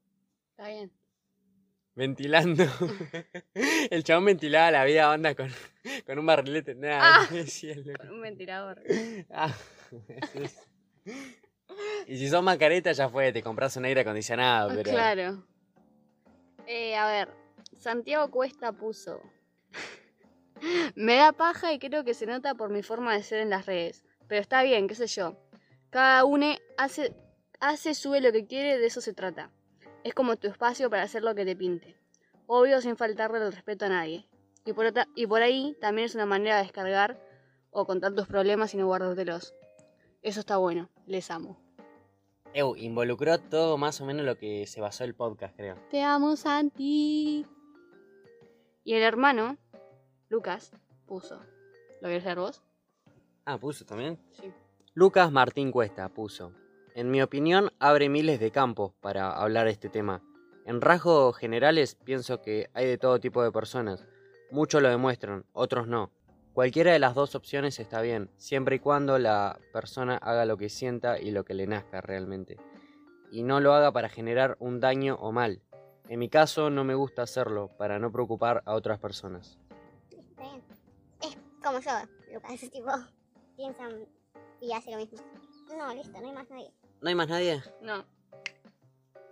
Está 0.49 0.67
bien. 0.67 0.91
Ventilando. 1.95 2.65
El 3.89 4.03
chabón 4.03 4.25
ventilaba 4.25 4.69
la 4.71 4.83
vida 4.83 5.11
onda 5.11 5.33
con, 5.33 5.49
con 6.05 6.19
un 6.19 6.25
barrilete. 6.25 6.75
Nada, 6.75 7.21
Ah. 7.21 7.27
Con 7.99 8.11
un 8.11 8.21
ventilador. 8.21 8.81
Ah. 9.31 9.55
Y 12.05 12.17
si 12.17 12.27
sos 12.27 12.43
macareta 12.43 12.91
ya 12.91 13.07
fue, 13.07 13.31
te 13.31 13.41
compras 13.41 13.77
un 13.77 13.85
aire 13.85 14.01
acondicionado, 14.01 14.71
pero. 14.75 14.91
Claro. 14.91 15.45
Eh, 16.65 16.95
a 16.97 17.07
ver, 17.07 17.29
Santiago 17.77 18.29
Cuesta 18.31 18.71
puso. 18.73 19.21
Me 20.95 21.15
da 21.15 21.31
paja 21.33 21.73
y 21.73 21.79
creo 21.79 22.03
que 22.03 22.13
se 22.13 22.25
nota 22.25 22.55
por 22.55 22.69
mi 22.69 22.83
forma 22.83 23.13
de 23.13 23.23
ser 23.23 23.39
en 23.39 23.49
las 23.49 23.65
redes. 23.65 24.03
Pero 24.27 24.41
está 24.41 24.63
bien, 24.63 24.87
qué 24.87 24.95
sé 24.95 25.07
yo. 25.07 25.37
Cada 25.89 26.25
uno 26.25 26.47
hace, 26.77 27.15
hace, 27.59 27.93
sube 27.93 28.19
lo 28.21 28.31
que 28.31 28.45
quiere, 28.45 28.77
de 28.77 28.85
eso 28.87 28.99
se 29.01 29.13
trata. 29.13 29.51
Es 30.03 30.13
como 30.13 30.35
tu 30.35 30.47
espacio 30.47 30.89
para 30.89 31.03
hacer 31.03 31.23
lo 31.23 31.35
que 31.35 31.45
te 31.45 31.55
pinte. 31.55 31.95
Obvio 32.47 32.81
sin 32.81 32.97
faltarle 32.97 33.39
el 33.39 33.51
respeto 33.53 33.85
a 33.85 33.89
nadie. 33.89 34.27
Y 34.65 34.73
por, 34.73 34.85
otra- 34.85 35.07
y 35.15 35.27
por 35.27 35.41
ahí 35.41 35.77
también 35.79 36.05
es 36.07 36.15
una 36.15 36.25
manera 36.25 36.57
de 36.57 36.63
descargar 36.63 37.21
o 37.71 37.85
contar 37.85 38.13
tus 38.15 38.27
problemas 38.27 38.73
y 38.73 38.77
no 38.77 38.87
guardártelos. 38.87 39.53
Eso 40.21 40.39
está 40.39 40.57
bueno, 40.57 40.89
les 41.05 41.29
amo. 41.31 41.61
Eu, 42.53 42.75
involucró 42.75 43.37
todo 43.39 43.77
más 43.77 44.01
o 44.01 44.05
menos 44.05 44.25
lo 44.25 44.37
que 44.37 44.65
se 44.67 44.81
basó 44.81 45.03
el 45.03 45.13
podcast, 45.13 45.55
creo. 45.55 45.75
Te 45.89 46.01
amo, 46.01 46.35
Santi. 46.35 47.45
Y 48.87 48.93
el 48.93 49.03
hermano, 49.03 49.57
Lucas, 50.29 50.71
puso. 51.07 51.41
¿Lo 51.99 52.07
querés 52.07 52.23
leer 52.23 52.39
vos? 52.39 52.63
Ah, 53.43 53.57
puso 53.57 53.85
también. 53.85 54.17
Sí. 54.31 54.49
Lucas 54.93 55.29
Martín 55.29 55.73
Cuesta 55.73 56.07
puso. 56.07 56.53
En 56.95 57.11
mi 57.11 57.21
opinión, 57.21 57.73
abre 57.79 58.07
miles 58.07 58.39
de 58.39 58.49
campos 58.49 58.93
para 59.01 59.33
hablar 59.33 59.67
este 59.67 59.89
tema. 59.89 60.23
En 60.65 60.79
rasgos 60.79 61.35
generales, 61.35 61.95
pienso 61.95 62.41
que 62.41 62.69
hay 62.73 62.85
de 62.85 62.97
todo 62.97 63.19
tipo 63.19 63.43
de 63.43 63.51
personas. 63.51 64.05
Muchos 64.51 64.81
lo 64.81 64.87
demuestran, 64.87 65.43
otros 65.51 65.89
no. 65.89 66.09
Cualquiera 66.53 66.93
de 66.93 66.99
las 66.99 67.13
dos 67.13 67.35
opciones 67.35 67.81
está 67.81 67.99
bien, 67.99 68.29
siempre 68.37 68.77
y 68.77 68.79
cuando 68.79 69.19
la 69.19 69.59
persona 69.73 70.15
haga 70.15 70.45
lo 70.45 70.55
que 70.55 70.69
sienta 70.69 71.19
y 71.19 71.31
lo 71.31 71.43
que 71.43 71.55
le 71.55 71.67
nazca 71.67 71.99
realmente. 71.99 72.55
Y 73.31 73.43
no 73.43 73.59
lo 73.59 73.73
haga 73.73 73.91
para 73.91 74.07
generar 74.07 74.55
un 74.61 74.79
daño 74.79 75.15
o 75.15 75.33
mal. 75.33 75.61
En 76.09 76.19
mi 76.19 76.29
caso, 76.29 76.69
no 76.69 76.83
me 76.83 76.95
gusta 76.95 77.23
hacerlo 77.23 77.69
para 77.77 77.99
no 77.99 78.11
preocupar 78.11 78.63
a 78.65 78.73
otras 78.75 78.99
personas. 78.99 79.57
Está 80.09 80.43
bien. 80.43 80.63
Es 81.21 81.37
como 81.61 81.79
yo, 81.79 81.91
Lucas, 82.33 82.51
ese 82.51 82.69
tipo 82.69 82.91
piensa 83.57 83.89
y 84.61 84.71
hace 84.71 84.91
lo 84.91 84.97
mismo. 84.97 85.19
No, 85.77 85.93
listo, 85.93 86.19
no 86.19 86.27
hay 86.27 86.33
más 86.33 86.49
nadie. 86.49 86.71
¿No 87.01 87.09
hay 87.09 87.15
más 87.15 87.27
nadie? 87.27 87.61
No. 87.81 88.05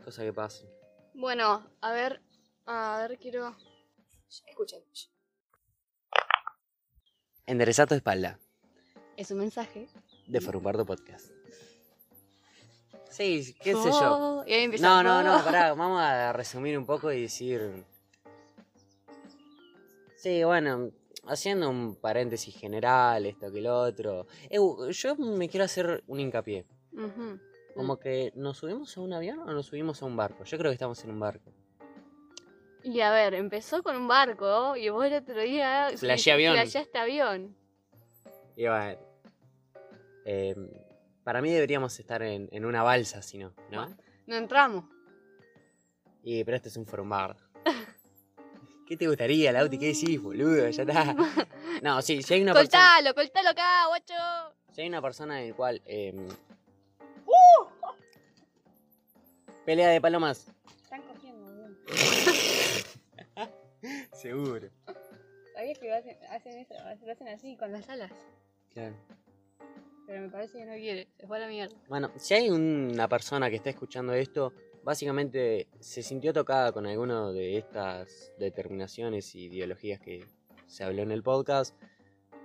Cosa 0.04 0.24
que 0.24 0.34
pase. 0.34 0.70
Bueno, 1.14 1.66
a 1.82 1.92
ver. 1.92 2.22
A 2.66 2.98
ver, 3.08 3.18
quiero. 3.20 3.56
Escuchen. 4.48 4.84
Endereza 7.46 7.86
tu 7.86 7.96
espalda. 7.96 8.40
Es 9.16 9.32
un 9.32 9.38
mensaje. 9.38 9.88
de 10.28 10.42
Forumbardo 10.42 10.86
Podcast. 10.86 11.35
Sí, 13.16 13.56
qué 13.62 13.74
sé 13.74 13.92
yo. 13.92 14.44
Y 14.46 14.52
ahí 14.52 14.64
empieza. 14.64 14.86
No, 14.86 15.02
no, 15.02 15.24
no, 15.24 15.42
pará, 15.42 15.74
vamos 15.74 16.02
a 16.02 16.34
resumir 16.34 16.78
un 16.78 16.86
poco 16.86 17.14
y 17.14 17.22
decir... 17.22 17.86
Sí, 20.18 20.44
bueno, 20.44 20.92
haciendo 21.26 21.70
un 21.70 21.96
paréntesis 21.96 22.54
general, 22.54 23.26
esto 23.26 23.50
que 23.54 23.62
lo 23.62 23.80
otro. 23.80 24.28
Eu, 24.50 24.90
yo 24.90 25.16
me 25.16 25.48
quiero 25.48 25.64
hacer 25.64 26.04
un 26.08 26.20
hincapié. 26.20 26.66
Como 27.74 27.98
que, 27.98 28.34
¿nos 28.36 28.58
subimos 28.58 28.98
a 28.98 29.02
un 29.02 29.14
avión 29.14 29.40
o 29.40 29.54
nos 29.54 29.68
subimos 29.68 30.02
a 30.02 30.06
un 30.06 30.18
barco? 30.18 30.44
Yo 30.44 30.58
creo 30.58 30.72
que 30.72 30.76
estamos 30.76 31.02
en 31.06 31.12
un 31.12 31.20
barco. 31.20 31.54
Y 32.84 33.00
a 33.00 33.12
ver, 33.12 33.34
empezó 33.34 33.82
con 33.82 33.96
un 33.96 34.10
barco 34.10 34.76
y 34.76 34.90
vos 34.90 35.06
el 35.06 35.14
otro 35.14 35.42
día. 35.42 35.90
Flashé 35.96 36.34
avión. 36.34 36.54
Flasheaste 36.54 36.98
avión. 36.98 37.56
Y 38.58 38.68
bueno, 38.68 39.00
eh, 40.26 40.85
para 41.26 41.42
mí 41.42 41.52
deberíamos 41.52 42.00
estar 42.00 42.22
en, 42.22 42.48
en 42.52 42.64
una 42.66 42.82
balsa, 42.84 43.22
si 43.22 43.38
no, 43.40 43.52
¿no? 43.72 43.90
No 44.28 44.36
entramos. 44.38 44.86
Y, 46.24 46.44
pero 46.46 46.56
este 46.56 46.70
es 46.70 46.78
un 46.78 46.86
forumbardo. 46.86 47.36
¿Qué 48.88 48.96
te 48.96 49.08
gustaría, 49.08 49.52
Lauti? 49.52 49.78
¿Qué 49.78 49.88
decís, 49.88 50.22
boludo? 50.22 50.70
Ya 50.70 50.84
está. 50.84 51.16
No, 51.82 52.02
sí, 52.02 52.24
si 52.24 52.34
hay 52.36 52.42
una 52.42 52.54
persona. 52.54 52.80
Coltalo, 53.04 53.14
coltalo 53.16 53.50
acá, 53.50 53.88
guacho. 53.88 54.14
Si 54.72 54.80
hay 54.82 54.88
una 54.88 55.02
persona 55.02 55.42
en 55.42 55.48
el 55.50 55.56
cual. 55.56 55.82
eh, 55.86 56.14
¡Uh! 57.26 57.66
Pelea 59.66 59.90
de 59.90 60.00
palomas. 60.00 60.48
Están 60.82 61.02
cogiendo, 61.02 61.44
boludo. 61.44 61.76
Seguro. 64.14 64.70
¿Sabías 65.54 65.80
que 65.80 65.94
hacen, 65.94 66.18
hacen 66.32 66.58
eso? 66.60 66.74
Lo 67.06 67.12
hacen 67.12 67.28
así 67.28 67.58
con 67.58 67.72
las 67.74 67.90
alas. 67.90 68.12
Claro. 68.74 68.96
Pero 70.08 70.22
me 70.22 70.30
parece 70.30 70.60
que 70.60 70.66
no 70.66 70.74
quiere. 70.74 71.08
Se 71.18 71.28
fue 71.28 71.38
a 71.38 71.40
la 71.42 71.48
mierda. 71.48 71.76
Bueno, 71.88 72.12
si 72.18 72.34
hay 72.36 72.50
una 72.50 73.08
persona 73.08 73.50
que 73.50 73.56
está 73.56 73.70
escuchando 73.72 74.14
esto, 74.14 74.54
básicamente 74.84 75.68
se 75.80 76.04
sintió 76.04 76.32
tocada 76.34 76.72
con 76.72 76.86
alguno 76.86 77.34
de 77.34 77.58
estas 77.58 78.32
determinaciones 78.38 79.34
y 79.36 79.46
ideologías 79.46 80.00
que 80.00 80.26
se 80.68 80.84
habló 80.84 81.02
en 81.02 81.12
el 81.12 81.24
podcast, 81.24 81.76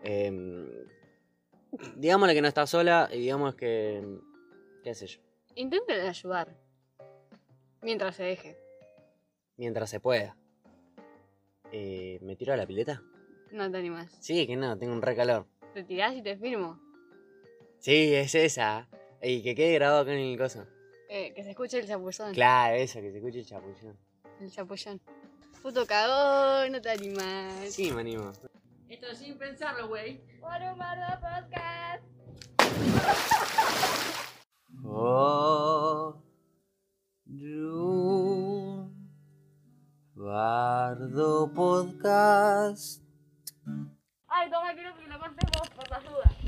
eh, 0.03 0.87
digámosle 1.97 2.35
que 2.35 2.43
no 2.43 2.49
está 2.49 2.67
sola 2.67 3.09
y 3.13 3.19
digamos 3.19 3.55
que. 3.55 4.03
qué 4.83 4.95
sé 4.95 5.07
yo, 5.07 5.21
Intenten 5.55 6.01
ayudar. 6.07 6.57
Mientras 7.83 8.17
se 8.17 8.25
deje. 8.25 8.57
mientras 9.57 9.91
se 9.91 10.01
pueda. 10.01 10.37
Eh, 11.73 12.19
¿Me 12.23 12.37
tiro 12.37 12.53
a 12.53 12.57
la 12.57 12.67
pileta? 12.67 13.03
No 13.53 13.71
te 13.71 13.79
animas. 13.79 14.17
Sí, 14.21 14.47
que 14.47 14.57
no, 14.57 14.77
tengo 14.79 14.93
un 14.93 15.03
re 15.03 15.15
calor. 15.17 15.47
Te 15.75 15.83
tirás 15.85 16.15
y 16.15 16.23
te 16.23 16.37
firmo. 16.37 16.81
Sí, 17.81 18.15
es 18.15 18.35
esa. 18.35 18.89
Y 19.23 19.43
que 19.43 19.55
quede 19.55 19.75
grabado 19.75 20.03
acá 20.03 20.13
en 20.13 20.19
el 20.19 20.39
coso. 20.39 20.67
Eh, 21.09 21.33
que 21.35 21.43
se 21.43 21.51
escuche 21.51 21.79
el 21.79 21.87
chapullón. 21.87 22.33
Claro, 22.35 22.77
eso, 22.77 23.01
que 23.01 23.11
se 23.11 23.19
escuche 23.19 23.41
el 23.41 23.47
chapullón. 23.47 23.99
El 24.41 24.51
chapullón. 24.51 25.01
Puto 25.63 25.87
cagón, 25.87 26.73
no 26.73 26.81
te 26.81 26.91
animas. 26.91 27.71
Sí, 27.71 27.91
me 27.91 28.03
animo. 28.03 28.33
Esto 28.89 29.15
sin 29.15 29.37
pensarlo, 29.39 29.89
güey. 29.89 30.21
Por 30.41 30.61
un 30.63 30.79
bardo 30.79 31.21
podcast. 31.21 32.05
Oh, 34.85 36.21
Bardo 40.15 41.53
Podcast. 41.55 43.03
Ay, 44.29 44.51
toma, 44.51 44.75
quiero 44.75 44.95
que 44.97 45.07
lo 45.07 45.19
cortes 45.19 45.51
vos 45.59 45.71
por 45.71 45.91
las 45.91 46.05
dudas. 46.05 46.40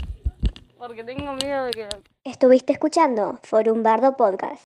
Porque 0.83 1.05
tengo 1.05 1.33
miedo 1.35 1.67
de 1.67 1.71
que 1.71 1.89
Estuviste 2.25 2.73
escuchando 2.73 3.39
Forum 3.45 3.85
Bardo 3.85 4.17
Podcast. 4.17 4.61